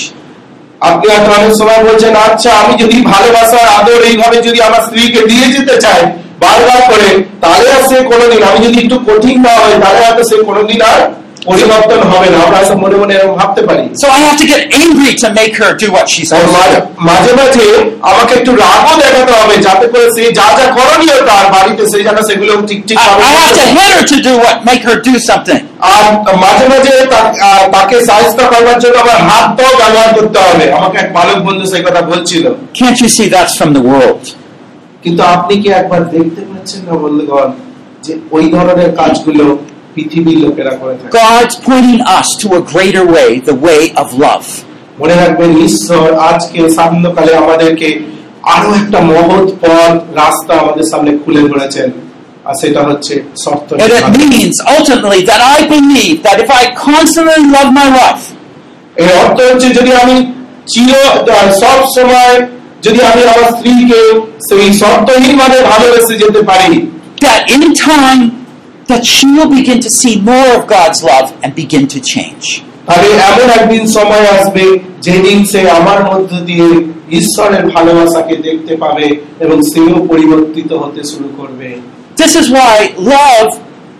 আপনি 0.89 1.05
হয়তো 1.13 1.29
অনেক 1.39 1.53
সময় 1.61 1.81
বলছেন 1.87 2.13
আচ্ছা 2.27 2.51
আমি 2.61 2.73
যদি 2.83 2.97
ভালোবাসার 3.13 3.67
আদর 3.79 3.99
এইভাবে 4.09 4.37
যদি 4.47 4.59
আমার 4.67 4.81
স্ত্রীকে 4.87 5.21
দিয়ে 5.31 5.47
যেতে 5.55 5.75
চাই 5.85 6.01
বারবার 6.43 6.79
করে 6.91 7.09
তাহলে 7.43 7.67
আর 7.75 7.83
সে 7.89 7.97
কোনোদিন 8.11 8.41
আমি 8.49 8.59
যদি 8.65 8.77
একটু 8.83 8.97
কঠিন 9.09 9.37
না 9.47 9.53
হয় 9.61 9.75
তাহলে 9.81 9.99
হয়তো 10.05 10.23
সে 10.29 10.35
কোনোদিন 10.49 10.79
আর 10.91 10.99
পরিবর্তন 11.48 12.00
হবে 12.12 12.28
না 12.32 12.38
আমরা 12.44 12.56
হয়তো 12.58 12.74
মনে 12.84 12.96
মনে 12.96 13.12
এরকম 13.16 13.36
ভাবতে 13.40 13.62
পারি 13.68 13.84
So 14.02 14.06
I 14.08 14.20
have 14.26 14.36
to 14.42 14.46
get 14.52 14.62
angry 14.78 15.10
to 15.22 15.28
make 15.40 15.54
her 15.60 15.70
do 15.82 15.88
what 15.96 16.06
she's 16.12 16.28
তাই 16.30 16.40
supposed 16.40 16.52
to 16.52 16.58
মাঝে- 16.58 16.82
do. 16.82 17.06
মাঝে 17.08 17.32
মাঝে 17.40 17.66
আমাকে 18.10 18.32
একটু 18.38 18.52
রাগও 18.64 18.94
দেখাতে 19.02 19.32
হবে 19.40 19.54
যাতে 19.66 19.86
করে 19.92 20.06
সে 20.16 20.22
যা 20.38 20.46
যা 20.58 20.66
করণীয় 20.76 21.16
তার 21.30 21.46
বাড়িতে 21.54 21.82
সেই 21.92 22.02
যেন 22.06 22.18
সেগুলো 22.28 22.52
ঠিক 22.70 22.80
ঠিক 22.88 22.96
I, 22.96 23.04
ভাবে 23.08 23.22
I 23.22 23.30
have 23.34 23.44
করতে 23.44 23.54
to 23.56 23.66
পারে। 23.66 23.76
hit 23.78 23.90
her 23.94 24.04
to 24.12 24.18
do 24.28 24.32
what, 24.44 24.56
make 24.70 24.82
her 24.88 24.96
do 25.08 25.14
something. 25.30 25.62
আর 25.88 26.02
মাঝে 26.44 26.64
মাঝে 26.72 26.92
তা- 27.12 27.32
আহ, 27.42 27.62
তাকে 27.74 27.96
সাহায্য 28.08 28.40
করবার 28.52 28.78
জন্য 28.82 28.96
আমার 29.04 29.18
হাতটাও 29.28 29.72
ব্যবহার 29.80 30.10
করতে 30.18 30.38
হবে 30.46 30.64
আমাকে 30.78 30.96
এক 30.98 31.08
বালক 31.12 31.38
বন্ধু 31.46 31.64
সেই 31.72 31.82
কথা 31.82 32.00
বলছিল 32.10 32.44
Can't 32.74 32.98
you 33.04 33.10
see 33.16 33.26
that's 33.34 33.54
from 33.60 33.70
the 33.78 33.84
world? 33.90 34.22
কিন্তু 35.04 35.22
আপনি 35.34 35.54
কি 35.62 35.68
একবার 35.80 36.00
দেখতে 36.14 36.42
পাচ্ছেন 36.50 36.80
না 36.86 36.92
বন্ধুগণ 37.02 37.48
যে 38.04 38.12
ওই 38.30 38.44
ধরনের 38.50 38.90
কাজগুলো 38.96 39.46
God's 41.11 41.55
pointing 41.69 42.01
us 42.17 42.27
to 42.41 42.47
a 42.59 42.61
greater 42.63 43.05
way, 43.15 43.29
the 43.41 43.57
way 43.67 43.81
of 44.01 44.07
love. 44.17 44.47
মনে 44.99 45.15
রাখবেন 45.15 45.51
ঈশ্বর 45.67 46.07
আজকে 46.29 46.59
সান্ধ্যকালে 46.77 47.33
আমাদেরকে 47.35 47.87
আরও 48.55 48.69
একটা 48.81 48.99
মহৎ 49.11 49.47
পথ 49.63 49.95
রাস্তা 50.21 50.53
আমাদের 50.53 50.85
সামনে 50.91 51.11
খুলে 51.23 51.41
ধরেছেন 51.51 51.87
আর 52.45 52.55
সেটা 52.61 52.81
হচ্ছে 52.89 53.13
শর্ত 53.43 53.69
And 53.75 53.91
it 53.97 54.29
means 54.35 54.55
ultimately 54.75 55.21
that 55.31 55.41
I 55.55 55.59
believe 55.75 56.15
that 56.27 56.37
if 56.45 56.49
I 56.51 56.63
constantly 56.87 57.41
love 57.55 57.69
my 57.81 57.87
wife, 57.99 58.25
এর 59.01 59.09
অর্থ 59.23 59.37
হচ্ছে 59.49 59.67
যদি 59.79 59.91
আমি 60.03 60.15
চির 60.67 60.91
সব 61.63 61.79
সময় 61.97 62.35
যদি 62.83 62.99
আমি 63.09 63.21
আমার 63.23 63.49
স্ত্রীকে 63.53 64.01
সেই 64.47 64.69
শর্তহীন 64.81 65.33
ভাবে 65.41 65.57
ভালোবেসে 65.71 66.13
যেতে 66.23 66.41
পারি 66.51 66.71
that 67.21 67.41
in 67.55 67.63
time 67.87 68.21
that 68.88 69.02
she 69.06 69.26
will 69.36 69.50
begin 69.50 69.78
to 69.80 69.90
see 70.00 70.14
more 70.22 70.48
of 70.56 70.62
God's 70.68 71.00
love 71.02 71.28
and 71.42 71.50
begin 71.54 71.84
to 71.94 71.98
change. 72.14 72.44
তাহলে 72.88 73.08
এমন 73.30 73.46
একদিন 73.60 73.84
সময় 73.96 74.26
আসবে 74.36 74.64
যেদিন 75.06 75.38
সে 75.44 75.60
আমার 75.70 75.98
মধ্য 76.10 76.30
দিয়ে 76.50 76.68
ঈশ্বরের 77.10 77.64
ভালোবাসাকে 77.74 78.34
দেখতে 78.48 78.74
পাবে 78.76 79.06
এবং 79.40 79.56
সেও 79.72 79.96
পরিবর্তিত 80.10 80.70
হতে 80.82 81.00
শুরু 81.12 81.28
করবে 81.38 81.68
This 82.16 82.32
is 82.40 82.46
why 82.56 82.74
love 83.14 83.48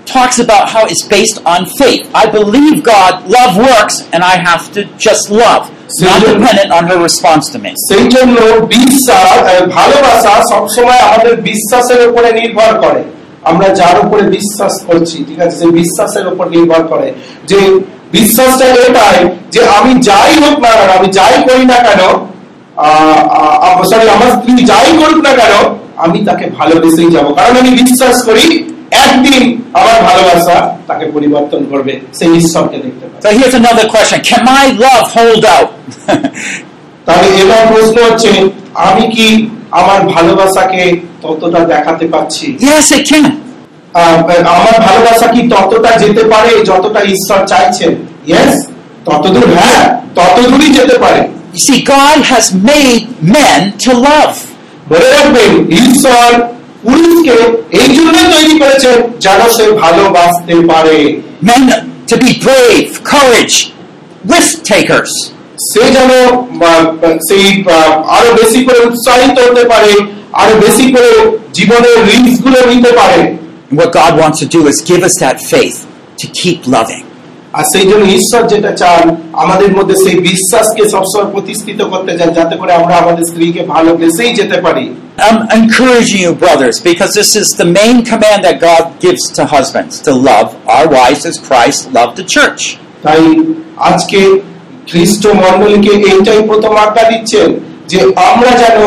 talks 0.07 0.39
about 0.39 0.65
how 0.75 0.83
it's 0.93 1.05
based 1.17 1.39
on 1.45 1.61
faith. 1.81 2.03
I 2.23 2.25
believe 2.39 2.75
God, 2.95 3.13
love 3.39 3.53
works, 3.71 3.97
and 4.13 4.21
I 4.25 4.35
have 4.49 4.63
to 4.77 4.81
just 5.07 5.25
love, 5.43 5.63
not 6.01 6.19
dependent 6.33 6.71
on 6.79 6.83
her 6.91 6.99
response 7.09 7.45
to 7.55 7.59
me. 7.65 7.71
সেই 7.91 8.07
জন্য 8.17 8.37
বিশ্বাস 8.77 9.29
আহ, 9.41 9.47
ভালোবাসা 9.79 10.33
সবসময় 10.53 11.01
আমাদের 11.09 11.35
বিশ্বাসের 11.51 12.01
উপরে 12.09 12.29
নির্ভর 12.41 12.71
করে 12.85 13.03
আমরা 13.44 13.68
যার 13.70 13.98
উপরে 14.06 14.22
বিশ্বাস 14.22 14.74
করছি 14.88 15.18
ঠিক 15.28 15.40
আছে 15.40 15.56
সেই 15.58 15.72
বিশ্বাসের 15.72 16.28
উপর 16.28 16.46
নির্ভর 16.50 16.82
করে। 16.84 17.14
যে 17.48 17.60
বিশ্বাসটা 18.12 18.66
এটাই 18.66 19.30
যে 19.52 19.62
আমি 19.78 19.92
যাই 20.02 20.34
হোক 20.44 20.60
না 20.60 20.70
কেন 20.70 20.90
আমি 20.98 21.08
যাই 21.08 21.44
করি 21.48 21.66
না 21.66 21.78
কেন 21.88 22.02
সরি 23.90 24.10
আমার 24.10 24.30
স্ত্রী 24.32 24.66
যাই 24.66 24.98
করুক 25.00 25.20
না 25.24 25.32
কেন 25.42 25.54
আমি 25.98 26.26
তাকে 26.26 26.46
ভালোবেসেই 26.60 27.10
যাব। 27.12 27.34
কারণ 27.34 27.58
আমি 27.58 27.70
বিশ্বাস 27.70 28.24
করি 28.26 28.46
একদিন 29.06 29.62
আমার 29.74 29.98
ভালোবাসা 30.02 30.78
তাকে 30.88 31.06
পরিবর্তন 31.06 31.66
করবে। 31.72 32.00
সেই 32.14 32.32
ঈশ্বরকে 32.42 32.78
দেখতে 32.78 33.06
পাবে। 33.08 33.22
So 33.24 33.30
here's 33.38 33.56
another 33.62 33.88
question. 33.94 34.20
Can 34.30 34.42
my 34.52 34.66
love 34.84 35.06
hold 35.16 35.44
out? 35.56 35.70
তাহলে 37.06 37.28
এবার 37.42 37.62
প্রশ্ন 37.74 37.98
হচ্ছে 38.08 38.30
আমি 38.74 39.04
কি 39.16 39.50
আমার 39.72 40.00
ভালোবাসাকে 40.08 41.09
ততটা 41.24 41.62
দেখাতে 41.74 42.06
পাচ্ছি 42.14 42.46
yes, 42.62 42.88
it 42.92 43.04
can. 43.10 43.26
আমার 44.54 44.76
ভালোবাসা 44.88 45.28
কি 45.34 45.42
ততটা 45.54 45.92
যেতে 46.04 46.24
পারে 46.34 46.52
যতটা 46.70 47.02
ঈশ্বর 47.14 47.40
চাইছেন 47.52 47.92
ইয়েস 48.28 48.54
ততদূর 49.08 49.46
হ্যাঁ 49.58 49.84
ততদূরই 50.18 50.70
যেতে 50.78 50.98
পারে 51.06 51.22
You 51.54 51.62
see, 51.68 51.80
God 51.96 52.18
has 52.24 52.46
made 52.72 53.04
men 53.30 53.60
to 53.86 53.92
love. 54.02 54.36
মনে 54.92 55.08
রাখবেন 55.16 55.52
ঈশ্বর 55.80 56.30
পুরুষকে 56.84 57.36
এই 57.80 57.90
জন্য 57.98 58.16
তৈরি 58.34 58.56
করেছেন 58.62 58.96
যেন 59.26 59.42
সে 59.56 59.66
ভালোবাসতে 59.84 60.56
পারে 60.72 60.98
Men 61.42 61.62
to 62.10 62.16
be 62.18 62.32
brave, 62.40 62.90
courage, 63.06 63.56
risk 64.26 64.54
takers. 64.72 65.14
সে 65.70 65.84
যেন 65.96 66.12
সেই 67.28 67.46
আরও 68.16 68.30
বেশি 68.40 68.60
করে 68.68 68.80
উৎসাহিত 68.88 69.36
হতে 69.46 69.64
পারে 69.72 69.92
আরো 70.41 70.55
বেশি 70.65 70.85
করে 70.95 71.11
জীবনের 71.53 71.97
রিস্ক 72.11 72.39
গুলো 72.45 72.61
নিতে 72.73 72.91
পারে 73.01 73.21
And 73.69 73.77
what 73.81 73.91
God 73.93 74.13
wants 74.23 74.39
to 74.43 74.47
do 74.47 74.61
is 74.71 74.77
give 74.83 75.03
us 75.09 75.15
that 75.25 75.37
faith 75.53 75.79
to 76.21 76.27
keep 76.41 76.61
loving. 76.77 77.05
আর 77.55 77.65
সেই 77.73 77.87
জন্য 77.91 78.05
ঈশ্বর 78.19 78.43
যেটা 78.53 78.71
চান 78.83 79.05
আমাদের 79.45 79.71
মধ্যে 79.77 79.97
সেই 80.05 80.17
বিশ্বাসকে 80.29 80.83
সবসময় 80.95 81.29
প্রতিষ্ঠিত 81.35 81.81
করতে 81.93 82.13
চান 82.19 82.31
যাতে 82.39 82.55
করে 82.61 82.71
আমরা 82.81 82.95
আমাদের 83.03 83.25
স্ত্রীকে 83.31 83.63
ভালোবেসেই 83.75 84.33
যেতে 84.41 84.59
পারি 84.67 84.87
I'm 85.27 85.41
encouraging 85.53 86.21
you, 86.27 86.35
brothers, 86.37 86.77
because 86.81 87.11
this 87.15 87.31
is 87.37 87.49
the 87.55 87.69
main 87.81 87.97
command 88.05 88.41
that 88.47 88.57
God 88.61 88.85
gives 88.99 89.23
to 89.37 89.43
husbands 89.47 89.95
to 90.01 90.13
love 90.31 90.49
our 90.67 90.87
wives 90.89 91.23
as 91.25 91.37
Christ 91.39 91.81
loved 91.93 92.15
the 92.21 92.27
church. 92.37 92.63
তাই 93.05 93.23
আজকে 93.91 94.21
খ্রিস্ট 94.91 95.23
মন্ডলীকে 95.41 95.93
এইটাই 96.11 96.41
প্রথম 96.51 96.73
আজ্ঞা 96.85 97.05
দিচ্ছেন 97.11 97.49
যে 97.91 97.99
আমরা 98.31 98.53
যেন 98.63 98.79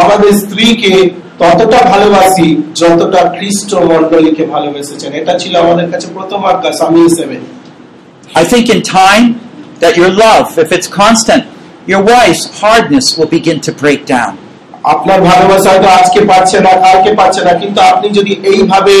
আমাদের 0.00 0.32
স্ত্রীকে 0.42 0.92
ততটা 1.38 1.78
ভালোবাসি 1.92 2.48
যতটা 2.74 3.20
খ্রিস্ট 3.36 3.70
মন্ডলীকে 3.90 4.44
ভালোবেসেছেন 4.46 5.10
এটা 5.20 5.32
ছিল 5.38 5.52
আমাদের 5.56 5.86
কাছে 5.92 6.06
প্রথম 6.16 6.40
আজ্ঞা 6.44 6.70
স্বামী 6.78 7.00
হিসেবে 7.08 7.36
I 8.42 8.44
think 8.44 8.64
in 8.68 8.80
time 9.00 9.24
that 9.82 9.92
your 10.00 10.12
love, 10.24 10.46
if 10.58 10.68
it's 10.76 10.88
constant, 11.02 11.42
your 11.86 12.02
wife's 12.06 12.44
hardness 12.60 13.06
will 13.16 13.30
begin 13.38 13.58
to 13.66 13.70
break 13.82 14.00
down. 14.08 14.32
আপনার 14.94 15.18
ভালোবাসা 15.30 15.68
হয়তো 15.72 15.88
আজকে 15.98 16.20
পাচ্ছে 16.30 16.56
না 16.60 16.72
কালকে 16.84 17.10
পাচ্ছে 17.20 17.40
না 17.44 17.52
কিন্তু 17.62 17.78
আপনি 17.92 18.06
যদি 18.18 18.32
এইভাবে 18.52 18.94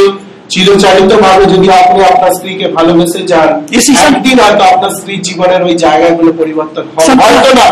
চিরচারিত 0.48 1.12
ভাবে 1.24 1.44
যদি 1.54 1.66
আপনি 1.82 2.00
আপনার 2.12 2.32
স্ত্রীকে 2.36 2.66
ভালোবেসে 2.76 3.20
যান 3.32 3.48
You 3.74 3.80
see, 3.86 3.94
some- 3.94 4.08
একদিন 4.10 4.36
হয়তো 4.44 4.62
আপনার 4.72 4.92
স্ত্রীর 4.98 5.20
জীবনের 5.28 5.62
ওই 5.62 5.74
জায়গাগুলো 5.84 6.30
পরিবর্তন 6.40 6.84
হবে 6.88 7.06
Sometimes- 7.08 7.36
হয়তো 7.36 7.50
না 7.60 7.66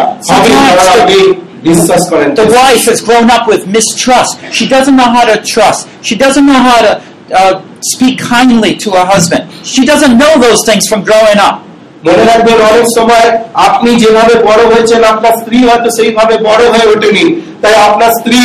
হবে 0.92 1.18
বিশ্বাস 1.67 2.01
করেন 2.11 2.29
The 2.41 2.49
wife 2.59 2.83
has 2.91 2.99
grown 3.07 3.27
up 3.35 3.43
with 3.51 3.61
mistrust. 3.77 4.31
She 4.57 4.65
doesn't 4.67 4.95
know 4.99 5.09
how 5.15 5.23
to 5.31 5.37
trust. 5.53 5.81
She 6.07 6.15
doesn't 6.23 6.45
know 6.49 6.61
how 6.69 6.79
to 6.87 6.91
uh, 7.31 7.53
speak 7.83 8.15
kindly 8.33 8.71
to 8.83 8.87
her 8.91 9.05
husband. 9.05 9.43
She 9.65 9.81
doesn't 9.85 10.15
know 10.21 10.33
those 10.37 10.61
things 10.69 10.83
from 10.89 11.01
growing 11.03 11.39
up. 11.39 11.57
মনে 12.05 12.23
রাখবেন 12.31 12.59
অনেক 12.71 12.87
সময় 12.97 13.27
আপনি 13.67 13.89
যেভাবে 14.03 14.35
বড় 14.47 14.61
হয়েছেন 14.71 15.01
আপনার 15.13 15.33
স্ত্রী 15.41 15.57
হয়তো 15.67 15.89
সেইভাবে 15.97 16.35
বড় 16.49 16.63
হয়ে 16.73 16.87
ওঠেনি 16.93 17.25
তাই 17.61 17.75
আপনার 17.87 18.11
স্ত্রী 18.19 18.39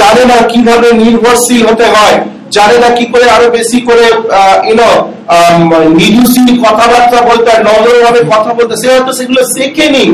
জানে 0.00 0.22
না 0.30 0.36
কীভাবে 0.52 0.88
নির্ভরশীল 1.02 1.62
হতে 1.68 1.86
হয় 1.94 2.16
জানে 2.56 2.76
না 2.82 2.88
কি 2.96 3.04
করে 3.12 3.26
আরও 3.36 3.48
বেশি 3.58 3.78
করে 3.88 4.04
ইউনো 4.68 4.90
নিদুসি 5.98 6.42
কথাবার্তা 6.64 7.18
বলতে 7.30 7.48
আর 7.54 7.60
নম্রভাবে 7.68 8.20
কথা 8.32 8.50
বলতে 8.58 8.74
সে 8.80 8.86
হয়তো 8.94 9.12
সেগুলো 9.18 9.40
শেখেনি 9.54 10.04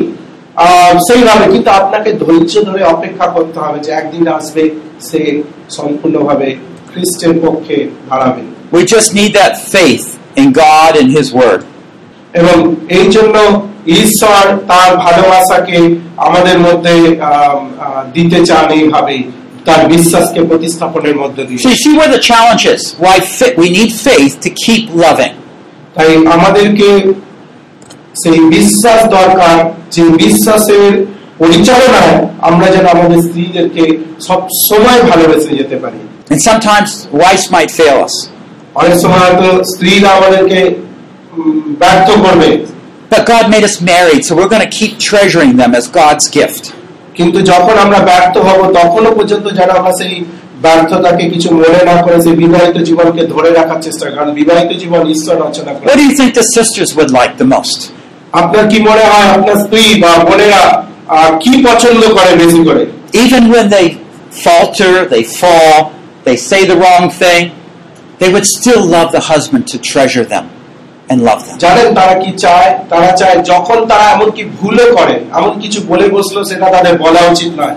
সেইভাবে 1.07 1.45
কিন্তু 1.51 1.69
আপনাকে 1.71 2.09
ধৈর্য 2.13 2.53
ধরে 2.65 2.81
অপেক্ষা 2.85 3.27
করতে 3.27 3.59
হবে 3.59 3.79
যে 3.79 3.91
একদিন 3.91 4.27
আসবে 4.27 4.63
সে 5.01 5.21
সম্পূর্ণভাবে 5.69 6.47
খ্রিস্টের 6.91 7.33
পক্ষে 7.41 7.77
দাঁড়াবে 8.09 8.41
We 8.73 8.81
just 8.95 9.09
need 9.13 9.31
that 9.33 9.53
faith 9.75 10.05
in 10.35 10.47
God 10.65 10.91
and 11.01 11.09
His 11.17 11.27
Word. 11.33 11.61
এবং 12.33 12.57
এই 12.89 13.07
জন্য 13.11 13.35
ঈশ্বর 13.99 14.43
তার 14.67 14.91
ভালোবাসাকে 14.97 15.77
আমাদের 16.17 16.57
মধ্যে 16.59 16.95
আম, 17.21 17.59
আহ, 17.77 18.03
দিতে 18.13 18.45
চান 18.45 18.65
এইভাবেই 18.71 19.21
তার 19.65 19.81
বিশ্বাসকে 19.87 20.41
প্রতিস্থাপনের 20.43 21.15
মধ্যে 21.15 21.43
দিয়ে 21.45 21.59
See, 21.59 21.75
see 21.83 21.93
where 21.99 22.11
the 22.17 22.23
challenge 22.31 22.63
is. 22.75 22.81
Why 23.05 23.15
fa- 23.37 23.55
we 23.57 23.67
need 23.69 23.91
faith 24.07 24.33
to 24.45 24.49
keep 24.65 24.83
loving. 25.05 25.33
তাই 25.95 26.09
আমাদেরকে 26.27 26.89
সেই 28.16 28.38
বিশ্বাস 28.50 29.00
দরকার 29.18 29.56
যে 29.92 30.04
বিশ্বাসের 30.22 30.92
পরিচালনায় 31.38 32.14
আমরা 32.40 32.66
যেন 32.74 32.86
আমাদের 32.86 33.18
স্ত্রীদেরকে 33.22 33.84
সব 34.28 34.40
সময় 34.68 35.00
ভালোবেসে 35.10 35.52
যেতে 35.60 35.76
পারি 35.84 36.00
And 36.30 36.40
sometimes 36.42 36.90
wives 37.24 37.46
might 37.50 37.70
fail 37.70 37.98
us. 38.06 38.14
অনেক 38.74 38.96
সময় 39.02 39.20
হয়তো 39.24 39.48
স্ত্রীরা 39.72 40.08
আমাদেরকে 40.10 40.60
ব্যর্থ 41.82 42.08
করবে 42.24 42.50
But 43.10 43.22
God 43.26 43.44
made 43.50 43.64
us 43.70 43.76
married, 43.92 44.20
so 44.26 44.30
we're 44.36 44.52
going 44.54 44.66
to 44.70 44.74
keep 44.80 44.92
treasuring 45.00 45.52
them 45.56 45.70
as 45.74 45.84
God's 46.00 46.26
gift. 46.38 46.64
কিন্তু 47.14 47.38
যখন 47.52 47.74
আমরা 47.84 47.98
ব্যর্থ 48.00 48.34
হব 48.48 48.60
তখনও 48.80 49.10
পর্যন্ত 49.18 49.46
যেন 49.58 49.70
আমরা 49.78 49.92
সেই 50.00 50.14
ব্যর্থতাকে 50.62 51.24
কিছু 51.32 51.48
মনে 51.54 51.82
না 51.90 51.96
করে 52.04 52.16
সেই 52.22 52.36
বিবাহিত 52.42 52.76
জীবনকে 52.88 53.22
ধরে 53.34 53.50
রাখার 53.50 53.80
চেষ্টা 53.82 54.02
করি 54.04 54.14
কারণ 54.18 54.30
বিবাহিত 54.40 54.70
জীবন 54.82 55.02
ঈশ্বর 55.14 55.34
রচনা 55.46 55.70
করে 55.74 55.86
What 55.88 55.98
do 56.00 56.04
you 56.08 56.14
think 56.20 56.30
the 56.42 56.48
sisters 56.58 56.88
would 56.98 57.10
like 57.20 57.32
the 57.42 57.48
most? 57.56 57.78
আপনার 58.35 58.63
কি 58.71 58.77
মনে 58.89 59.03
হয় 59.11 59.27
আপনার 59.35 59.57
স্ত্রী 59.63 59.83
বা 60.03 60.11
বোনেরা 60.27 60.63
আহ, 61.07 61.29
কি 61.43 61.53
পছন্দ 61.67 62.01
করে 62.17 62.31
বেশি 62.43 62.61
করে 62.69 62.83
Even 63.23 63.43
when 63.55 63.65
they 63.69 63.85
falter, 64.45 64.93
they 65.05 65.23
fall, 65.39 65.75
they 66.27 66.37
say 66.49 66.59
the 66.65 66.77
wrong 66.83 67.05
thing, 67.21 67.41
they 68.19 68.29
would 68.33 68.47
still 68.57 68.81
love 68.87 69.09
the 69.11 69.23
husband 69.31 69.63
to 69.71 69.77
treasure 69.91 70.25
them 70.25 70.45
and 71.09 71.17
love 71.29 71.41
them. 71.47 71.55
জানেন 71.65 71.87
তারা 71.99 72.15
কি 72.23 72.31
চায় 72.45 72.69
তারা 72.91 73.09
চায় 73.21 73.37
যখন 73.51 73.77
তারা 73.91 74.05
এমনকি 74.15 74.43
ভুলও 74.57 74.87
করে 74.97 75.15
এমন 75.39 75.51
কিছু 75.63 75.79
বলে 75.91 76.05
বসলো 76.15 76.39
সেটা 76.49 76.67
তাদের 76.75 76.93
বলা 77.05 77.21
উচিত 77.31 77.51
নয় 77.59 77.75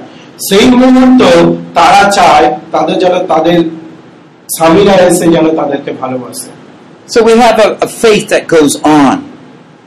সেই 0.49 0.67
মুহূর্ত 0.73 1.21
তারা 1.79 2.03
চায় 2.19 2.47
তাদের 2.75 2.97
যেন 3.03 3.15
তাদের 3.33 3.59
স্বামীরা 4.49 4.95
এসে 5.09 5.27
যেন 5.35 5.47
তাদেরকে 5.61 5.91
ভালোবাসে 6.03 6.49
So 7.09 7.19
we 7.23 7.35
have 7.45 7.57
a, 7.59 7.69
a 7.87 7.89
faith 8.03 8.25
that 8.33 8.45
goes 8.49 8.75
on. 8.99 9.15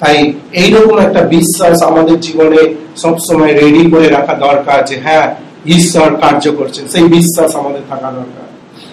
তাই 0.02 0.18
এইরকম 0.62 0.98
একটা 1.00 1.22
বিশ্বাস 1.36 1.76
আমাদের 1.90 2.18
জীবনে 2.20 2.62
সব 3.04 3.16
সময় 3.28 3.54
রেডি 3.62 3.84
করে 3.94 4.08
রাখা 4.08 4.34
দরকার 4.48 4.80
যে 4.90 4.96
হ্যাঁ 5.06 5.28
ঈশ্বর 5.76 6.08
কার্য 6.24 6.44
করছেন 6.60 6.84
সেই 6.94 7.06
বিশ্বাস 7.18 7.50
আমাদের 7.62 7.84
থাকা 7.92 8.10
দরকার 8.20 8.46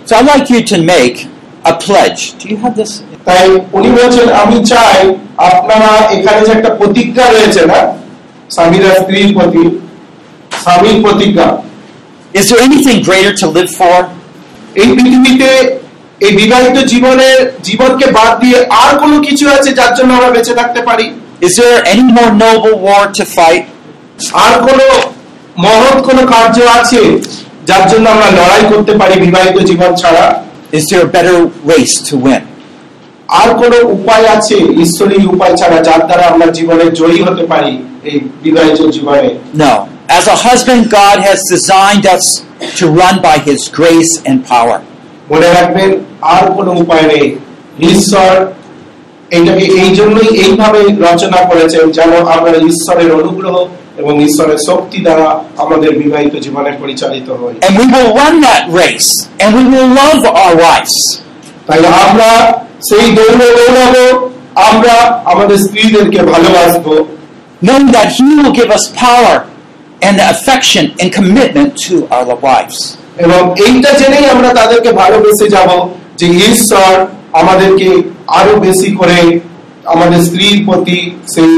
So 0.06 0.12
I'd 0.12 0.26
like 0.26 0.46
you 0.50 0.60
to 0.64 0.76
make 0.86 1.16
a 1.64 1.74
pledge. 1.76 2.20
Do 2.38 2.46
you 2.48 2.58
have 2.58 2.74
this? 2.76 2.92
তাই 3.26 3.44
উনি 3.72 3.90
বলছেন 3.98 4.28
আমি 4.42 4.58
চাই 4.72 4.98
আপনারা 5.50 5.90
এখানে 6.16 6.40
যে 6.46 6.52
একটা 6.52 6.70
প্রতিজ্ঞা 6.78 7.26
রয়েছে 7.26 7.62
না 7.70 7.78
স্বামীরা 8.50 8.90
স্ত্রীর 9.00 9.30
প্রতি 9.36 9.62
স্বামীর 10.62 10.96
প্রতিজ্ঞা 11.04 11.48
Is 12.34 12.44
there 12.50 12.60
anything 12.60 12.98
greater 13.00 13.34
to 13.40 13.46
live 13.48 13.70
for? 13.80 13.96
এই 14.80 14.88
পৃথিবীতে 14.96 15.50
এই 16.21 16.31
বিবাহিত 16.41 16.77
জীবনের 16.93 17.37
জীবনকে 17.67 18.05
বাদ 18.17 18.31
দিয়ে 18.43 18.59
আর 18.83 18.91
কোনো 19.03 19.15
কিছু 19.27 19.45
আছে 19.55 19.69
যার 19.79 19.91
জন্য 19.97 20.09
আমরা 20.13 20.31
বেঁচে 20.35 20.53
থাকতে 20.59 20.81
পারি 20.89 21.07
Is 21.41 21.53
there 21.55 21.77
any 21.85 22.07
more 22.17 22.31
noble 22.45 22.75
war 22.87 23.03
to 23.17 23.23
fight? 23.37 23.63
আর 24.45 24.53
কোনো 24.67 24.85
মহৎ 25.57 25.97
কোনো 26.07 26.21
কার্য 26.33 26.57
আছে 26.79 27.01
যার 27.69 27.83
জন্য 27.91 28.05
আমরা 28.15 28.29
লড়াই 28.39 28.63
করতে 28.71 28.93
পারি 29.01 29.15
বিবাহিত 29.25 29.57
জীবন 29.69 29.91
ছাড়া 30.01 30.25
Is 30.77 30.83
there 30.89 31.03
a 31.07 31.11
better 31.15 31.37
race 31.71 31.95
to 32.09 32.13
win? 32.25 32.43
আর 33.39 33.49
কোনো 33.61 33.77
উপায় 33.95 34.25
আছে 34.35 34.57
ঈশ্বরী 34.85 35.17
উপায় 35.33 35.53
ছাড়া 35.59 35.77
যার 35.87 36.01
দ্বারা 36.07 36.25
আমরা 36.33 36.47
জীবনে 36.57 36.85
জয়ী 36.99 37.19
হতে 37.27 37.43
পারি 37.51 37.73
এই 38.09 38.17
বিবাহিত 38.45 38.79
জীবনে 38.95 39.27
No. 39.63 39.73
As 40.09 40.25
a 40.27 40.37
husband, 40.47 40.81
God 40.91 41.17
has 41.19 41.39
designed 41.55 42.05
us 42.07 42.25
to 42.79 42.83
run 43.01 43.15
by 43.21 43.37
His 43.39 43.59
grace 43.69 44.11
and 44.25 44.37
power. 44.45 44.77
মনে 45.30 45.48
রাখবেন 45.48 45.90
আর 46.34 46.44
কোনো 46.56 46.70
উপায় 46.82 47.06
নেই 47.12 47.26
ঈশ্বর 47.92 48.34
এটাকে 49.30 49.64
এই 49.80 49.90
জন্যই 49.94 50.28
এইভাবে 50.44 50.80
রচনা 51.08 51.40
করেছেন 51.50 51.84
যেন 51.92 52.12
আমরা 52.34 52.50
ঈশ্বরের 52.72 53.10
অনুগ্রহ 53.12 53.54
এবং 53.98 54.14
ঈশ্বরের 54.28 54.58
শক্তি 54.68 54.98
দ্বারা 55.00 55.28
আমাদের 55.56 55.90
বিবাহিত 56.02 56.34
জীবনে 56.36 56.70
পরিচালিত 56.82 57.28
হই 57.40 57.54
And 57.66 57.74
we 57.80 57.86
will 57.94 58.10
run 58.20 58.34
that 58.48 58.62
race, 58.82 59.10
and 59.42 59.50
we 59.58 59.64
will 59.72 59.90
love 60.02 60.20
our 60.36 60.54
wives. 60.66 60.96
তাই 61.68 61.78
আমরা 62.04 62.30
সেই 62.88 63.06
দৌড়ে 63.18 63.48
দৌড়াবো 63.58 64.04
আমরা 64.68 64.94
আমাদের 65.24 65.58
স্ত্রীদেরকে 65.58 66.20
ভালোবাসবো 66.32 66.94
knowing 67.62 67.88
that 67.96 68.08
He 68.16 68.28
will 68.38 68.52
give 68.52 68.70
us 68.70 68.84
power 68.96 69.34
and 70.02 70.14
affection 70.32 70.84
and 71.00 71.08
commitment 71.12 71.70
to 71.78 71.94
our 72.08 72.34
wives. 72.38 72.78
এবং 73.19 73.41
এইটা 73.65 73.91
জেনেই 73.99 74.25
আমরা 74.35 74.49
তাদেরকে 74.59 74.91
ভালোবেসে 74.93 75.47
যাব 75.49 75.69
যে 76.19 76.27
ঈশ্বর 76.49 76.93
আমাদেরকে 77.41 77.89
আরও 78.39 78.53
বেশি 78.67 78.89
করে 78.95 79.19
আমাদের 79.85 80.19
স্ত্রীর 80.23 80.57
প্রতি 80.67 80.99
সেই 81.33 81.53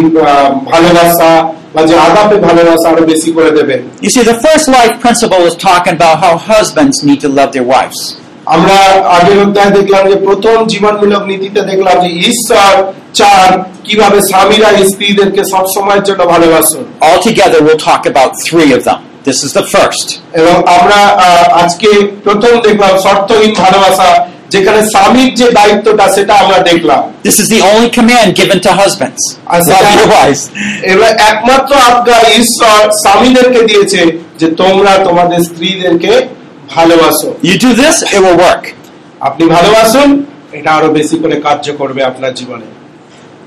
ভালোবাসা 0.71 1.31
বা 1.75 1.81
যে 1.89 1.95
আগাপে 2.07 2.37
ভালোবাসা 2.47 2.85
আরও 2.89 3.03
বেশি 3.05 3.29
করে 3.37 3.51
দেবেন 3.57 3.79
You 4.05 4.11
see, 4.15 4.23
the 4.23 4.39
first 4.45 4.65
life 4.69 4.93
principle 5.05 5.41
is 5.49 5.55
talking 5.67 5.93
about 5.99 6.15
how 6.23 6.33
husbands 6.51 6.95
need 7.07 7.19
to 7.25 7.29
love 7.29 7.51
their 7.55 7.67
wives. 7.75 8.01
আমরা 8.47 8.77
আগের 9.17 9.37
অধ্যায় 9.45 9.71
দেখলাম 9.77 10.03
যে 10.09 10.17
প্রথম 10.27 10.57
জীবনমূলক 10.67 11.23
নীতিতে 11.31 11.61
দেখলাম 11.61 11.95
যে 12.03 12.09
ঈশ্বর 12.29 12.71
চান 13.13 13.49
কীভাবে 13.83 14.19
স্বামীরা 14.29 14.69
স্ত্রীদেরকে 14.91 15.41
সব 15.53 15.65
সময়ের 15.75 16.03
জন্য 16.03 16.21
ভালোবাসুন 16.33 16.83
Altogether, 17.09 17.59
we'll 17.65 17.83
talk 17.89 18.03
about 18.05 18.31
three 18.47 18.71
of 18.77 18.81
them. 18.87 18.99
This 19.24 19.38
is 19.46 19.50
the 19.52 19.66
first. 19.74 20.06
এবং 20.40 20.56
আমরা 20.76 21.00
আহ, 21.18 21.62
আজকে 21.62 21.88
প্রথম 22.24 22.52
দেখলাম 22.66 22.92
শর্তহীন 23.04 23.52
ভালোবাসা 23.62 24.08
যেখানে 24.50 24.80
স্বামীর 24.94 25.30
যে 25.34 25.46
দায়িত্বটা 25.50 26.04
সেটা 26.16 26.34
আমরা 26.34 26.58
দেখলাম 26.70 27.00
This 27.24 27.36
is 27.42 27.48
the 27.48 27.60
only 27.70 27.88
command 27.98 28.28
given 28.40 28.58
to 28.66 28.70
husbands. 28.82 29.22
R 29.46 29.58
Love 29.60 29.68
সেটা- 29.70 29.96
your 30.00 30.10
wives. 30.18 30.42
এবার 30.92 31.12
একমাত্র 31.30 31.72
আজ্ঞা 31.90 32.18
ঈশ্বর 32.42 32.80
স্বামীদেরকে 33.04 33.60
দিয়েছে 33.70 34.00
যে 34.40 34.46
তোমরা 34.62 34.92
তোমাদের 34.98 35.40
স্ত্রীদেরকে 35.48 36.12
ভালোবাসো 36.70 37.28
You 37.48 37.54
do 37.66 37.70
this, 37.82 37.96
it 38.14 38.20
will 38.24 38.38
work. 38.48 38.64
আপনি 39.20 39.44
ভালোবাসুন 39.56 40.08
এটা 40.52 40.70
আরো 40.78 40.88
বেশি 40.98 41.16
করে 41.22 41.36
কার্য 41.40 41.66
করবে 41.80 42.00
আপনার 42.04 42.32
জীবনে 42.34 42.66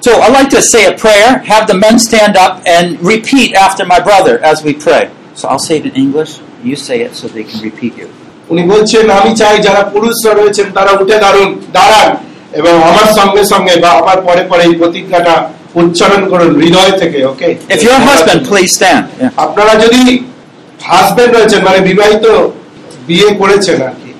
So 0.01 0.11
I 0.25 0.27
like 0.29 0.49
to 0.49 0.61
say 0.73 0.81
a 0.85 0.95
prayer, 1.05 1.29
have 1.53 1.65
the 1.67 1.77
men 1.85 1.95
stand 1.99 2.33
up 2.45 2.53
and 2.75 2.85
repeat 3.13 3.49
after 3.67 3.83
my 3.93 3.99
brother 3.99 4.35
as 4.51 4.57
we 4.67 4.73
pray. 4.87 5.03
So 5.34 5.48
I'll 5.48 5.58
say 5.60 5.76
it 5.78 5.86
in 5.86 5.94
English, 5.96 6.32
you 6.62 6.76
say 6.78 6.98
it 7.02 7.12
so 7.14 7.24
they 7.28 7.44
can 7.44 7.60
repeat 7.62 7.94
you. 7.98 8.08
উনি 8.50 8.62
বলছেন 8.72 9.04
আমি 9.18 9.30
চাই 9.40 9.56
যারা 9.66 9.82
পুরুষরা 9.94 10.32
রয়েছেন 10.32 10.66
তারা 10.78 10.92
উঠে 11.00 11.16
দাঁড়ুন 11.24 11.48
দাঁড়ান 11.76 12.08
এবং 12.60 12.74
আমার 12.90 13.08
সঙ্গে 13.18 13.42
সঙ্গে 13.52 13.74
বা 13.84 13.90
আমার 14.00 14.18
পরে 14.26 14.42
পরে 14.50 14.62
এই 14.68 14.74
প্রতিজ্ঞাটা 14.80 15.34
উচ্চারণ 15.80 16.22
করুন 16.32 16.50
হৃদয় 16.60 16.92
থেকে 17.00 17.18
ওকে 17.30 17.48
If 17.74 17.78
you're 17.84 18.00
a 18.02 18.06
husband, 18.10 18.40
please 18.50 18.72
stand. 18.78 19.02
আপনারা 19.44 19.72
যদি 19.84 20.00
হাজবেন্ড 20.88 21.32
রয়েছেন 21.36 21.60
মানে 21.68 21.80
বিবাহিত 21.88 22.24
বিয়ে 23.08 23.28
করেছেন 23.40 23.78
আর 23.88 23.94
কি 24.00 24.10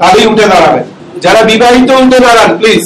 তাহলেই 0.00 0.26
উঠে 0.32 0.46
দাঁড়াবেন 0.52 0.84
যারা 1.24 1.40
বিবাহিত 1.50 1.88
উঠে 2.04 2.18
দাঁড়ান 2.26 2.50
প্লিজ 2.60 2.84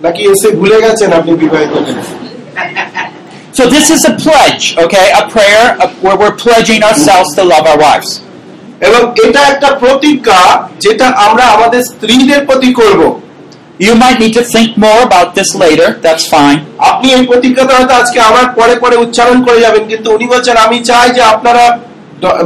নাকি 0.00 0.22
এসে 0.32 0.48
ভুলে 0.58 0.78
গেছেন 0.84 1.10
আপনি 1.18 1.32
বিবাহিত 1.44 1.72
কিনা? 1.86 2.02
So 3.58 3.68
this 3.68 3.90
is 3.90 4.04
a 4.04 4.14
pledge, 4.14 4.76
okay? 4.78 5.10
A 5.12 5.28
prayer 5.28 5.76
a, 5.80 5.88
where 5.94 6.16
we're 6.16 6.36
pledging 6.36 6.84
ourselves 6.84 7.34
to 7.34 7.42
love 7.44 7.64
our 7.66 7.80
wives. 7.86 8.10
এবং 8.86 9.02
এটা 9.24 9.40
একটা 9.52 9.68
প্রতিজ্ঞা 9.82 10.40
যেটা 10.84 11.06
আমরা 11.26 11.44
আমাদের 11.56 11.80
স্ত্রীদের 11.90 12.40
প্রতি 12.48 12.70
করব 12.80 13.00
You 13.80 13.94
might 13.94 14.18
need 14.22 14.34
to 14.40 14.44
think 14.54 14.70
more 14.86 15.00
about 15.08 15.28
this 15.38 15.50
later. 15.64 15.88
That's 16.06 16.24
fine. 16.36 16.58
আপনি 16.90 17.08
এই 17.16 17.22
প্রতিজ্ঞাটা 17.30 17.72
হয়তো 17.78 17.94
আজকে 18.02 18.18
আবার 18.28 18.46
পরে 18.58 18.74
পরে 18.84 18.96
উচ্চারণ 19.04 19.38
করে 19.46 19.58
যাবেন 19.64 19.84
কিন্তু 19.90 20.08
উনি 20.16 20.26
বলছেন 20.32 20.56
আমি 20.66 20.78
চাই 20.90 21.08
যে 21.16 21.22
আপনারা 21.34 21.64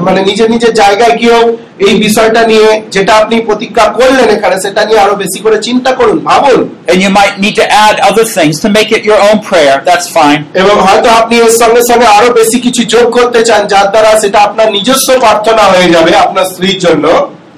মানে 0.06 0.20
নিজের 0.28 0.48
নিজের 0.54 0.72
জায়গায় 0.82 1.14
গিয়েও 1.20 1.42
এই 1.86 1.94
বিষয়টা 2.06 2.40
নিয়ে 2.50 2.68
যেটা 2.94 3.12
আপনি 3.20 3.34
প্রতিজ্ঞা 3.48 3.86
করলেন 3.98 4.28
এখানে 4.36 4.56
সেটা 4.64 4.82
নিয়ে 4.84 5.00
আরও 5.04 5.14
বেশি 5.14 5.38
করে 5.44 5.56
চিন্তা 5.68 5.90
করুন 6.00 6.18
ভাবুন 6.28 6.60
And 6.90 6.98
you 7.04 7.10
might 7.10 7.34
need 7.44 7.56
to 7.62 7.66
add 7.84 7.96
other 8.00 8.26
things 8.36 8.54
to 8.64 8.68
make 8.68 8.90
it 8.96 9.02
your 9.10 9.20
own 9.28 9.38
prayer. 9.50 9.76
That's 9.88 10.08
fine. 10.18 10.40
এবং 10.62 10.76
হয়তো 10.86 11.08
আপনি 11.20 11.34
এর 11.44 11.54
সঙ্গে 11.62 11.82
সঙ্গে 11.90 12.08
আরও 12.16 12.28
বেশি 12.40 12.58
কিছু 12.66 12.82
যোগ 12.94 13.06
করতে 13.16 13.40
চান 13.48 13.62
যার 13.72 13.86
দ্বারা 13.92 14.10
সেটা 14.22 14.38
আপনার 14.48 14.68
নিজস্ব 14.76 15.08
প্রার্থনা 15.24 15.64
হয়ে 15.72 15.88
যাবে 15.94 16.12
আপনার 16.24 16.46
স্ত্রীর 16.52 16.78
জন্য 16.86 17.06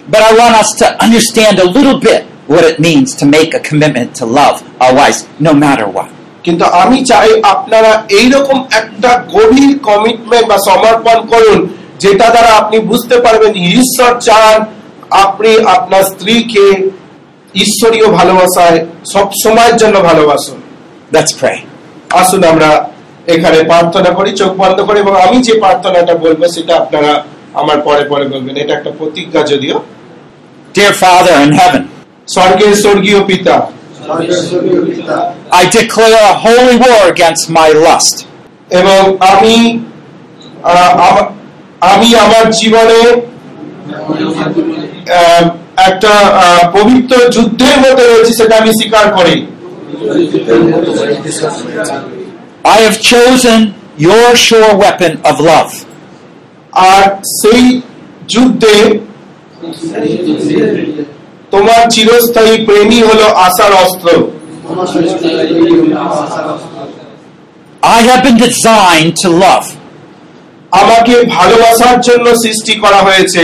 But 0.07 0.23
I 0.23 0.33
want 0.35 0.55
us 0.55 0.71
to 0.81 0.87
understand 1.05 1.55
a 1.59 1.69
little 1.77 1.99
bit 1.99 2.21
what 2.47 2.65
it 2.65 2.77
means 2.79 3.09
to 3.17 3.25
make 3.27 3.51
a 3.55 3.61
commitment 3.61 4.09
to 4.17 4.25
love 4.31 4.57
our 4.79 4.93
wives 4.95 5.21
no 5.41 5.53
matter 5.57 5.87
what. 5.89 6.09
কিন্তু 6.45 6.65
আমি 6.83 6.99
চাই 7.11 7.29
আপনারা 7.55 7.91
এইরকম 8.19 8.59
একটা 8.81 9.11
গভীর 9.35 9.73
কমিটমেন্ট 9.89 10.47
বা 10.51 10.59
সমর্পণ 10.69 11.19
করুন 11.33 11.61
যেটা 12.05 12.27
দ্বারা 12.31 12.51
আপনি 12.61 12.77
বুঝতে 12.91 13.17
পারবেন 13.21 13.53
ঈশ্বর 13.73 14.13
চান 14.21 14.57
আপনি 15.23 15.51
আপনার 15.69 16.03
স্ত্রীকে 16.05 16.67
ঈশ্বরীয় 17.55 18.07
ভালোবাসায় 18.11 18.79
সব 19.13 19.27
সময়ের 19.43 19.77
জন্য 19.77 19.97
ভালোবাসুন 20.01 20.59
Let's 21.13 21.33
pray. 21.41 21.59
আসুন 22.15 22.43
আমরা 22.45 22.71
এখানে 23.27 23.59
প্রার্থনা 23.65 24.11
করি 24.11 24.31
চোখ 24.33 24.51
বন্ধ 24.55 24.79
করে 24.81 24.99
এবং 25.01 25.15
আমি 25.17 25.37
যে 25.43 25.55
প্রার্থনাটা 25.55 26.15
বলব 26.15 26.41
সেটা 26.55 26.75
আপনারা 26.77 27.13
আমার 27.55 27.79
পরে 27.81 28.03
পরে 28.05 28.25
বলবেন 28.29 28.55
এটা 28.57 28.73
একটা 28.75 28.91
প্রতিজ্ঞা 28.99 29.43
যদিও 29.53 29.77
Dear 30.75 30.95
Father 30.97 31.35
in 31.45 31.51
heaven, 31.61 31.83
স্বর্গের 32.29 32.73
স্বর্গীয় 32.75 33.21
পিতা 33.25 33.55
I 35.53 35.65
declare 35.73 36.25
a 36.25 36.35
holy 36.37 36.77
war 36.77 37.01
against 37.09 37.45
my 37.51 37.69
lust. 37.87 38.17
এবং 38.71 39.01
আমি 39.33 39.57
আহ, 40.65 41.17
আমা- 41.85 41.95
আমি 41.95 42.15
আমার 42.15 42.53
জীবনে 42.53 42.99
একটা 45.77 46.13
পবিত্র 46.73 47.29
যুদ্ধের 47.29 47.77
মধ্যে 47.79 48.05
রয়েছে 48.05 48.33
সেটা 48.33 48.57
আমি 48.57 48.73
স্বীকার 48.73 49.15
করি 49.15 49.47
I 52.65 52.79
have 52.79 52.99
chosen 53.03 53.59
your 53.99 54.29
sure 54.37 54.73
weapon 54.75 55.13
of 55.25 55.37
love. 55.41 55.73
আর 56.73 57.03
সেই 57.43 57.81
যুদ্ধে 58.29 58.99
তোমার 61.51 61.91
চিরস্থায়ী 61.91 62.65
প্রেমী 62.65 63.03
হলো 63.03 63.27
আশার 63.29 63.73
অস্ত্র 63.73 64.09
I 67.83 68.01
have 68.01 68.23
been 68.25 68.39
designed 68.39 69.13
to 69.23 69.29
love. 69.29 69.67
আমাকে 70.81 71.15
ভালোবাসার 71.37 71.99
জন্য 72.09 72.27
সৃষ্টি 72.43 72.75
করা 72.83 73.01
হয়েছে। 73.07 73.43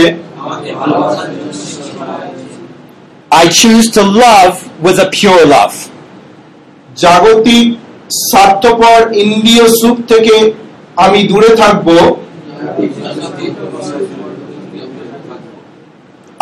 I 3.41 3.45
choose 3.61 3.87
to 3.97 4.03
love 4.25 4.55
with 4.85 4.97
a 5.05 5.09
pure 5.17 5.43
love. 5.55 5.75
জাগতিক 7.03 7.67
স্বার্থপর 8.29 8.99
ইন্দ্রিয় 9.23 9.65
সুখ 9.79 9.97
থেকে 10.11 10.35
আমি 11.05 11.19
দূরে 11.29 11.51
থাকব। 11.61 11.87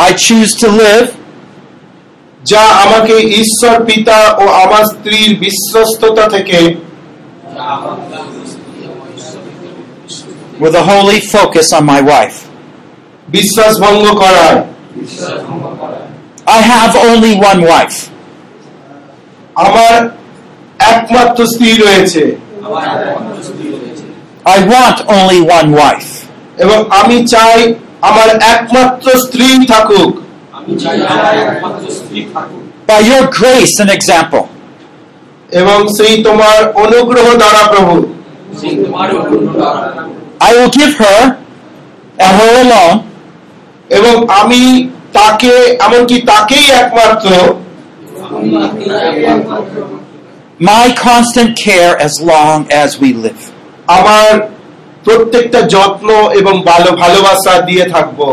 I 0.08 0.10
choose 0.26 0.52
to 0.62 0.68
live 0.84 1.08
যা 2.52 2.64
আমাকে 2.84 3.16
ঈশ্বর 3.42 3.76
পিতা 3.90 4.20
ও 4.42 4.44
আমার 4.64 4.84
স্ত্রীর 4.92 5.32
বিশ্বস্ততা 5.44 6.26
থেকে 6.36 6.60
with 10.60 10.74
a 10.76 10.84
holy 10.84 11.20
focus 11.28 11.68
on 11.74 11.84
my 11.86 12.02
wife. 12.12 12.38
বিশ্বাস 13.28 13.74
ভঙ্গ 13.84 14.06
করায় 14.24 14.60
I 16.58 16.60
have 16.74 16.94
only 17.10 17.34
one 17.52 17.62
wife. 17.74 17.98
আমার 19.56 19.96
একমাত্র 20.92 21.40
স্ত্রী 21.54 21.72
রয়েছে 21.86 22.24
I 24.56 24.58
want 24.74 24.98
only 25.18 25.40
one 25.58 25.70
wife. 25.82 26.10
এবং 26.64 26.80
আমি 27.00 27.18
চাই 27.34 27.60
আমার 28.10 28.30
একমাত্র 28.54 29.06
স্ত্রী 29.24 29.48
থাকুক 29.74 30.12
By 32.88 33.00
your 33.12 33.24
grace 33.40 33.74
and 33.82 33.90
example, 33.98 34.46
এবং 35.52 35.78
সেই 35.98 36.16
তোমার 36.24 36.58
অনুগ্রহ 36.84 37.28
দ্বারা 37.42 37.62
প্রভু 37.72 37.96
I 40.41 40.51
will 40.57 40.71
give 40.71 40.93
her 41.05 41.21
and 42.19 42.33
her 42.41 42.53
alone 42.65 42.97
এবং 43.91 44.15
আমি 44.41 44.63
তাকে 45.13 45.53
এমনকি 45.87 46.17
তাকেই 46.31 46.67
একমাত্র 46.83 47.31
my 50.71 50.87
constant 51.07 51.51
care 51.57 51.93
as 52.07 52.15
long 52.23 52.59
as 52.83 52.91
we 53.03 53.11
live. 53.25 53.43
আমার 53.99 54.31
প্রত্যেকটা 55.05 55.61
যত্ন 55.75 56.09
এবং 56.41 56.55
ভালো 56.71 56.91
ভালোবাসা 57.03 57.55
দিয়ে 57.69 57.85
থাকবো 57.95 58.27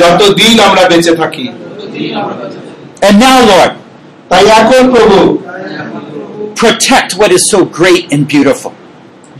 যতদিন 0.00 0.56
আমরা 0.68 0.82
বেঁচে 0.90 1.12
থাকি 1.22 1.46
And 3.06 3.16
now, 3.26 3.38
Lord, 3.52 3.72
তাই 4.30 4.44
এখন 4.60 4.82
প্রভু 4.94 5.18
protect 6.62 7.10
what 7.20 7.30
is 7.36 7.42
so 7.54 7.58
great 7.78 8.04
and 8.14 8.22
beautiful. 8.34 8.72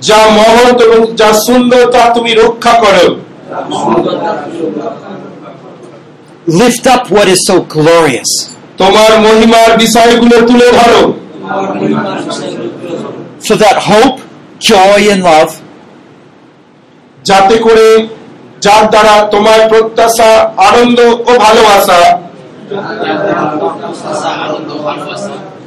যা 0.02 0.20
মহৎ 0.38 0.78
এবং 0.88 1.02
যা 1.16 1.30
সুন্দর 1.48 1.82
তা 1.94 2.02
তুমি 2.16 2.32
রক্ষা 2.34 2.74
করো 2.84 3.08
Lift 6.54 6.86
up 6.88 7.04
what 7.08 7.28
is 7.28 7.40
so 7.50 7.56
glorious. 7.68 8.32
তোমার 8.78 9.12
মহিমার 9.26 9.72
বিষয়গুলো 9.78 10.36
তুলে 10.48 10.68
ধরো 10.78 11.04
So 13.48 13.54
that 13.56 13.78
hope, 13.90 14.18
joy, 14.62 15.00
and 15.14 15.22
love 15.24 15.52
যাতে 17.26 17.56
করে 17.58 17.88
যার 18.62 18.84
দ্বারা 18.94 19.16
তোমার 19.34 19.60
প্রত্যাশা 19.70 20.30
আনন্দ 20.68 21.00
ও 21.22 21.32
ভালোবাসা 21.46 22.00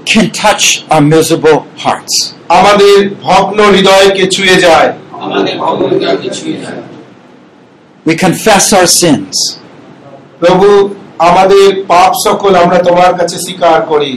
can 0.06 0.26
touch 0.44 0.64
our 0.94 1.04
miserable 1.16 1.60
hearts. 1.84 2.16
আমাদের 2.58 2.96
ভগ্ন 3.28 3.60
হৃদয়কে 3.76 4.24
ছুঁয়ে 4.36 4.58
যায় 4.66 4.90
We 8.06 8.14
confess 8.26 8.66
our 8.78 8.90
sins. 9.02 9.36
প্রভু 10.42 10.68
আমাদের 11.30 11.66
পাপ 11.94 12.12
সকল 12.26 12.52
আমরা 12.64 12.80
তোমার 12.88 13.12
কাছে 13.20 13.38
স্বীকার 13.46 13.78
করি 13.92 14.12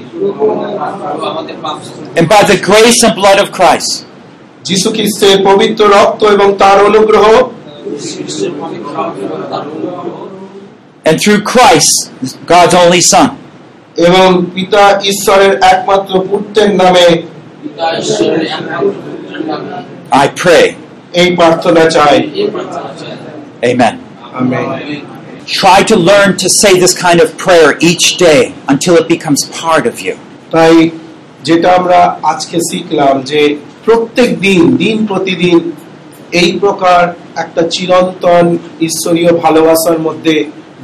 And 2.18 2.26
by 2.34 2.42
the 2.52 2.58
grace 2.70 3.00
and 3.06 3.14
blood 3.20 3.38
of 3.44 3.48
Christ, 3.58 3.90
যীশু 4.68 4.88
খ্রিস্টের 4.96 5.36
পবিত্র 5.48 5.82
রক্ত 5.96 6.20
এবং 6.36 6.48
তার 6.62 6.78
অনুগ্রহ 6.88 7.24
and 11.04 11.16
through 11.22 11.40
Christ, 11.42 11.92
God's 12.46 12.74
only 12.74 13.02
Son, 13.12 13.30
এবং 13.97 14.27
পিতা 14.55 14.83
ঈশ্বরের 15.03 15.53
একমাত্র 15.71 16.13
পুত্রের 16.29 16.71
নামে 16.75 17.07
I 20.23 20.27
pray. 20.41 20.65
এই 21.13 21.29
প্রার্থনা 21.35 21.83
চাই 21.89 22.17
Amen. 23.63 23.93
Amen 24.33 24.65
Try 25.61 25.79
to 25.91 25.95
learn 26.09 26.29
to 26.43 26.47
say 26.51 26.71
this 26.75 26.93
kind 27.05 27.19
of 27.21 27.29
prayer 27.37 27.69
each 27.81 28.07
day 28.19 28.41
until 28.67 28.93
it 29.01 29.05
becomes 29.07 29.39
part 29.61 29.83
of 29.91 29.95
you. 30.05 30.15
তাই 30.51 30.75
যেটা 31.43 31.69
আমরা 31.73 31.99
আজকে 32.23 32.57
শিখলাম 32.69 33.15
যে 33.31 33.41
প্রত্যেক 33.85 34.29
দিন 34.39 34.61
দিন 34.77 34.97
প্রতিদিন 35.05 35.59
এই 36.31 36.49
প্রকার 36.59 37.01
একটা 37.35 37.61
চিরন্তন 37.71 38.45
ঈশ্বরীয় 38.81 39.31
ভালোবাসার 39.43 39.99
মধ্যে 39.99 40.35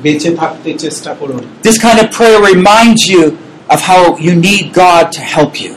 বেঁচে 0.02 0.30
থাকতে 0.36 0.70
চেষ্টা 0.78 1.10
করুন 1.14 1.42
This 1.62 1.78
kind 1.78 1.98
of 2.04 2.06
prayer 2.18 2.38
reminds 2.54 3.02
you 3.14 3.22
of 3.74 3.78
how 3.90 4.02
you 4.26 4.34
need 4.48 4.64
God 4.84 5.04
to 5.16 5.20
help 5.36 5.52
you. 5.64 5.72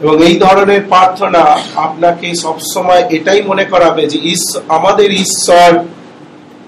এবং 0.00 0.16
এই 0.24 0.34
ধরনের 0.38 0.82
প্রার্থনা 0.88 1.42
আপনাকে 1.86 2.28
সবসময় 2.34 3.02
এটাই 3.10 3.40
মনে 3.42 3.64
করাবে 3.64 4.02
যে 4.06 4.18
ঈশ্ব- 4.34 4.62
আমাদের 4.68 5.08
ঈশ্বর 5.24 5.70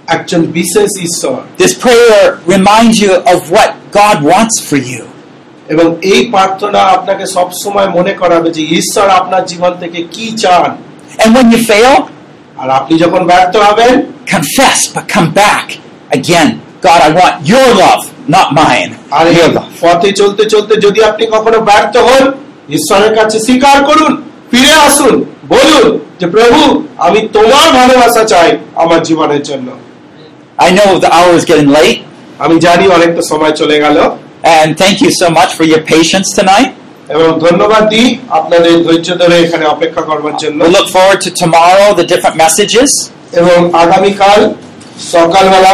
একজন 0.07 0.41
বিশেষ 0.59 0.91
ঈশ্বর 1.03 1.39
This 1.59 1.75
prayer 1.85 2.23
reminds 2.47 2.97
you 3.05 3.13
of 3.33 3.39
what 3.55 3.71
God 3.93 4.17
wants 4.33 4.57
for 4.71 4.79
you. 4.93 5.03
এবং 5.69 5.87
এই 6.13 6.21
প্রার্থনা 6.31 6.81
আপনাকে 6.97 7.25
সবসময় 7.27 7.89
মনে 7.89 8.13
করাবে 8.13 8.49
যে 8.51 8.63
ঈশ্বর 8.79 9.07
আপনার 9.11 9.43
জীবন 9.47 9.73
থেকে 9.81 9.99
কি 10.15 10.27
চান 10.37 10.71
And 11.23 11.31
when 11.37 11.47
you 11.55 11.61
fail, 11.73 11.95
আর 12.57 12.69
আপনি 12.71 12.95
যখন 12.99 13.23
ব্যর্থ 13.27 13.55
হবেন 13.69 13.93
confess, 14.27 14.79
but 14.95 15.05
come 15.17 15.31
back 15.45 15.67
again. 16.11 16.49
God, 16.82 17.00
I 17.02 17.10
want 17.12 17.36
your 17.44 17.68
love, 17.76 18.02
not 18.28 18.48
mine. 18.54 18.92
R 19.12 19.26
Your 19.38 19.50
love. 19.50 19.70
পথে 19.84 20.10
চলতে 20.22 20.44
চলতে 20.54 20.74
যদি 20.86 21.00
আপনি 21.10 21.24
কখনো 21.34 21.58
ব্যর্থ 21.70 21.96
হন 22.08 22.24
ঈশ্বরের 22.70 23.12
কাছে 23.20 23.38
স্বীকার 23.48 23.78
করুন 23.90 24.14
ফিরে 24.52 24.74
আসুন 24.88 25.16
বলুন 25.54 25.88
যে 26.20 26.26
প্রভু 26.36 26.62
আমি 27.08 27.20
তোমার 27.36 27.68
ভালোবাসা 27.80 28.24
চাই 28.32 28.50
আমার 28.84 29.00
জীবনের 29.10 29.44
জন্য 29.50 29.68
I 30.60 30.70
know 30.70 30.90
the 31.06 31.12
hour 31.18 31.32
is 31.40 31.46
getting 31.52 31.72
late, 31.78 32.00
আমি 32.40 32.56
জানি 32.66 32.86
অনেকটা 32.98 33.24
সময় 33.32 33.54
চলে 33.62 33.78
গেল 33.84 33.98
and 34.56 34.70
thank 34.82 34.98
you 35.04 35.12
so 35.22 35.28
much 35.30 35.52
for 35.58 35.66
your 35.72 35.82
patience 35.94 36.30
tonight. 36.40 36.70
এবং 37.14 37.28
ধন্যবাদ 37.46 37.84
দিই 37.92 38.08
আপনাদের 38.40 38.74
ধৈর্য 38.86 39.10
ধরে 39.22 39.36
এখানে 39.46 39.66
অপেক্ষা 39.76 40.02
করবার 40.10 40.36
জন্য 40.44 40.60
We 40.66 40.72
look 40.78 40.90
forward 40.96 41.20
to 41.26 41.30
tomorrow, 41.44 41.88
the 42.00 42.06
different 42.12 42.38
messages. 42.44 42.90
এবং 43.42 43.58
আগামীকাল 43.84 44.40
সকালবেলা 45.14 45.74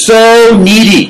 so 0.00 0.20
needy. 0.58 1.02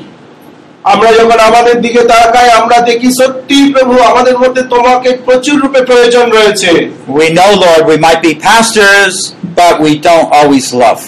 আমরা 0.84 1.10
যখন 1.12 1.38
আমাদের 1.40 1.80
দিকে 1.80 2.00
তাকাই 2.04 2.48
আমরা 2.50 2.78
দেখি 2.80 3.08
সত্যি 3.20 3.72
প্রভু 3.72 3.94
আমাদের 4.02 4.38
মধ্যে 4.38 4.62
তোমাকে 4.64 5.10
প্রচুর 5.24 5.56
রূপে 5.60 5.80
প্রয়োজন 5.82 6.26
রয়েছে 6.30 6.70
We 7.18 7.26
know, 7.30 7.50
Lord, 7.66 7.82
we 7.86 7.96
might 8.06 8.20
be 8.22 8.32
pastors, 8.48 9.14
but 9.56 9.74
we 9.80 9.92
don't 9.98 10.28
always 10.38 10.66
love. 10.74 11.02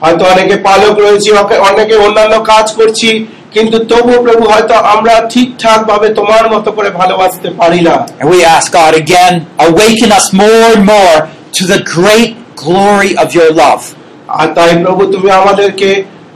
হয়তো 0.00 0.24
অনেকে 0.24 0.56
পালক 0.56 0.94
রয়েছি 0.98 1.28
অকে- 1.32 1.60
অনেকে 1.60 1.94
অন্যান্য 1.96 2.34
কাজ 2.44 2.66
করছি 2.72 3.10
কিন্তু 3.52 3.76
তবু 3.84 4.12
প্রভু 4.22 4.44
হয়তো 4.48 4.74
আমরা 4.94 5.14
ঠিকঠাক 5.30 5.80
ভাবে 5.84 6.08
তোমার 6.08 6.44
মতো 6.50 6.72
করে 6.72 6.90
ভালোবাসতে 6.90 7.48
পারি 7.50 7.80
না 7.80 7.96
And 8.20 8.28
we 8.30 8.40
ask 8.56 8.66
God 8.72 8.92
again, 9.04 9.34
awaken 9.68 10.08
us 10.18 10.26
more 10.42 10.66
and 10.76 10.84
more 10.94 11.16
to 11.52 11.62
the 11.72 11.80
great 11.96 12.30
glory 12.64 13.12
of 13.22 13.28
your 13.38 13.50
love. 13.62 13.82
আর 14.28 14.46
তাই 14.54 14.70
প্রভু 14.84 15.02
তুমি 15.12 15.30
আমাদেরকে 15.30 15.88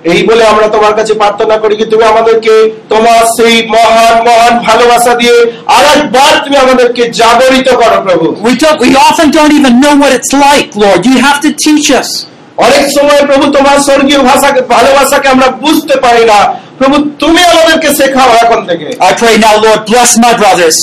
এই 0.06 0.22
বলে 0.30 0.44
আমরা 0.54 0.68
তোমার 0.76 0.94
কাছে 1.00 1.14
প্রার্থনা 1.22 1.56
করি 1.64 1.76
কি 1.80 1.86
তুমি 1.94 2.04
আমাদেরকে 2.12 2.54
তোমার 2.94 3.22
সেই 3.38 3.56
মহান 3.76 4.16
মহান 4.28 4.54
ভালোবাসা 4.68 5.14
দিয়ে 5.22 5.36
আর 5.76 5.84
একবার 5.96 6.32
তুমি 6.46 6.58
আমাদেরকে 6.66 7.04
জাগরিত 7.22 7.70
করো 7.82 7.98
প্রভু 8.08 8.26
We 8.46 8.54
don't 8.56 8.80
we 8.86 8.92
often 9.08 9.28
don't 9.38 9.54
even 9.60 9.74
know 9.84 9.94
what 10.02 10.12
it's 10.18 10.34
like, 10.46 10.70
Lord. 10.76 11.00
You 11.10 11.16
have 11.26 11.40
to 11.46 11.50
teach 11.66 11.88
us. 12.02 12.10
অনেক 12.58 12.86
সময় 12.98 13.22
প্রভু 13.30 13.46
তোমার 13.58 13.78
স্বর্গীয় 13.88 14.22
ভাষাকে 14.30 14.62
ভালোবাসাকে 14.76 15.28
আমরা 15.34 15.48
বুঝতে 15.64 15.96
পারি 16.06 16.24
না 16.32 16.40
প্রভু 16.80 16.96
তুমি 17.22 17.42
আমাদেরকে 17.52 17.90
শেখাও 18.00 18.32
এখন 18.44 18.60
থেকে 18.70 18.86
I 19.10 19.12
pray 19.22 19.36
now, 19.38 19.56
Lord, 19.58 19.82
bless 19.92 20.12
my 20.18 20.34
brothers. 20.34 20.78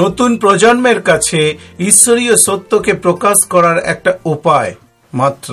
নতুন 0.00 0.30
প্রজন্মের 0.36 1.02
কাছে 1.02 1.40
ঈশ্বরীয় 1.80 2.34
সত্যকে 2.46 2.92
প্রকাশ 3.06 3.38
করার 3.54 3.78
একটা 3.92 4.12
উপায় 4.34 4.70
মাত্র 5.14 5.52